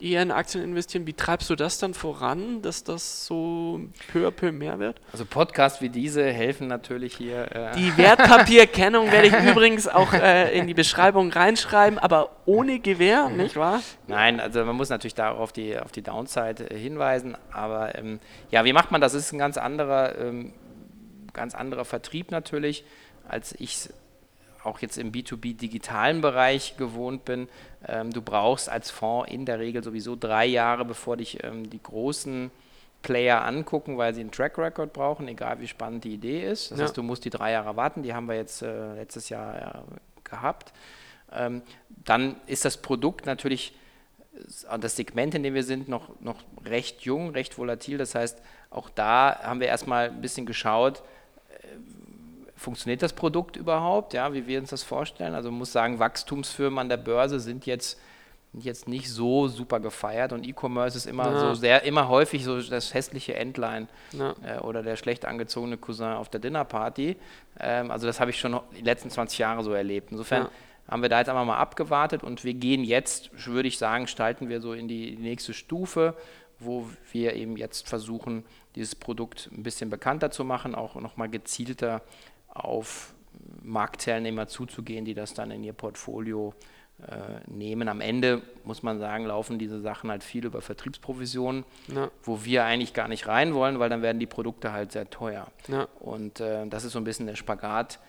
eher 0.00 0.22
in 0.22 0.30
Aktien 0.30 0.62
investieren, 0.62 1.06
wie 1.06 1.12
treibst 1.12 1.50
du 1.50 1.56
das 1.56 1.78
dann 1.78 1.92
voran, 1.94 2.62
dass 2.62 2.84
das 2.84 3.26
so 3.26 3.80
peu 4.12 4.26
à 4.28 4.30
peu 4.30 4.52
mehr 4.52 4.78
wird? 4.78 5.00
Also 5.12 5.24
Podcasts 5.24 5.80
wie 5.80 5.88
diese 5.88 6.24
helfen 6.30 6.68
natürlich 6.68 7.16
hier. 7.16 7.50
Äh, 7.54 7.76
Die 7.76 7.96
Wertpapierkennung 7.96 9.10
werde 9.12 9.28
ich 9.28 9.34
übrigens 9.34 9.88
auch 9.88 10.12
äh, 10.12 10.56
in 10.56 10.66
die 10.66 10.74
Beschreibung 10.74 11.32
reinschreiben, 11.32 11.98
aber 11.98 12.30
ohne 12.46 12.78
Gewähr, 12.78 13.28
nicht 13.28 13.56
wahr? 13.56 13.80
Nein, 14.06 14.40
also 14.40 14.64
man 14.64 14.76
muss 14.76 14.88
natürlich 14.88 15.14
da 15.14 15.32
auch 15.32 15.40
auf 15.40 15.52
die, 15.52 15.78
auf 15.78 15.92
die 15.92 16.02
Downside 16.02 16.70
äh, 16.70 16.78
hinweisen. 16.78 17.36
Aber 17.52 17.96
ähm, 17.96 18.20
ja, 18.50 18.64
wie 18.64 18.72
macht 18.72 18.90
man 18.92 19.00
das? 19.00 19.12
Das 19.12 19.22
ist 19.22 19.32
ein 19.32 19.38
ganz 19.38 19.56
anderer, 19.56 20.16
ähm, 20.18 20.52
ganz 21.38 21.54
anderer 21.54 21.84
Vertrieb 21.84 22.30
natürlich, 22.32 22.84
als 23.28 23.52
ich 23.52 23.74
es 23.74 23.94
auch 24.64 24.80
jetzt 24.80 24.98
im 24.98 25.12
B2B-digitalen 25.12 26.20
Bereich 26.20 26.76
gewohnt 26.76 27.24
bin. 27.24 27.48
Ähm, 27.86 28.10
du 28.12 28.20
brauchst 28.20 28.68
als 28.68 28.90
Fonds 28.90 29.30
in 29.30 29.46
der 29.46 29.60
Regel 29.60 29.84
sowieso 29.84 30.16
drei 30.16 30.46
Jahre, 30.46 30.84
bevor 30.84 31.16
dich 31.16 31.42
ähm, 31.44 31.70
die 31.70 31.80
großen 31.80 32.50
Player 33.02 33.44
angucken, 33.44 33.96
weil 33.96 34.14
sie 34.14 34.20
einen 34.20 34.32
Track 34.32 34.58
Record 34.58 34.92
brauchen, 34.92 35.28
egal 35.28 35.60
wie 35.60 35.68
spannend 35.68 36.02
die 36.02 36.14
Idee 36.14 36.42
ist. 36.50 36.72
Das 36.72 36.78
Ja. 36.78 36.84
heißt, 36.86 36.96
du 36.96 37.04
musst 37.04 37.24
die 37.24 37.30
drei 37.30 37.52
Jahre 37.52 37.76
warten. 37.76 38.02
Die 38.02 38.12
haben 38.12 38.26
wir 38.26 38.34
jetzt 38.34 38.62
äh, 38.62 38.94
letztes 38.94 39.28
Jahr 39.28 39.54
ja, 39.60 39.82
gehabt. 40.24 40.72
Ähm, 41.32 41.62
dann 42.04 42.34
ist 42.46 42.64
das 42.64 42.78
Produkt 42.78 43.26
natürlich 43.26 43.74
äh, 44.68 44.78
das 44.78 44.96
Segment, 44.96 45.36
in 45.36 45.44
dem 45.44 45.54
wir 45.54 45.62
sind, 45.62 45.88
noch, 45.88 46.08
noch 46.20 46.42
recht 46.64 47.02
jung, 47.02 47.30
recht 47.30 47.56
volatil. 47.56 47.96
Das 47.96 48.16
heißt, 48.16 48.42
auch 48.70 48.90
da 48.90 49.38
haben 49.44 49.60
wir 49.60 49.68
erstmal 49.68 50.08
ein 50.08 50.20
bisschen 50.20 50.44
geschaut, 50.46 50.98
äh, 50.98 51.17
funktioniert 52.58 53.02
das 53.02 53.12
Produkt 53.12 53.56
überhaupt, 53.56 54.12
ja, 54.14 54.32
wie 54.34 54.46
wir 54.46 54.58
uns 54.60 54.70
das 54.70 54.82
vorstellen. 54.82 55.34
Also 55.34 55.50
man 55.50 55.58
muss 55.60 55.72
sagen, 55.72 55.98
Wachstumsfirmen 55.98 56.78
an 56.78 56.88
der 56.88 56.96
Börse 56.96 57.40
sind 57.40 57.66
jetzt, 57.66 57.98
jetzt 58.54 58.88
nicht 58.88 59.10
so 59.10 59.46
super 59.48 59.78
gefeiert 59.80 60.32
und 60.32 60.46
E-Commerce 60.46 60.96
ist 60.96 61.06
immer 61.06 61.30
Ja. 61.32 61.38
so 61.38 61.54
sehr, 61.54 61.84
immer 61.84 62.08
häufig 62.08 62.44
so 62.44 62.60
das 62.60 62.94
hässliche 62.94 63.34
Entlein 63.36 63.88
Ja. 64.12 64.34
äh, 64.44 64.58
oder 64.60 64.82
der 64.82 64.96
schlecht 64.96 65.24
angezogene 65.24 65.76
Cousin 65.76 66.12
auf 66.14 66.28
der 66.28 66.40
Dinnerparty. 66.40 67.16
Ähm, 67.60 67.90
also 67.90 68.06
das 68.06 68.20
habe 68.20 68.30
ich 68.30 68.38
schon 68.40 68.58
die 68.76 68.82
letzten 68.82 69.10
20 69.10 69.38
Jahre 69.38 69.62
so 69.62 69.72
erlebt. 69.72 70.10
Insofern 70.10 70.44
Ja. 70.44 70.50
haben 70.90 71.02
wir 71.02 71.08
da 71.08 71.18
jetzt 71.18 71.28
einfach 71.28 71.44
mal 71.44 71.58
abgewartet 71.58 72.24
und 72.24 72.42
wir 72.44 72.54
gehen 72.54 72.82
jetzt, 72.84 73.30
würde 73.46 73.68
ich 73.68 73.78
sagen, 73.78 74.04
gestalten 74.04 74.48
wir 74.48 74.60
so 74.60 74.72
in 74.72 74.88
die 74.88 75.16
nächste 75.16 75.52
Stufe, 75.54 76.14
wo 76.58 76.88
wir 77.12 77.34
eben 77.34 77.56
jetzt 77.56 77.86
versuchen, 77.88 78.44
dieses 78.74 78.94
Produkt 78.96 79.48
ein 79.52 79.62
bisschen 79.62 79.90
bekannter 79.90 80.30
zu 80.32 80.44
machen, 80.44 80.74
auch 80.74 80.96
nochmal 80.96 81.28
gezielter 81.28 82.02
auf 82.48 83.14
Marktteilnehmer 83.62 84.46
zuzugehen, 84.48 85.04
die 85.04 85.14
das 85.14 85.34
dann 85.34 85.50
in 85.50 85.62
ihr 85.64 85.72
Portfolio 85.72 86.54
äh, 87.06 87.48
nehmen. 87.48 87.88
Am 87.88 88.00
Ende 88.00 88.42
muss 88.64 88.82
man 88.82 88.98
sagen, 88.98 89.26
laufen 89.26 89.58
diese 89.58 89.80
Sachen 89.80 90.10
halt 90.10 90.24
viel 90.24 90.44
über 90.44 90.60
Vertriebsprovisionen, 90.60 91.64
Ja. 91.94 92.10
wo 92.24 92.44
wir 92.44 92.64
eigentlich 92.64 92.94
gar 92.94 93.08
nicht 93.08 93.26
rein 93.28 93.54
wollen, 93.54 93.78
weil 93.78 93.88
dann 93.90 94.02
werden 94.02 94.18
die 94.18 94.26
Produkte 94.26 94.72
halt 94.72 94.92
sehr 94.92 95.08
teuer. 95.08 95.46
Ja. 95.68 95.86
Und 96.00 96.40
äh, 96.40 96.66
das 96.66 96.84
ist 96.84 96.92
so 96.92 96.98
ein 96.98 97.04
bisschen 97.04 97.26
der 97.26 97.36
Spagat, 97.36 98.00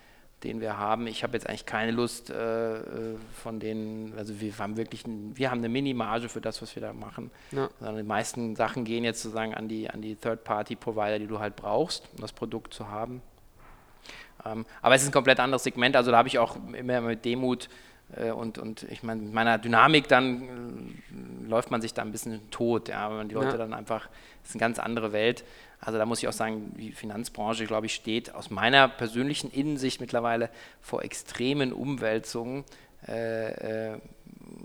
den 0.42 0.60
wir 0.62 0.78
haben. 0.78 1.06
Ich 1.06 1.22
habe 1.22 1.34
jetzt 1.34 1.46
eigentlich 1.46 1.66
keine 1.66 1.92
Lust 1.92 2.30
äh, 2.30 2.78
äh, 2.78 3.16
von 3.34 3.60
denen, 3.60 4.14
also 4.16 4.40
wir 4.40 4.56
haben 4.58 4.76
wirklich, 4.78 5.06
ein, 5.06 5.36
wir 5.36 5.50
haben 5.50 5.58
eine 5.58 5.68
Minimarge 5.68 6.28
für 6.30 6.40
das, 6.40 6.60
was 6.62 6.74
wir 6.74 6.80
da 6.82 6.92
machen. 6.94 7.30
Ja. 7.52 7.68
Sondern 7.78 7.98
die 7.98 8.02
meisten 8.02 8.56
Sachen 8.56 8.84
gehen 8.84 9.04
jetzt 9.04 9.22
sozusagen 9.22 9.54
an 9.54 9.68
die, 9.68 9.88
an 9.90 10.00
die 10.00 10.16
Third-Party-Provider, 10.16 11.18
die 11.18 11.26
du 11.26 11.38
halt 11.38 11.54
brauchst, 11.56 12.08
um 12.14 12.22
das 12.22 12.32
Produkt 12.32 12.72
zu 12.74 12.88
haben. 12.88 13.20
Ähm, 14.44 14.66
aber 14.82 14.94
es 14.94 15.02
ist 15.02 15.08
ein 15.08 15.12
komplett 15.12 15.40
anderes 15.40 15.64
Segment, 15.64 15.96
also 15.96 16.10
da 16.10 16.18
habe 16.18 16.28
ich 16.28 16.38
auch 16.38 16.56
immer 16.72 17.00
mit 17.00 17.24
Demut 17.24 17.68
äh, 18.16 18.30
und, 18.30 18.58
und 18.58 18.84
ich 18.84 19.02
meine, 19.02 19.22
mit 19.22 19.32
meiner 19.32 19.58
Dynamik 19.58 20.08
dann 20.08 20.42
äh, 20.42 21.48
läuft 21.48 21.70
man 21.70 21.80
sich 21.80 21.94
da 21.94 22.02
ein 22.02 22.12
bisschen 22.12 22.50
tot, 22.50 22.88
ja, 22.88 23.08
wenn 23.10 23.16
man 23.16 23.28
die 23.28 23.34
Leute 23.34 23.52
Ja. 23.52 23.56
dann 23.58 23.74
einfach, 23.74 24.08
das 24.42 24.50
ist 24.50 24.54
eine 24.56 24.60
ganz 24.60 24.78
andere 24.78 25.12
Welt. 25.12 25.44
Also 25.80 25.98
da 25.98 26.04
muss 26.04 26.22
ich 26.22 26.28
auch 26.28 26.32
sagen, 26.32 26.74
die 26.76 26.92
Finanzbranche, 26.92 27.64
glaube 27.64 27.86
ich, 27.86 27.94
steht 27.94 28.34
aus 28.34 28.50
meiner 28.50 28.86
persönlichen 28.86 29.50
Innensicht 29.50 30.00
mittlerweile 30.00 30.50
vor 30.82 31.02
extremen 31.02 31.72
Umwälzungen. 31.72 32.64
Äh, 33.08 33.92
äh, 33.92 33.98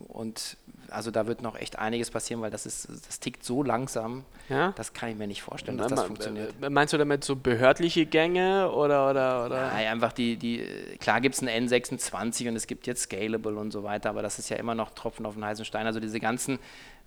und 0.09 0.57
also 0.89 1.11
da 1.11 1.27
wird 1.27 1.41
noch 1.41 1.55
echt 1.55 1.77
einiges 1.79 2.11
passieren, 2.11 2.41
weil 2.41 2.51
das 2.51 2.65
ist, 2.65 2.87
das 3.07 3.19
tickt 3.19 3.43
so 3.43 3.63
langsam, 3.63 4.23
Ja? 4.49 4.73
das 4.75 4.93
kann 4.93 5.09
ich 5.09 5.15
mir 5.17 5.27
nicht 5.27 5.41
vorstellen, 5.41 5.77
dass 5.77 5.87
das 5.87 6.03
funktioniert. 6.03 6.53
Äh, 6.61 6.69
Meinst 6.69 6.93
du 6.93 6.97
damit 6.97 7.23
so 7.23 7.35
behördliche 7.35 8.05
Gänge 8.05 8.71
oder 8.71 9.09
oder 9.09 9.45
oder? 9.45 9.81
Ja, 9.81 9.91
einfach 9.91 10.13
die, 10.13 10.37
die, 10.37 10.65
klar 10.99 11.21
gibt 11.21 11.35
es 11.35 11.43
einen 11.43 11.67
N26 11.67 12.49
und 12.49 12.55
es 12.55 12.67
gibt 12.67 12.87
jetzt 12.87 13.03
Scalable 13.03 13.55
und 13.55 13.71
so 13.71 13.83
weiter, 13.83 14.09
aber 14.09 14.21
das 14.21 14.39
ist 14.39 14.49
ja 14.49 14.57
immer 14.57 14.75
noch 14.75 14.91
Tropfen 14.91 15.25
auf 15.25 15.33
den 15.35 15.45
heißen 15.45 15.65
Stein. 15.65 15.85
Also 15.85 15.99
diese 15.99 16.19
ganzen, 16.19 16.59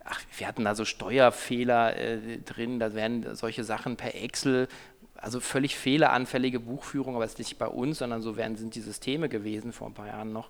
ach, 0.05 0.21
wir 0.37 0.47
hatten 0.47 0.65
da 0.65 0.75
so 0.75 0.85
Steuerfehler 0.85 1.97
äh, 1.97 2.39
drin, 2.39 2.79
da 2.79 2.95
werden 2.95 3.35
solche 3.35 3.65
Sachen 3.65 3.97
per 3.97 4.15
Excel, 4.15 4.69
also 5.17 5.41
völlig 5.41 5.77
fehleranfällige 5.77 6.61
Buchführung, 6.61 7.17
aber 7.17 7.25
es 7.25 7.33
ist 7.33 7.39
nicht 7.39 7.59
bei 7.59 7.67
uns, 7.67 7.99
sondern 7.99 8.23
so 8.23 8.37
werden, 8.37 8.57
sind 8.57 8.75
die 8.77 8.81
Systeme 8.81 9.29
gewesen 9.29 9.73
vor 9.73 9.89
ein 9.89 9.95
paar 9.95 10.07
Jahren 10.07 10.33
noch, 10.33 10.49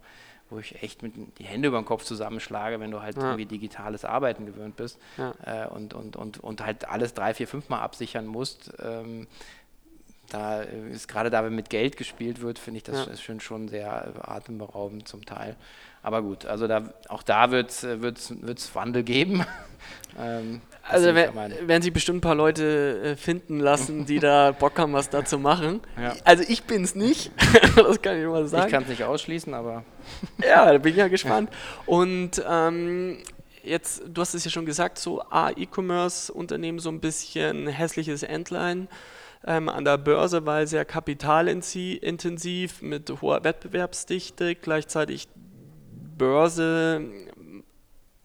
wo 0.51 0.59
ich 0.59 0.83
echt 0.83 1.03
mit 1.03 1.15
die 1.39 1.45
Hände 1.45 1.69
über 1.69 1.79
den 1.81 1.85
Kopf 1.85 2.05
zusammenschlage, 2.05 2.81
wenn 2.81 2.91
du 2.91 3.03
halt 3.03 3.17
Ja. 3.17 3.23
irgendwie 3.25 3.47
digitales 3.47 4.05
Arbeiten 4.05 4.47
gewöhnt 4.47 4.77
bist 4.77 4.99
Ja. 5.17 5.35
äh, 5.45 5.69
und, 5.69 5.95
und, 5.95 6.17
und, 6.17 6.39
und 6.39 6.65
halt 6.65 6.89
alles 6.89 7.15
drei, 7.15 7.35
vier, 7.35 7.49
fünf 7.49 7.69
Mal 7.69 7.81
absichern 7.81 8.27
musst. 8.27 8.73
Ähm, 8.83 9.27
da 10.31 10.61
ist 10.61 11.09
gerade 11.09 11.31
da, 11.31 11.43
wenn 11.45 11.55
mit 11.55 11.71
Geld 11.71 11.97
gespielt 11.97 12.41
wird, 12.43 12.59
finde 12.59 12.79
ich 12.79 12.85
das 12.85 13.07
ja. 13.27 13.41
schon 13.41 13.69
sehr 13.69 14.13
atemberaubend 14.29 15.09
zum 15.09 15.25
Teil. 15.25 15.57
Aber 16.03 16.23
gut, 16.23 16.47
also 16.47 16.67
da, 16.67 16.83
auch 17.09 17.23
da 17.23 17.51
wird 17.51 17.71
es 17.71 17.85
äh, 17.85 18.75
Wandel 18.75 19.03
geben. 19.03 19.45
ähm, 20.19 20.61
also 20.83 21.15
werden 21.15 21.83
sich 21.83 21.93
bestimmt 21.93 22.19
ein 22.19 22.21
paar 22.23 22.35
Leute 22.35 23.03
äh, 23.03 23.17
finden 23.17 23.61
lassen, 23.61 24.07
die 24.07 24.21
da 24.21 24.53
Bock 24.53 24.79
haben, 24.79 24.95
was 24.95 25.11
da 25.11 25.25
zu 25.25 25.39
machen. 25.39 25.81
Ja. 26.01 26.15
Also 26.25 26.45
ich 26.49 26.65
bin 26.65 26.83
es 26.83 26.95
nicht, 26.95 27.31
das 27.77 28.01
kann 28.01 28.19
ich 28.19 28.27
mal 28.27 28.47
sagen. 28.47 28.67
Ich 28.67 28.73
kann 28.73 28.85
es 28.85 28.89
nicht 28.89 29.05
ausschließen, 29.05 29.53
aber... 29.53 29.85
ja, 30.43 30.73
da 30.73 30.79
bin 30.79 30.93
ich 30.93 30.99
ja 30.99 31.09
gespannt. 31.09 31.51
Und 31.85 32.43
ähm, 32.49 33.19
jetzt, 33.63 34.03
du 34.07 34.21
hast 34.21 34.35
es 34.35 34.45
ja 34.45 34.51
schon 34.51 34.65
gesagt, 34.65 34.99
so 34.99 35.23
A-E-Commerce-Unternehmen 35.31 36.79
so 36.79 36.89
ein 36.89 37.01
bisschen 37.01 37.67
hässliches 37.67 38.23
Endline 38.23 38.89
ähm, 39.47 39.69
an 39.69 39.85
der 39.85 39.99
Börse, 39.99 40.47
weil 40.47 40.67
sehr 40.67 40.87
kapitalintensiv 40.87 42.81
mit 42.81 43.13
hoher 43.21 43.45
Wettbewerbsdichte, 43.45 44.55
gleichzeitig 44.55 45.29
Börse, 46.19 47.03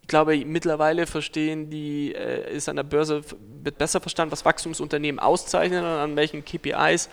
ich 0.02 0.08
glaube, 0.08 0.36
mittlerweile 0.46 1.06
verstehen 1.08 1.70
die, 1.70 2.14
äh, 2.14 2.54
ist 2.54 2.68
an 2.68 2.76
der 2.76 2.84
Börse 2.84 3.22
wird 3.64 3.78
besser 3.78 4.02
verstanden, 4.02 4.32
was 4.32 4.44
Wachstumsunternehmen 4.44 5.20
auszeichnen 5.20 5.80
und 5.80 5.86
an 5.86 6.16
welchen 6.16 6.44
KPIs 6.44 7.10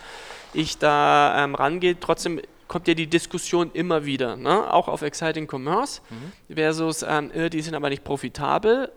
ich 0.53 0.79
da 0.79 1.45
ähm, 1.45 1.55
rangehe. 1.55 1.99
Trotzdem 2.01 2.41
kommt 2.67 2.89
ja 2.89 2.95
die 2.95 3.07
Diskussion 3.07 3.71
immer 3.73 4.05
wieder, 4.05 4.37
ne? 4.37 4.73
auch 4.73 4.89
auf 4.89 5.03
Exciting 5.03 5.49
Commerce 5.49 6.01
mhm. 6.11 6.55
versus, 6.55 7.05
ähm, 7.07 7.31
äh, 7.33 7.51
die 7.51 7.63
sind 7.63 7.75
aber 7.75 7.89
nicht 7.89 8.05
profitabel 8.05 8.91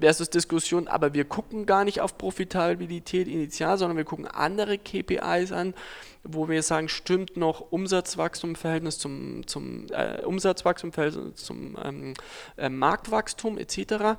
versus 0.00 0.30
Diskussion, 0.30 0.88
aber 0.88 1.14
wir 1.14 1.24
gucken 1.24 1.66
gar 1.66 1.84
nicht 1.84 2.00
auf 2.00 2.18
Profitabilität 2.18 3.28
initial, 3.28 3.78
sondern 3.78 3.96
wir 3.96 4.04
gucken 4.04 4.26
andere 4.26 4.78
KPIs 4.78 5.52
an, 5.52 5.74
wo 6.22 6.48
wir 6.48 6.62
sagen, 6.62 6.88
stimmt 6.88 7.36
noch 7.36 7.72
Umsatzwachstum 7.72 8.50
im 8.50 8.56
Verhältnis 8.56 8.98
zum, 8.98 9.46
zum 9.46 9.86
äh, 9.90 10.22
Umsatzwachstum 10.22 10.92
Verhältnis 10.92 11.44
zum 11.44 11.78
ähm, 11.82 12.14
äh, 12.56 12.68
Marktwachstum 12.68 13.58
etc. 13.58 13.76
Mhm. 13.78 14.16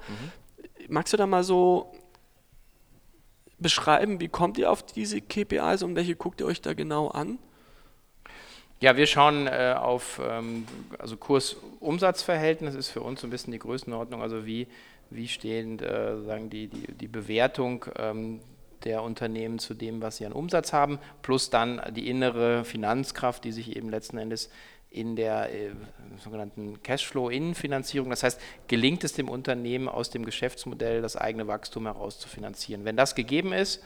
Magst 0.88 1.14
du 1.14 1.18
da 1.18 1.28
mal 1.28 1.44
so 1.44 1.94
beschreiben, 3.60 4.20
wie 4.20 4.28
kommt 4.28 4.58
ihr 4.58 4.72
auf 4.72 4.84
diese 4.84 5.22
KPIs 5.22 5.84
und 5.84 5.96
welche 5.96 6.16
guckt 6.16 6.42
ihr 6.42 6.48
euch 6.48 6.62
da 6.62 6.74
genau 6.74 7.10
an? 7.10 7.38
Ja, 8.82 8.98
wir 8.98 9.06
schauen 9.06 9.46
äh, 9.46 9.76
auf 9.78 10.20
ähm, 10.28 10.66
also 10.98 11.16
Kurs-Umsatz-Verhältnis 11.16 12.74
ist 12.74 12.90
für 12.90 13.02
uns 13.02 13.22
so 13.22 13.28
ein 13.28 13.30
bisschen 13.30 13.54
die 13.54 13.60
Größenordnung, 13.60 14.24
also 14.24 14.48
wie 14.48 14.68
wie 15.12 15.28
stehen 15.28 15.80
äh, 15.80 16.22
sagen 16.24 16.50
die, 16.50 16.68
die, 16.68 16.94
die 16.94 17.08
Bewertung 17.08 17.86
ähm, 17.98 18.40
der 18.84 19.04
Unternehmen 19.04 19.60
zu 19.60 19.74
dem, 19.74 20.02
was 20.02 20.18
sie 20.18 20.26
an 20.26 20.32
Umsatz 20.32 20.74
haben, 20.74 21.00
plus 21.22 21.50
dann 21.50 21.82
die 21.92 22.10
innere 22.10 22.66
Finanzkraft, 22.66 23.44
die 23.44 23.52
sich 23.52 23.76
eben 23.76 23.90
letzten 23.90 24.18
Endes 24.18 24.50
in 24.90 25.16
der 25.16 25.54
äh, 25.54 25.72
sogenannten 26.18 26.82
Cashflow-Innenfinanzierung, 26.84 28.10
das 28.10 28.24
heißt, 28.24 28.42
gelingt 28.68 29.04
es 29.04 29.14
dem 29.14 29.30
Unternehmen 29.30 29.88
aus 29.88 30.10
dem 30.10 30.26
Geschäftsmodell 30.26 31.02
das 31.02 31.16
eigene 31.16 31.48
Wachstum 31.48 31.86
heraus 31.86 32.20
zu 32.20 32.28
finanzieren. 32.28 32.84
Wenn 32.84 32.98
das 32.98 33.16
gegeben 33.16 33.54
ist, 33.54 33.82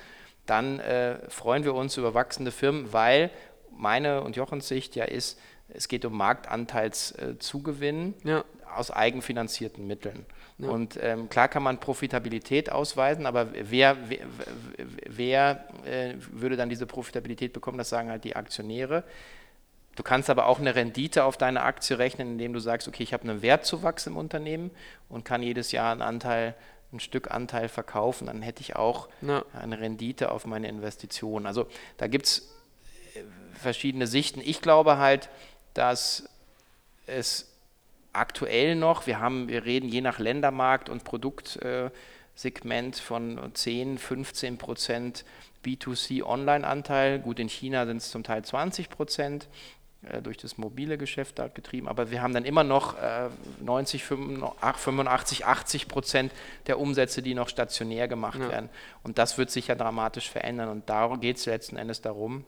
dann 0.47 0.79
äh, 0.79 1.17
freuen 1.29 1.63
wir 1.63 1.75
uns 1.75 1.97
über 1.97 2.13
wachsende 2.13 2.51
Firmen, 2.51 2.91
weil 2.91 3.29
meine 3.71 4.23
und 4.23 4.35
Jochens 4.35 4.67
Sicht 4.67 4.95
ja 4.95 5.05
ist, 5.05 5.39
es 5.69 5.87
geht 5.87 6.05
um 6.05 6.15
Marktanteilszugewinn 6.17 8.13
äh, 8.23 8.29
ja. 8.29 8.45
Aus 8.75 8.91
eigenfinanzierten 8.91 9.85
Mitteln. 9.85 10.25
Ja. 10.57 10.69
Und 10.69 10.97
ähm, 11.01 11.29
klar 11.29 11.47
kann 11.47 11.63
man 11.63 11.79
Profitabilität 11.79 12.71
ausweisen, 12.71 13.25
aber 13.25 13.47
wer, 13.53 13.97
wer, 14.09 14.19
wer 15.07 15.65
äh, 15.85 16.13
würde 16.31 16.55
dann 16.55 16.69
diese 16.69 16.85
Profitabilität 16.85 17.53
bekommen? 17.53 17.77
Das 17.77 17.89
sagen 17.89 18.09
halt 18.09 18.23
die 18.23 18.35
Aktionäre. 18.35 19.03
Du 19.95 20.03
kannst 20.03 20.29
aber 20.29 20.47
auch 20.47 20.59
eine 20.59 20.75
Rendite 20.75 21.23
auf 21.23 21.37
deine 21.37 21.61
Aktie 21.61 21.97
rechnen, 21.97 22.33
indem 22.33 22.53
du 22.53 22.59
sagst, 22.59 22.87
okay, 22.87 23.03
ich 23.03 23.13
habe 23.13 23.23
einen 23.23 23.41
Wertzuwachs 23.41 24.07
im 24.07 24.17
Unternehmen 24.17 24.71
und 25.07 25.23
kann 25.23 25.41
jedes 25.41 25.71
Jahr 25.71 25.91
einen 25.91 26.01
Anteil, 26.01 26.55
ein 26.91 26.99
Stück 26.99 27.31
Anteil 27.31 27.69
verkaufen. 27.69 28.27
Dann 28.27 28.41
hätte 28.41 28.61
ich 28.61 28.75
auch 28.75 29.07
ja. 29.21 29.43
eine 29.53 29.79
Rendite 29.79 30.31
auf 30.31 30.45
meine 30.45 30.67
Investition. 30.67 31.45
Also 31.45 31.67
da 31.97 32.07
gibt 32.07 32.25
es 32.25 32.53
äh, 33.15 33.21
verschiedene 33.57 34.07
Sichten. 34.07 34.41
Ich 34.43 34.61
glaube 34.61 34.97
halt, 34.97 35.29
dass 35.73 36.27
es 37.07 37.54
aktuell 38.17 38.75
noch, 38.75 39.07
wir 39.07 39.19
haben, 39.19 39.47
wir 39.47 39.65
reden 39.65 39.89
je 39.89 40.01
nach 40.01 40.19
Ländermarkt 40.19 40.89
und 40.89 41.03
Produktsegment 41.03 42.97
von 42.97 43.39
10, 43.53 43.97
15 43.97 44.57
Prozent 44.57 45.25
B2C 45.65 46.23
Online-Anteil. 46.23 47.19
Gut, 47.19 47.39
in 47.39 47.49
China 47.49 47.85
sind 47.85 47.97
es 47.97 48.11
zum 48.11 48.23
Teil 48.23 48.43
20 48.43 48.89
Prozent 48.89 49.47
äh, 50.03 50.21
durch 50.21 50.37
das 50.37 50.57
mobile 50.57 50.97
Geschäft 50.97 51.39
dort 51.39 51.55
getrieben, 51.55 51.87
aber 51.87 52.11
wir 52.11 52.21
haben 52.21 52.33
dann 52.33 52.45
immer 52.45 52.63
noch 52.63 52.95
90, 53.61 54.03
85, 54.03 55.45
80 55.45 55.87
Prozent 55.87 56.31
der 56.67 56.79
Umsätze, 56.79 57.21
die 57.21 57.33
noch 57.33 57.49
stationär 57.49 58.07
gemacht 58.07 58.39
ja. 58.39 58.49
werden. 58.49 58.69
Und 59.03 59.17
das 59.17 59.37
wird 59.37 59.51
sich 59.51 59.67
ja 59.67 59.75
dramatisch 59.75 60.29
verändern. 60.29 60.69
Und 60.69 60.89
darum 60.89 61.19
geht 61.19 61.37
es 61.37 61.45
letzten 61.45 61.77
Endes 61.77 62.01
darum, 62.01 62.45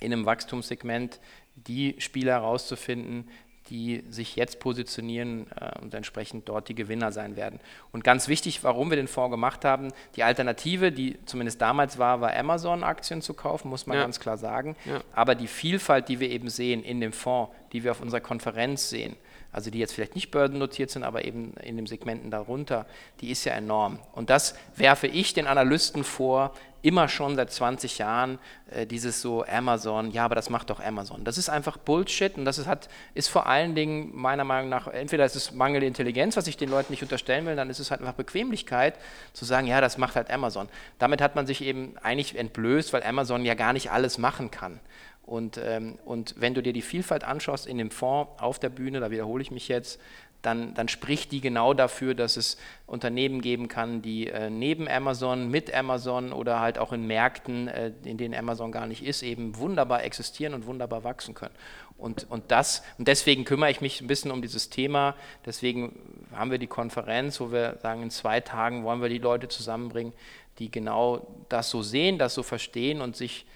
in 0.00 0.12
einem 0.12 0.26
Wachstumssegment 0.26 1.20
die 1.56 1.96
Spieler 1.98 2.34
herauszufinden, 2.34 3.28
die 3.70 4.04
sich 4.08 4.36
jetzt 4.36 4.60
positionieren 4.60 5.46
äh, 5.60 5.78
und 5.80 5.94
entsprechend 5.94 6.48
dort 6.48 6.68
die 6.68 6.74
Gewinner 6.74 7.12
sein 7.12 7.36
werden. 7.36 7.60
Und 7.92 8.04
ganz 8.04 8.28
wichtig, 8.28 8.64
warum 8.64 8.90
wir 8.90 8.96
den 8.96 9.08
Fonds 9.08 9.30
gemacht 9.30 9.64
haben, 9.64 9.92
die 10.16 10.22
Alternative, 10.22 10.92
die 10.92 11.18
zumindest 11.26 11.60
damals 11.60 11.98
war, 11.98 12.20
war 12.20 12.34
Amazon-Aktien 12.34 13.22
zu 13.22 13.34
kaufen, 13.34 13.68
muss 13.68 13.86
man 13.86 13.96
ja. 13.96 14.02
ganz 14.02 14.20
klar 14.20 14.38
sagen. 14.38 14.76
Ja. 14.84 15.00
Aber 15.12 15.34
die 15.34 15.46
Vielfalt, 15.46 16.08
die 16.08 16.20
wir 16.20 16.30
eben 16.30 16.48
sehen 16.48 16.82
in 16.82 17.00
dem 17.00 17.12
Fonds, 17.12 17.52
die 17.72 17.84
wir 17.84 17.90
auf 17.90 18.00
unserer 18.00 18.20
Konferenz 18.20 18.88
sehen, 18.88 19.16
also 19.50 19.70
die 19.70 19.78
jetzt 19.78 19.92
vielleicht 19.92 20.14
nicht 20.14 20.30
börsennotiert 20.30 20.90
sind, 20.90 21.04
aber 21.04 21.24
eben 21.24 21.54
in 21.62 21.76
den 21.76 21.86
Segmenten 21.86 22.30
darunter, 22.30 22.86
die 23.20 23.30
ist 23.30 23.44
ja 23.44 23.54
enorm. 23.54 23.98
Und 24.12 24.30
das 24.30 24.54
werfe 24.76 25.06
ich 25.06 25.32
den 25.32 25.46
Analysten 25.46 26.04
vor, 26.04 26.52
immer 26.82 27.08
schon 27.08 27.36
seit 27.36 27.50
20 27.50 27.98
Jahren, 27.98 28.38
äh, 28.70 28.86
dieses 28.86 29.20
so 29.20 29.44
Amazon, 29.44 30.10
ja, 30.10 30.24
aber 30.24 30.34
das 30.34 30.50
macht 30.50 30.70
doch 30.70 30.80
Amazon. 30.80 31.24
Das 31.24 31.38
ist 31.38 31.48
einfach 31.48 31.76
Bullshit 31.76 32.36
und 32.36 32.44
das 32.44 32.58
ist, 32.58 32.66
hat, 32.66 32.88
ist 33.14 33.28
vor 33.28 33.46
allen 33.46 33.74
Dingen 33.74 34.10
meiner 34.14 34.44
Meinung 34.44 34.68
nach, 34.68 34.86
entweder 34.86 35.24
ist 35.24 35.36
es 35.36 35.52
mangelnde 35.52 35.86
Intelligenz, 35.86 36.36
was 36.36 36.46
ich 36.46 36.56
den 36.56 36.70
Leuten 36.70 36.92
nicht 36.92 37.02
unterstellen 37.02 37.46
will, 37.46 37.56
dann 37.56 37.70
ist 37.70 37.78
es 37.78 37.90
halt 37.90 38.00
einfach 38.00 38.14
Bequemlichkeit, 38.14 38.94
zu 39.32 39.44
sagen, 39.44 39.66
ja, 39.66 39.80
das 39.80 39.98
macht 39.98 40.16
halt 40.16 40.30
Amazon. 40.30 40.68
Damit 40.98 41.20
hat 41.20 41.34
man 41.34 41.46
sich 41.46 41.62
eben 41.62 41.96
eigentlich 42.02 42.36
entblößt, 42.38 42.92
weil 42.92 43.02
Amazon 43.02 43.44
ja 43.44 43.54
gar 43.54 43.72
nicht 43.72 43.90
alles 43.90 44.18
machen 44.18 44.50
kann. 44.50 44.80
Und, 45.28 45.60
ähm, 45.62 45.98
und 46.06 46.36
wenn 46.38 46.54
du 46.54 46.62
dir 46.62 46.72
die 46.72 46.80
Vielfalt 46.80 47.22
anschaust 47.22 47.66
in 47.66 47.76
dem 47.76 47.90
Fonds 47.90 48.30
auf 48.40 48.58
der 48.58 48.70
Bühne, 48.70 48.98
da 48.98 49.10
wiederhole 49.10 49.42
ich 49.42 49.50
mich 49.50 49.68
jetzt, 49.68 50.00
dann, 50.42 50.74
dann 50.74 50.88
spricht 50.88 51.32
die 51.32 51.40
genau 51.40 51.74
dafür, 51.74 52.14
dass 52.14 52.36
es 52.36 52.58
Unternehmen 52.86 53.40
geben 53.40 53.68
kann, 53.68 54.02
die 54.02 54.28
äh, 54.28 54.50
neben 54.50 54.88
Amazon, 54.88 55.50
mit 55.50 55.74
Amazon 55.74 56.32
oder 56.32 56.60
halt 56.60 56.78
auch 56.78 56.92
in 56.92 57.06
Märkten, 57.06 57.68
äh, 57.68 57.92
in 58.04 58.18
denen 58.18 58.34
Amazon 58.34 58.70
gar 58.70 58.86
nicht 58.86 59.04
ist, 59.04 59.22
eben 59.22 59.56
wunderbar 59.56 60.04
existieren 60.04 60.54
und 60.54 60.66
wunderbar 60.66 61.02
wachsen 61.02 61.34
können. 61.34 61.54
Und, 61.96 62.30
und, 62.30 62.52
das, 62.52 62.84
und 62.96 63.08
deswegen 63.08 63.44
kümmere 63.44 63.70
ich 63.70 63.80
mich 63.80 64.00
ein 64.00 64.06
bisschen 64.06 64.30
um 64.30 64.40
dieses 64.40 64.70
Thema. 64.70 65.16
Deswegen 65.44 65.98
haben 66.32 66.52
wir 66.52 66.58
die 66.58 66.68
Konferenz, 66.68 67.40
wo 67.40 67.50
wir 67.50 67.78
sagen, 67.82 68.04
in 68.04 68.10
zwei 68.10 68.40
Tagen 68.40 68.84
wollen 68.84 69.02
wir 69.02 69.08
die 69.08 69.18
Leute 69.18 69.48
zusammenbringen, 69.48 70.12
die 70.60 70.70
genau 70.70 71.26
das 71.48 71.70
so 71.70 71.82
sehen, 71.82 72.18
das 72.18 72.34
so 72.34 72.44
verstehen 72.44 73.00
und 73.00 73.16
sich 73.16 73.46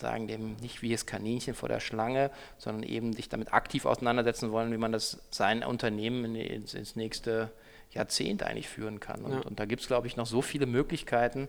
sagen 0.00 0.26
dem 0.26 0.56
nicht 0.56 0.82
wie 0.82 0.90
das 0.90 1.06
Kaninchen 1.06 1.54
vor 1.54 1.68
der 1.68 1.80
Schlange, 1.80 2.30
sondern 2.58 2.82
eben 2.82 3.12
sich 3.12 3.28
damit 3.28 3.52
aktiv 3.52 3.84
auseinandersetzen 3.84 4.50
wollen, 4.50 4.72
wie 4.72 4.78
man 4.78 4.92
das 4.92 5.18
sein 5.30 5.62
Unternehmen 5.62 6.34
ins, 6.34 6.74
ins 6.74 6.96
nächste 6.96 7.50
Jahrzehnt 7.92 8.42
eigentlich 8.42 8.68
führen 8.68 9.00
kann. 9.00 9.24
Und, 9.24 9.32
ja. 9.32 9.40
und 9.40 9.60
da 9.60 9.64
gibt 9.64 9.82
es, 9.82 9.88
glaube 9.88 10.06
ich, 10.06 10.16
noch 10.16 10.26
so 10.26 10.42
viele 10.42 10.66
Möglichkeiten. 10.66 11.48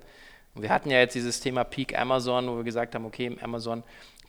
Und 0.54 0.64
wir 0.64 0.70
hatten 0.70 0.91
ja 0.91 0.99
jetzt 0.99 1.16
dieses 1.16 1.39
Thema 1.39 1.64
Peak 1.64 1.97
Amazon, 1.97 2.47
wo 2.47 2.58
wir 2.58 2.64
gesagt 2.64 2.93
haben, 2.95 3.06
okay, 3.06 3.38
Amazon 3.41 3.84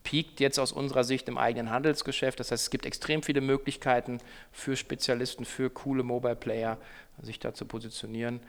peakt 0.04 0.40
jetzt 0.40 0.58
aus 0.58 0.72
unserer 0.72 1.04
Sicht 1.04 1.28
im 1.28 1.38
eigenen 1.38 1.70
Handelsgeschäft. 1.70 2.40
Das 2.40 2.50
heißt, 2.50 2.64
es 2.64 2.70
gibt 2.70 2.86
extrem 2.86 3.22
viele 3.22 3.40
Möglichkeiten 3.40 4.18
für 4.50 4.76
Spezialisten, 4.76 5.44
für 5.44 5.70
coole 5.70 6.02
Mobile 6.02 6.36
Player, 6.36 6.78
sich 7.22 7.38
da 7.38 7.54
zu 7.54 7.64
positionieren. 7.64 8.40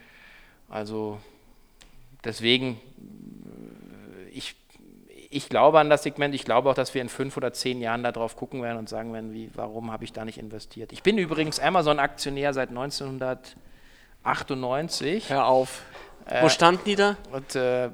Also 0.70 1.20
deswegen, 2.24 2.80
ich 4.32 4.56
ich 5.34 5.50
glaube 5.50 5.80
an 5.80 5.90
das 5.90 6.04
Segment. 6.04 6.36
Ich 6.36 6.46
glaube 6.46 6.70
auch, 6.70 6.76
dass 6.76 6.94
wir 6.94 7.02
in 7.02 7.10
fünf 7.10 7.36
oder 7.38 7.54
zehn 7.54 7.82
Jahren 7.82 8.04
darauf 8.04 8.36
gucken 8.36 8.62
werden 8.62 8.78
und 8.78 8.90
sagen 8.90 9.14
werden, 9.14 9.34
wie, 9.34 9.50
warum 9.56 9.92
habe 9.92 10.04
ich 10.04 10.14
da 10.14 10.26
nicht 10.26 10.38
investiert. 10.38 10.92
Ich 10.92 11.04
bin 11.04 11.18
übrigens 11.18 11.60
Amazon-Aktionär 11.60 12.54
seit 12.54 12.72
1998. 14.24 15.30
Hör 15.30 15.46
auf. 15.46 15.82
Äh, 16.26 16.42
Wo 16.42 16.50
standen 16.50 16.82
die 16.86 16.96
da? 16.96 17.18
Und 17.32 17.56
äh, 17.56 17.90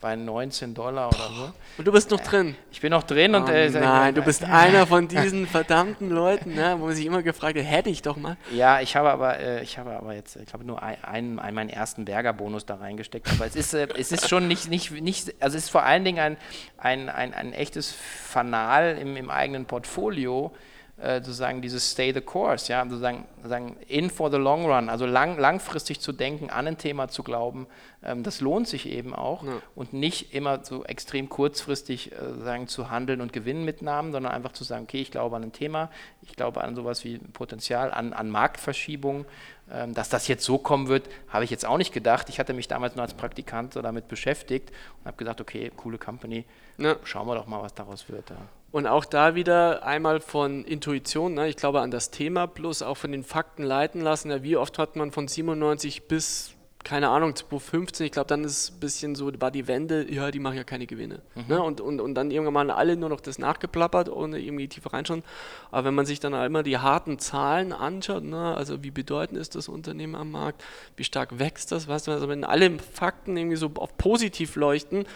bei 0.00 0.14
19 0.16 0.74
Dollar 0.74 1.08
oder 1.08 1.28
so. 1.34 1.52
Und 1.78 1.84
du 1.86 1.92
bist 1.92 2.10
noch 2.10 2.20
drin. 2.20 2.56
Ich 2.70 2.80
bin 2.80 2.90
noch 2.90 3.02
drin 3.02 3.34
und. 3.34 3.48
Oh, 3.48 3.52
Äh, 3.52 3.70
nein, 3.70 4.14
du 4.14 4.22
bist 4.22 4.44
einer 4.44 4.86
von 4.86 5.08
diesen 5.08 5.46
verdammten 5.46 6.10
Leuten, 6.10 6.54
ne, 6.54 6.76
wo 6.78 6.86
man 6.86 6.94
sich 6.94 7.06
immer 7.06 7.22
gefragt 7.22 7.56
hat, 7.58 7.64
hätte 7.64 7.90
ich 7.90 8.02
doch 8.02 8.16
mal. 8.16 8.36
Ja, 8.52 8.80
ich 8.80 8.94
habe 8.94 9.10
aber, 9.10 9.38
äh, 9.40 9.62
ich 9.62 9.78
habe 9.78 9.90
aber 9.96 10.14
jetzt, 10.14 10.36
ich 10.36 10.46
glaube, 10.46 10.64
nur 10.64 10.82
einen, 10.82 11.02
einen, 11.02 11.38
einen 11.40 11.54
meinen 11.54 11.70
ersten 11.70 12.04
Berger-Bonus 12.04 12.66
da 12.66 12.76
reingesteckt. 12.76 13.28
Aber 13.32 13.46
es 13.46 13.56
ist, 13.56 13.74
äh, 13.74 13.88
es 13.96 14.12
ist 14.12 14.28
schon 14.28 14.46
nicht, 14.46 14.68
nicht, 14.70 14.92
nicht, 14.92 15.34
also 15.40 15.56
es 15.56 15.64
ist 15.64 15.70
vor 15.70 15.82
allen 15.82 16.04
Dingen 16.04 16.18
ein, 16.20 16.36
ein, 16.78 17.08
ein, 17.08 17.34
ein 17.34 17.52
echtes 17.52 17.92
Fanal 17.92 18.98
im, 18.98 19.16
im 19.16 19.30
eigenen 19.30 19.66
Portfolio, 19.66 20.52
äh, 20.54 20.71
sozusagen 21.16 21.62
dieses 21.62 21.90
Stay 21.90 22.12
the 22.12 22.20
Course, 22.20 22.70
ja, 22.72 22.82
sozusagen, 22.84 23.24
sozusagen 23.36 23.76
in 23.88 24.08
for 24.10 24.30
the 24.30 24.36
long 24.36 24.66
run, 24.66 24.88
also 24.88 25.04
lang, 25.06 25.38
langfristig 25.38 26.00
zu 26.00 26.12
denken, 26.12 26.50
an 26.50 26.66
ein 26.66 26.78
Thema 26.78 27.08
zu 27.08 27.22
glauben, 27.22 27.66
ähm, 28.04 28.22
das 28.22 28.40
lohnt 28.40 28.68
sich 28.68 28.88
eben 28.88 29.14
auch 29.14 29.42
Ja. 29.42 29.60
und 29.74 29.92
nicht 29.92 30.34
immer 30.34 30.64
so 30.64 30.84
extrem 30.84 31.28
kurzfristig 31.28 32.12
äh, 32.12 32.16
sagen, 32.44 32.68
zu 32.68 32.90
handeln 32.90 33.20
und 33.20 33.32
Gewinnmitnahmen, 33.32 34.12
sondern 34.12 34.32
einfach 34.32 34.52
zu 34.52 34.64
sagen, 34.64 34.84
okay, 34.84 35.00
ich 35.00 35.10
glaube 35.10 35.36
an 35.36 35.42
ein 35.42 35.52
Thema, 35.52 35.90
ich 36.22 36.36
glaube 36.36 36.62
an 36.62 36.74
sowas 36.76 37.04
wie 37.04 37.18
Potenzial, 37.18 37.92
an, 37.92 38.12
an 38.12 38.30
Marktverschiebung. 38.30 39.24
Ähm, 39.70 39.94
dass 39.94 40.08
das 40.08 40.28
jetzt 40.28 40.44
so 40.44 40.58
kommen 40.58 40.88
wird, 40.88 41.08
habe 41.28 41.44
ich 41.44 41.50
jetzt 41.50 41.64
auch 41.64 41.78
nicht 41.78 41.92
gedacht. 41.92 42.28
Ich 42.28 42.38
hatte 42.38 42.52
mich 42.52 42.68
damals 42.68 42.94
nur 42.94 43.02
als 43.04 43.14
Praktikant 43.14 43.76
damit 43.76 44.08
beschäftigt 44.08 44.70
und 45.00 45.06
habe 45.06 45.16
gesagt, 45.16 45.40
okay, 45.40 45.70
coole 45.76 45.98
Company, 45.98 46.44
Ja. 46.78 46.96
schauen 47.04 47.26
wir 47.26 47.34
doch 47.36 47.46
mal, 47.46 47.62
was 47.62 47.72
daraus 47.74 48.08
wird. 48.08 48.30
Ja. 48.30 48.36
Und 48.72 48.86
auch 48.86 49.04
da 49.04 49.34
wieder 49.34 49.84
einmal 49.84 50.20
von 50.20 50.64
Intuition, 50.64 51.34
ne? 51.34 51.48
ich 51.48 51.56
glaube 51.56 51.80
an 51.80 51.90
das 51.90 52.10
Thema, 52.10 52.46
plus 52.46 52.82
auch 52.82 52.96
von 52.96 53.12
den 53.12 53.22
Fakten 53.22 53.62
leiten 53.62 54.00
lassen. 54.00 54.30
Ja, 54.30 54.42
wie 54.42 54.56
oft 54.56 54.78
hat 54.78 54.96
man 54.96 55.10
von 55.12 55.28
97 55.28 56.08
bis, 56.08 56.54
keine 56.84 57.08
Ahnung, 57.08 57.34
2015, 57.34 58.06
ich 58.06 58.12
glaube, 58.12 58.26
dann 58.26 58.44
ist 58.44 58.52
es 58.52 58.70
ein 58.72 58.80
bisschen 58.80 59.14
so, 59.14 59.30
war 59.40 59.50
die 59.50 59.68
Wende, 59.68 60.10
ja, 60.12 60.30
die 60.30 60.40
machen 60.40 60.56
ja 60.56 60.64
keine 60.64 60.86
Gewinne. 60.86 61.22
Ne? 61.48 61.62
Und, 61.62 61.80
und, 61.80 62.00
und 62.00 62.14
dann 62.14 62.30
irgendwann 62.30 62.66
mal 62.66 62.70
alle 62.70 62.96
nur 62.96 63.08
noch 63.08 63.20
das 63.20 63.38
nachgeplappert, 63.38 64.08
ohne 64.08 64.38
irgendwie 64.38 64.68
tiefer 64.68 64.92
reinschauen. 64.92 65.22
Aber 65.70 65.86
wenn 65.86 65.94
man 65.94 66.06
sich 66.06 66.20
dann 66.20 66.34
immer 66.34 66.62
die 66.62 66.78
harten 66.78 67.18
Zahlen 67.18 67.72
anschaut, 67.72 68.24
ne? 68.24 68.54
also 68.56 68.82
wie 68.82 68.90
bedeutend 68.90 69.38
ist 69.38 69.54
das 69.54 69.68
Unternehmen 69.68 70.14
am 70.14 70.30
Markt, 70.30 70.62
wie 70.96 71.04
stark 71.04 71.38
wächst 71.38 71.72
das, 71.72 71.88
weißt 71.88 72.08
du, 72.08 72.12
also 72.12 72.28
wenn 72.28 72.44
alle 72.44 72.78
Fakten 72.78 73.36
irgendwie 73.36 73.56
so 73.56 73.70
auf 73.76 73.96
positiv 73.96 74.56
leuchten, 74.56 75.06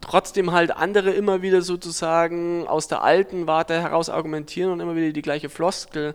trotzdem 0.00 0.52
halt 0.52 0.70
andere 0.70 1.10
immer 1.10 1.42
wieder 1.42 1.62
sozusagen 1.62 2.66
aus 2.66 2.88
der 2.88 3.02
alten 3.02 3.46
Warte 3.46 3.80
heraus 3.80 4.08
argumentieren 4.08 4.72
und 4.72 4.80
immer 4.80 4.96
wieder 4.96 5.12
die 5.12 5.22
gleiche 5.22 5.48
Floskel 5.48 6.14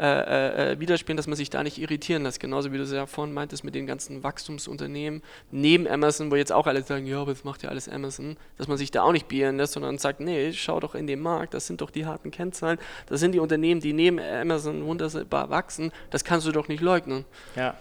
äh, 0.00 0.06
äh, 0.06 0.72
äh, 0.72 0.80
widerspielen, 0.80 1.18
dass 1.18 1.26
man 1.26 1.36
sich 1.36 1.50
da 1.50 1.62
nicht 1.62 1.76
irritieren 1.76 2.22
lässt. 2.22 2.40
Genauso 2.40 2.72
wie 2.72 2.78
du 2.78 2.84
es 2.84 2.90
ja 2.90 3.04
vorhin 3.04 3.34
meintest 3.34 3.64
mit 3.64 3.74
den 3.74 3.86
ganzen 3.86 4.22
Wachstumsunternehmen 4.22 5.20
neben 5.50 5.86
Amazon, 5.86 6.30
wo 6.30 6.36
jetzt 6.36 6.52
auch 6.52 6.66
alle 6.66 6.82
sagen, 6.82 7.04
ja, 7.04 7.20
aber 7.20 7.32
das 7.32 7.44
macht 7.44 7.62
ja 7.62 7.68
alles 7.68 7.86
Amazon, 7.86 8.38
dass 8.56 8.66
man 8.66 8.78
sich 8.78 8.90
da 8.90 9.02
auch 9.02 9.12
nicht 9.12 9.28
beirren 9.28 9.58
lässt, 9.58 9.74
sondern 9.74 9.98
sagt, 9.98 10.20
nee, 10.20 10.54
schau 10.54 10.80
doch 10.80 10.94
in 10.94 11.06
den 11.06 11.20
Markt, 11.20 11.52
das 11.52 11.66
sind 11.66 11.82
doch 11.82 11.90
die 11.90 12.06
harten 12.06 12.30
Kennzahlen, 12.30 12.78
das 13.08 13.20
sind 13.20 13.32
die 13.32 13.40
Unternehmen, 13.40 13.82
die 13.82 13.92
neben 13.92 14.18
Amazon 14.18 14.86
wunderbar 14.86 15.50
wachsen, 15.50 15.92
das 16.08 16.24
kannst 16.24 16.46
du 16.46 16.52
doch 16.52 16.68
nicht 16.68 16.80
leugnen. 16.80 17.26
Ja. 17.54 17.74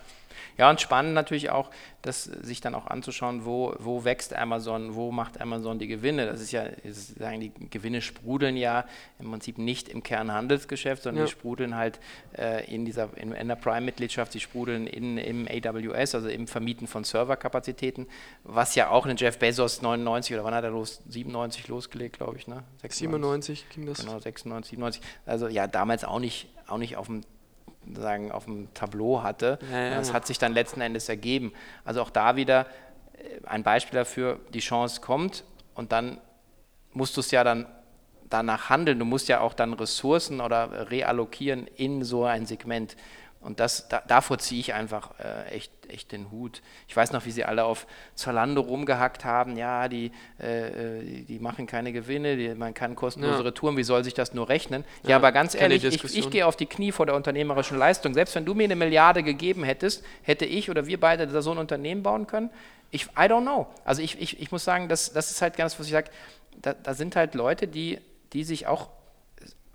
Ja, 0.60 0.70
und 0.70 0.80
spannend 0.82 1.14
natürlich 1.14 1.50
auch, 1.50 1.72
das 2.02 2.24
sich 2.26 2.60
dann 2.62 2.76
auch 2.76 2.86
anzuschauen, 2.88 3.46
wo, 3.46 3.74
wo 3.80 4.04
wächst 4.04 4.36
Amazon, 4.36 4.94
wo 4.94 5.12
macht 5.12 5.40
Amazon 5.42 5.80
die 5.80 5.88
Gewinne. 5.88 6.26
Das 6.26 6.42
ist 6.42 6.52
ja, 6.52 6.66
sagen 6.92 7.40
die 7.40 7.52
Gewinne 7.70 8.02
sprudeln 8.02 8.58
ja 8.58 8.86
im 9.20 9.32
Prinzip 9.32 9.58
nicht 9.58 9.88
im 9.90 10.04
Kernhandelsgeschäft, 10.04 11.04
sondern 11.04 11.24
Ja. 11.24 11.26
die 11.28 11.32
sprudeln 11.32 11.76
halt 11.76 12.00
äh, 12.38 12.66
in 12.74 12.84
dieser 12.86 13.10
in, 13.18 13.32
in 13.32 13.48
der 13.48 13.56
Prime-Mitgliedschaft, 13.56 14.34
die 14.34 14.40
sprudeln 14.42 14.86
in, 14.86 15.18
im 15.18 15.48
AWS, 15.48 16.16
also 16.16 16.28
im 16.28 16.46
Vermieten 16.48 16.88
von 16.88 17.04
Serverkapazitäten, 17.06 18.08
was 18.44 18.76
ja 18.76 18.90
auch 18.90 19.06
ein 19.06 19.16
Jeff 19.18 19.40
Bezos 19.40 19.82
99 19.82 20.36
oder 20.36 20.44
wann 20.44 20.54
hat 20.54 20.64
er 20.66 20.72
los? 20.72 21.02
97 21.08 21.70
losgelegt, 21.70 22.18
glaube 22.18 22.38
ich, 22.38 22.48
ne? 22.48 22.64
96. 22.82 22.98
97 23.00 23.66
ging 23.70 23.86
das. 23.86 24.00
Genau, 24.00 24.20
96, 24.20 24.72
97. 24.72 25.02
Also 25.26 25.48
ja, 25.48 25.68
damals 25.68 26.04
auch 26.04 26.20
nicht, 26.20 26.50
auch 26.68 26.78
nicht 26.78 26.98
auf 26.98 27.08
dem 27.08 27.22
sagen, 27.94 28.32
auf 28.32 28.46
dem 28.46 28.74
Tableau 28.74 29.24
hatte. 29.24 29.60
Ja, 29.72 29.80
ja. 29.80 29.96
Das 29.96 30.14
hat 30.14 30.28
sich 30.28 30.38
dann 30.38 30.54
letzten 30.54 30.82
Endes 30.82 31.10
ergeben. 31.10 31.54
Also 31.86 32.02
auch 32.02 32.10
da 32.10 32.36
wieder 32.36 32.68
äh, 33.14 33.46
ein 33.46 33.64
Beispiel 33.64 33.98
dafür, 33.98 34.40
die 34.54 34.60
Chance 34.60 35.02
kommt 35.02 35.44
und 35.76 35.92
dann 35.92 36.20
musst 36.92 37.16
du 37.18 37.22
es 37.22 37.32
ja 37.32 37.44
dann 37.44 37.68
danach 38.30 38.70
handeln. 38.70 39.00
Du 39.00 39.06
musst 39.06 39.28
ja 39.28 39.42
auch 39.42 39.54
dann 39.54 39.74
Ressourcen 39.74 40.42
oder 40.42 40.92
reallokieren 40.92 41.68
in 41.68 42.04
so 42.04 42.26
ein 42.26 42.46
Segment. 42.46 42.96
Und 43.42 43.62
das, 43.62 43.88
da, 43.88 44.04
davor 44.06 44.38
ziehe 44.38 44.60
ich 44.60 44.74
einfach 44.74 45.12
äh, 45.20 45.52
echt, 45.52 45.72
echt 45.88 46.12
den 46.12 46.30
Hut. 46.30 46.62
Ich 46.90 46.96
weiß 46.96 47.14
noch, 47.14 47.26
wie 47.26 47.32
sie 47.32 47.46
alle 47.46 47.64
auf 47.64 47.88
Zalando 48.14 48.60
rumgehackt 48.62 49.24
haben. 49.24 49.56
Ja, 49.56 49.88
die, 49.88 50.12
äh, 50.40 51.02
die, 51.02 51.24
die 51.24 51.40
machen 51.40 51.66
keine 51.66 51.94
Gewinne, 51.94 52.36
die, 52.36 52.54
man 52.54 52.74
kann 52.74 52.96
kostenlose 52.96 53.38
Ja. 53.38 53.42
Retouren, 53.44 53.78
wie 53.78 53.84
soll 53.84 54.04
sich 54.04 54.14
das 54.14 54.34
nur 54.34 54.50
rechnen? 54.50 54.84
Ja, 55.04 55.12
Ja, 55.12 55.16
aber 55.16 55.32
ganz 55.32 55.56
ehrlich, 55.56 55.86
ich, 55.86 56.04
ich 56.18 56.30
gehe 56.30 56.46
auf 56.46 56.58
die 56.58 56.66
Knie 56.66 56.92
vor 56.92 57.06
der 57.06 57.16
unternehmerischen 57.16 57.78
Leistung. 57.78 58.14
Selbst 58.14 58.36
wenn 58.36 58.44
du 58.46 58.54
mir 58.54 58.66
eine 58.66 58.76
Milliarde 58.76 59.24
gegeben 59.24 59.64
hättest, 59.64 60.04
hätte 60.22 60.46
ich 60.46 60.70
oder 60.70 60.86
wir 60.86 61.00
beide 61.00 61.26
da 61.26 61.42
so 61.42 61.52
ein 61.52 61.58
Unternehmen 61.60 62.04
bauen 62.04 62.28
können? 62.28 62.50
Ich, 62.92 63.06
I 63.06 63.28
don't 63.30 63.44
know. 63.44 63.68
Also 63.86 64.02
ich, 64.02 64.20
ich, 64.20 64.42
ich 64.42 64.52
muss 64.52 64.66
sagen, 64.66 64.90
das, 64.90 65.14
das 65.14 65.32
ist 65.32 65.42
halt 65.42 65.56
ganz, 65.56 65.80
was 65.80 65.86
ich 65.86 65.94
sage, 65.94 66.12
da, 66.62 66.74
da 66.74 66.94
sind 66.94 67.16
halt 67.16 67.36
Leute, 67.36 67.68
die, 67.68 68.00
die 68.34 68.44
sich 68.44 68.68
auch 68.68 68.90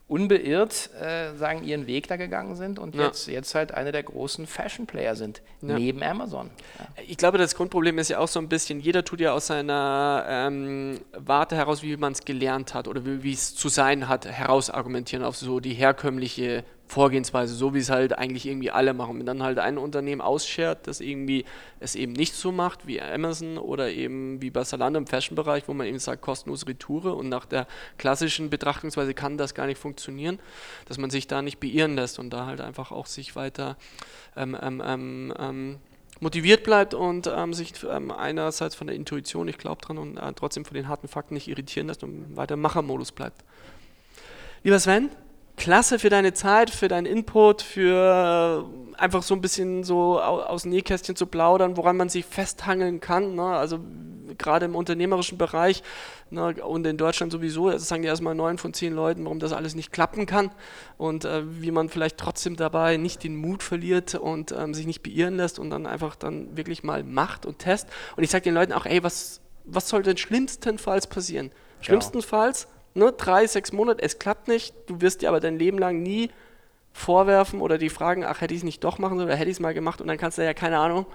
unbeirrt 0.07 0.90
äh, 1.00 1.34
sagen, 1.36 1.64
ihren 1.64 1.86
Weg 1.86 2.09
da 2.09 2.16
gegangen 2.16 2.57
sind 2.57 2.78
und 2.78 2.94
Ja. 2.94 3.07
jetzt, 3.07 3.26
jetzt 3.26 3.55
halt 3.55 3.72
eine 3.72 3.90
der 3.90 4.02
großen 4.02 4.46
Fashion-Player 4.46 5.16
sind, 5.16 5.40
Ja. 5.62 5.78
neben 5.78 6.02
Amazon. 6.02 6.50
Ja. 6.78 6.86
Ich 7.09 7.16
glaube, 7.16 7.38
das 7.38 7.55
Grundproblem 7.55 7.98
ist 7.98 8.11
ja 8.11 8.18
auch 8.18 8.28
so 8.28 8.38
ein 8.38 8.48
bisschen, 8.50 8.80
jeder 8.80 9.05
tut 9.05 9.20
ja 9.20 9.32
aus 9.32 9.46
seiner 9.46 10.26
ähm, 10.28 11.00
Warte 11.16 11.57
heraus, 11.57 11.82
wie 11.82 11.96
man 11.96 12.12
es 12.12 12.24
gelernt 12.24 12.74
hat 12.74 12.86
oder 12.86 13.05
wie 13.07 13.22
wie 13.22 13.32
es 13.32 13.55
zu 13.55 13.68
sein 13.70 14.09
hat, 14.09 14.26
heraus 14.26 14.68
argumentieren 14.68 15.24
auf 15.24 15.36
so 15.36 15.59
die 15.61 15.72
herkömmliche 15.72 16.64
Vorgehensweise, 16.87 17.55
so 17.55 17.74
wie 17.74 17.78
es 17.78 17.89
halt 17.89 18.16
eigentlich 18.18 18.47
irgendwie 18.47 18.70
alle 18.70 18.93
machen. 18.93 19.18
Wenn 19.18 19.26
dann 19.26 19.43
halt 19.43 19.59
ein 19.59 19.78
Unternehmen 19.78 20.20
ausschert, 20.20 20.87
das 20.87 21.01
irgendwie 21.01 21.45
es 21.80 21.95
eben 21.95 22.12
nicht 22.12 22.35
so 22.35 22.53
macht 22.53 22.87
wie 22.87 23.01
Amazon 23.01 23.59
oder 23.59 23.91
eben 23.91 24.41
wie 24.43 24.51
bei 24.51 24.62
Zalando 24.64 24.99
im 24.99 25.07
Fashion-Bereich, 25.07 25.66
wo 25.66 25.72
man 25.72 25.87
eben 25.87 25.99
sagt, 25.99 26.20
kostenlose 26.20 26.68
Retoure 26.68 27.14
und 27.14 27.28
nach 27.28 27.47
der 27.47 27.66
klassischen 27.97 28.51
Betrachtungsweise 28.51 29.14
kann 29.14 29.39
das 29.39 29.55
gar 29.55 29.66
nicht 29.66 29.78
funktionieren, 29.78 30.39
dass 30.87 30.99
man 30.99 31.11
sich 31.11 31.26
da 31.26 31.41
nicht 31.43 31.59
beirren 31.59 31.97
lässt 31.97 32.18
und 32.18 32.30
da 32.30 32.47
halt 32.47 32.61
einfach 32.61 32.93
auch 32.93 33.07
sich 33.07 33.35
weiter 33.35 33.76
ähm, 34.37 34.57
ähm, 34.61 34.82
ähm, 34.85 35.35
ähm, 35.39 35.78
motiviert 36.20 36.64
bleibt 36.64 36.95
und 36.95 37.26
ähm, 37.35 37.55
sich 37.55 37.72
ähm, 37.91 38.11
einerseits 38.11 38.74
von 38.74 38.87
der 38.87 38.97
Intuition, 38.97 39.49
ich 39.49 39.59
glaube 39.59 39.80
dran, 39.80 39.99
und 39.99 40.16
äh, 40.18 40.32
trotzdem 40.35 40.64
von 40.64 40.74
den 40.74 40.89
harten 40.89 41.09
Fakten 41.09 41.35
nicht 41.35 41.49
irritieren 41.49 41.87
lässt 41.87 42.05
und 42.05 42.37
weiter 42.37 42.55
im 42.55 42.61
Machermodus 42.61 43.12
bleibt. 43.12 43.43
Lieber 44.62 44.78
Sven, 44.78 45.11
klasse 45.57 45.98
für 45.98 46.11
deine 46.11 46.32
Zeit, 46.34 46.70
für 46.70 46.88
deinen 46.88 47.07
Input, 47.07 47.62
für 47.62 48.66
äh, 48.96 48.98
einfach 49.00 49.22
so 49.22 49.34
ein 49.34 49.40
bisschen 49.40 49.84
so 49.84 50.20
au- 50.20 50.40
aus 50.42 50.62
dem 50.62 50.72
Nähkästchen 50.72 51.16
zu 51.16 51.26
plaudern, 51.26 51.76
woran 51.76 51.96
man 51.96 52.09
sich 52.09 52.24
festhangeln 52.24 53.00
kann. 53.00 53.34
Ne? 53.34 53.42
Also 53.44 53.78
gerade 54.36 54.64
im 54.66 54.74
unternehmerischen 54.74 55.38
Bereich 55.38 55.82
ne? 56.30 56.55
und 56.64 56.84
in 56.86 56.96
Deutschland 56.96 57.30
sowieso, 57.30 57.70
das 57.70 57.86
sagen 57.86 58.02
ja 58.02 58.11
erstmal 58.11 58.34
neun 58.34 58.59
von 58.59 58.74
zehn 58.74 58.92
Leuten, 58.94 59.24
warum 59.24 59.38
das 59.38 59.52
alles 59.52 59.74
nicht 59.76 59.92
klappen 59.92 60.26
kann 60.26 60.50
und 60.98 61.24
äh, 61.24 61.42
wie 61.62 61.70
man 61.70 61.88
vielleicht 61.88 62.18
trotzdem 62.18 62.57
dabei 62.57 62.96
nicht 62.96 63.22
den 63.22 63.36
Mut 63.36 63.62
verliert 63.62 64.16
und 64.16 64.50
ähm, 64.52 64.74
sich 64.74 64.86
nicht 64.86 65.02
beirren 65.02 65.36
lässt 65.36 65.59
und 65.61 65.70
dann 65.70 65.86
einfach 65.86 66.16
dann 66.16 66.57
wirklich 66.57 66.82
mal 66.82 67.05
macht 67.05 67.46
und 67.46 67.61
test. 67.61 67.88
Und 68.16 68.24
ich 68.24 68.30
sage 68.30 68.42
den 68.44 68.55
Leuten 68.55 68.72
auch, 68.72 68.86
ey, 68.86 69.02
was, 69.05 69.40
was 69.64 69.88
soll 69.88 70.02
denn 70.02 70.16
schlimmstenfalls 70.16 71.07
passieren? 71.07 71.50
Schlimmstenfalls, 71.80 72.66
ne, 72.95 73.12
drei, 73.12 73.47
sechs 73.47 73.72
Monate, 73.72 74.03
es 74.03 74.18
klappt 74.18 74.49
nicht, 74.49 74.74
du 74.86 75.01
wirst 75.01 75.22
dir 75.22 75.28
aber 75.28 75.40
dein 75.40 75.59
Leben 75.59 75.78
lang 75.78 76.03
nie 76.03 76.30
vorwerfen 76.92 77.61
oder 77.61 77.76
die 77.76 77.90
fragen, 77.90 78.24
ach, 78.24 78.40
hätte 78.40 78.55
ich 78.55 78.61
es 78.61 78.64
nicht 78.64 78.82
doch 78.84 78.99
machen 78.99 79.18
sollen 79.18 79.28
oder 79.28 79.36
hätte 79.36 79.51
ich 79.51 79.57
es 79.57 79.61
mal 79.61 79.74
gemacht 79.74 80.01
und 80.01 80.07
dann 80.07 80.16
kannst 80.16 80.38
du 80.38 80.45
ja, 80.45 80.55
keine 80.55 80.78
Ahnung, 80.78 81.07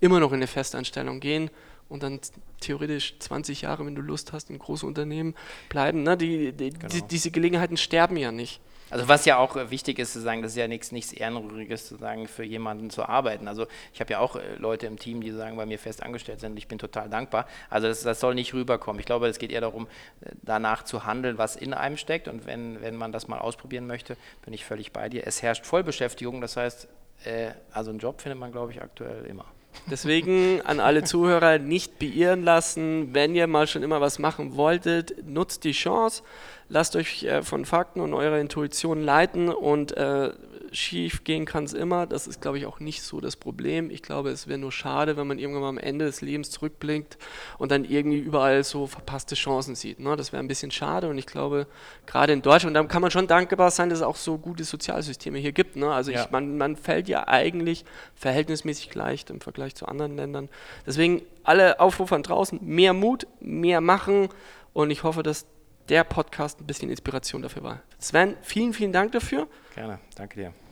immer 0.00 0.18
noch 0.18 0.32
in 0.32 0.36
eine 0.36 0.46
Festanstellung 0.46 1.20
gehen 1.20 1.50
und 1.88 2.02
dann 2.02 2.20
theoretisch 2.60 3.18
20 3.18 3.62
Jahre, 3.62 3.86
wenn 3.86 3.94
du 3.94 4.02
Lust 4.02 4.32
hast, 4.32 4.50
in 4.50 4.58
große 4.58 4.86
Unternehmen 4.86 5.34
bleiben. 5.68 6.02
Ne? 6.02 6.16
Die, 6.16 6.52
die, 6.52 6.70
die, 6.70 7.02
diese 7.02 7.30
Gelegenheiten 7.30 7.76
sterben 7.76 8.16
ja 8.16 8.32
nicht. 8.32 8.60
Also 8.88 9.08
was 9.08 9.24
ja 9.24 9.38
auch 9.38 9.56
äh, 9.56 9.70
wichtig 9.70 9.98
ist 9.98 10.12
zu 10.12 10.20
sagen, 10.20 10.42
das 10.42 10.52
ist 10.52 10.58
ja 10.58 10.68
nichts, 10.68 10.92
nichts 10.92 11.12
Ehrenrühriges 11.12 11.86
zu 11.86 11.96
sagen, 11.96 12.28
für 12.28 12.44
jemanden 12.44 12.90
zu 12.90 13.04
arbeiten. 13.08 13.48
Also 13.48 13.66
ich 13.92 14.00
habe 14.00 14.12
ja 14.12 14.20
auch 14.20 14.36
äh, 14.36 14.56
Leute 14.58 14.86
im 14.86 14.98
Team, 14.98 15.20
die 15.20 15.32
sagen, 15.32 15.56
bei 15.56 15.66
mir 15.66 15.78
fest 15.78 16.02
angestellt 16.02 16.40
sind. 16.40 16.56
Ich 16.56 16.68
bin 16.68 16.78
total 16.78 17.08
dankbar. 17.08 17.46
Also 17.68 17.88
das, 17.88 18.02
das 18.02 18.20
soll 18.20 18.34
nicht 18.34 18.54
rüberkommen. 18.54 19.00
Ich 19.00 19.06
glaube, 19.06 19.26
es 19.26 19.38
geht 19.38 19.50
eher 19.50 19.60
darum, 19.60 19.86
äh, 20.20 20.30
danach 20.42 20.84
zu 20.84 21.04
handeln, 21.04 21.38
was 21.38 21.56
in 21.56 21.74
einem 21.74 21.96
steckt. 21.96 22.28
Und 22.28 22.46
wenn, 22.46 22.80
wenn 22.80 22.96
man 22.96 23.12
das 23.12 23.26
mal 23.26 23.38
ausprobieren 23.38 23.86
möchte, 23.86 24.16
bin 24.44 24.54
ich 24.54 24.64
völlig 24.64 24.92
bei 24.92 25.08
dir. 25.08 25.26
Es 25.26 25.42
herrscht 25.42 25.66
Vollbeschäftigung. 25.66 26.40
Das 26.40 26.56
heißt, 26.56 26.88
äh, 27.24 27.50
also 27.72 27.90
einen 27.90 27.98
Job 27.98 28.20
findet 28.20 28.38
man, 28.38 28.52
glaube 28.52 28.72
ich, 28.72 28.82
aktuell 28.82 29.26
immer. 29.26 29.46
Deswegen 29.90 30.62
an 30.62 30.80
alle 30.80 31.04
Zuhörer 31.04 31.58
nicht 31.58 31.98
beirren 31.98 32.42
lassen. 32.42 33.14
Wenn 33.14 33.34
ihr 33.34 33.46
mal 33.46 33.66
schon 33.66 33.82
immer 33.82 34.00
was 34.00 34.18
machen 34.18 34.56
wolltet, 34.56 35.26
nutzt 35.26 35.64
die 35.64 35.72
Chance. 35.72 36.22
Lasst 36.68 36.96
euch 36.96 37.22
äh, 37.24 37.42
von 37.42 37.64
Fakten 37.64 38.00
und 38.00 38.12
eurer 38.14 38.38
Intuition 38.38 39.02
leiten 39.02 39.48
und 39.48 39.96
äh, 39.96 40.32
schief 40.72 41.24
gehen 41.24 41.44
kann 41.44 41.64
es 41.64 41.72
immer. 41.72 42.06
Das 42.06 42.26
ist, 42.26 42.40
glaube 42.40 42.58
ich, 42.58 42.66
auch 42.66 42.80
nicht 42.80 43.02
so 43.02 43.20
das 43.20 43.36
Problem. 43.36 43.90
Ich 43.90 44.02
glaube, 44.02 44.30
es 44.30 44.46
wäre 44.46 44.58
nur 44.58 44.72
schade, 44.72 45.16
wenn 45.16 45.26
man 45.26 45.38
irgendwann 45.38 45.62
mal 45.62 45.68
am 45.68 45.78
Ende 45.78 46.04
des 46.04 46.20
Lebens 46.20 46.50
zurückblinkt 46.50 47.18
und 47.58 47.70
dann 47.70 47.84
irgendwie 47.84 48.18
überall 48.18 48.64
so 48.64 48.86
verpasste 48.86 49.34
Chancen 49.34 49.74
sieht. 49.74 50.00
Ne? 50.00 50.16
Das 50.16 50.32
wäre 50.32 50.42
ein 50.42 50.48
bisschen 50.48 50.70
schade 50.70 51.08
und 51.08 51.18
ich 51.18 51.26
glaube, 51.26 51.66
gerade 52.06 52.32
in 52.32 52.42
Deutschland, 52.42 52.76
da 52.76 52.84
kann 52.84 53.02
man 53.02 53.10
schon 53.10 53.26
dankbar 53.26 53.70
sein, 53.70 53.88
dass 53.88 54.00
es 54.00 54.04
auch 54.04 54.16
so 54.16 54.38
gute 54.38 54.64
Sozialsysteme 54.64 55.38
hier 55.38 55.52
gibt. 55.52 55.76
Ne? 55.76 55.90
Also 55.90 56.10
ja. 56.10 56.24
ich, 56.24 56.30
man, 56.30 56.58
man 56.58 56.76
fällt 56.76 57.08
ja 57.08 57.28
eigentlich 57.28 57.84
verhältnismäßig 58.14 58.94
leicht 58.94 59.30
im 59.30 59.40
Vergleich 59.40 59.74
zu 59.74 59.86
anderen 59.86 60.16
Ländern. 60.16 60.48
Deswegen 60.86 61.22
alle 61.44 61.80
Aufrufe 61.80 62.14
an 62.14 62.22
draußen, 62.22 62.58
mehr 62.62 62.92
Mut, 62.92 63.26
mehr 63.40 63.80
machen 63.80 64.28
und 64.72 64.90
ich 64.90 65.04
hoffe, 65.04 65.22
dass 65.22 65.46
der 65.88 66.04
Podcast 66.04 66.60
ein 66.60 66.66
bisschen 66.66 66.90
Inspiration 66.90 67.42
dafür 67.42 67.62
war. 67.62 67.82
Sven, 67.98 68.36
vielen, 68.42 68.72
vielen 68.72 68.92
Dank 68.92 69.12
dafür. 69.12 69.48
Gerne, 69.74 69.98
danke 70.16 70.40
dir. 70.40 70.65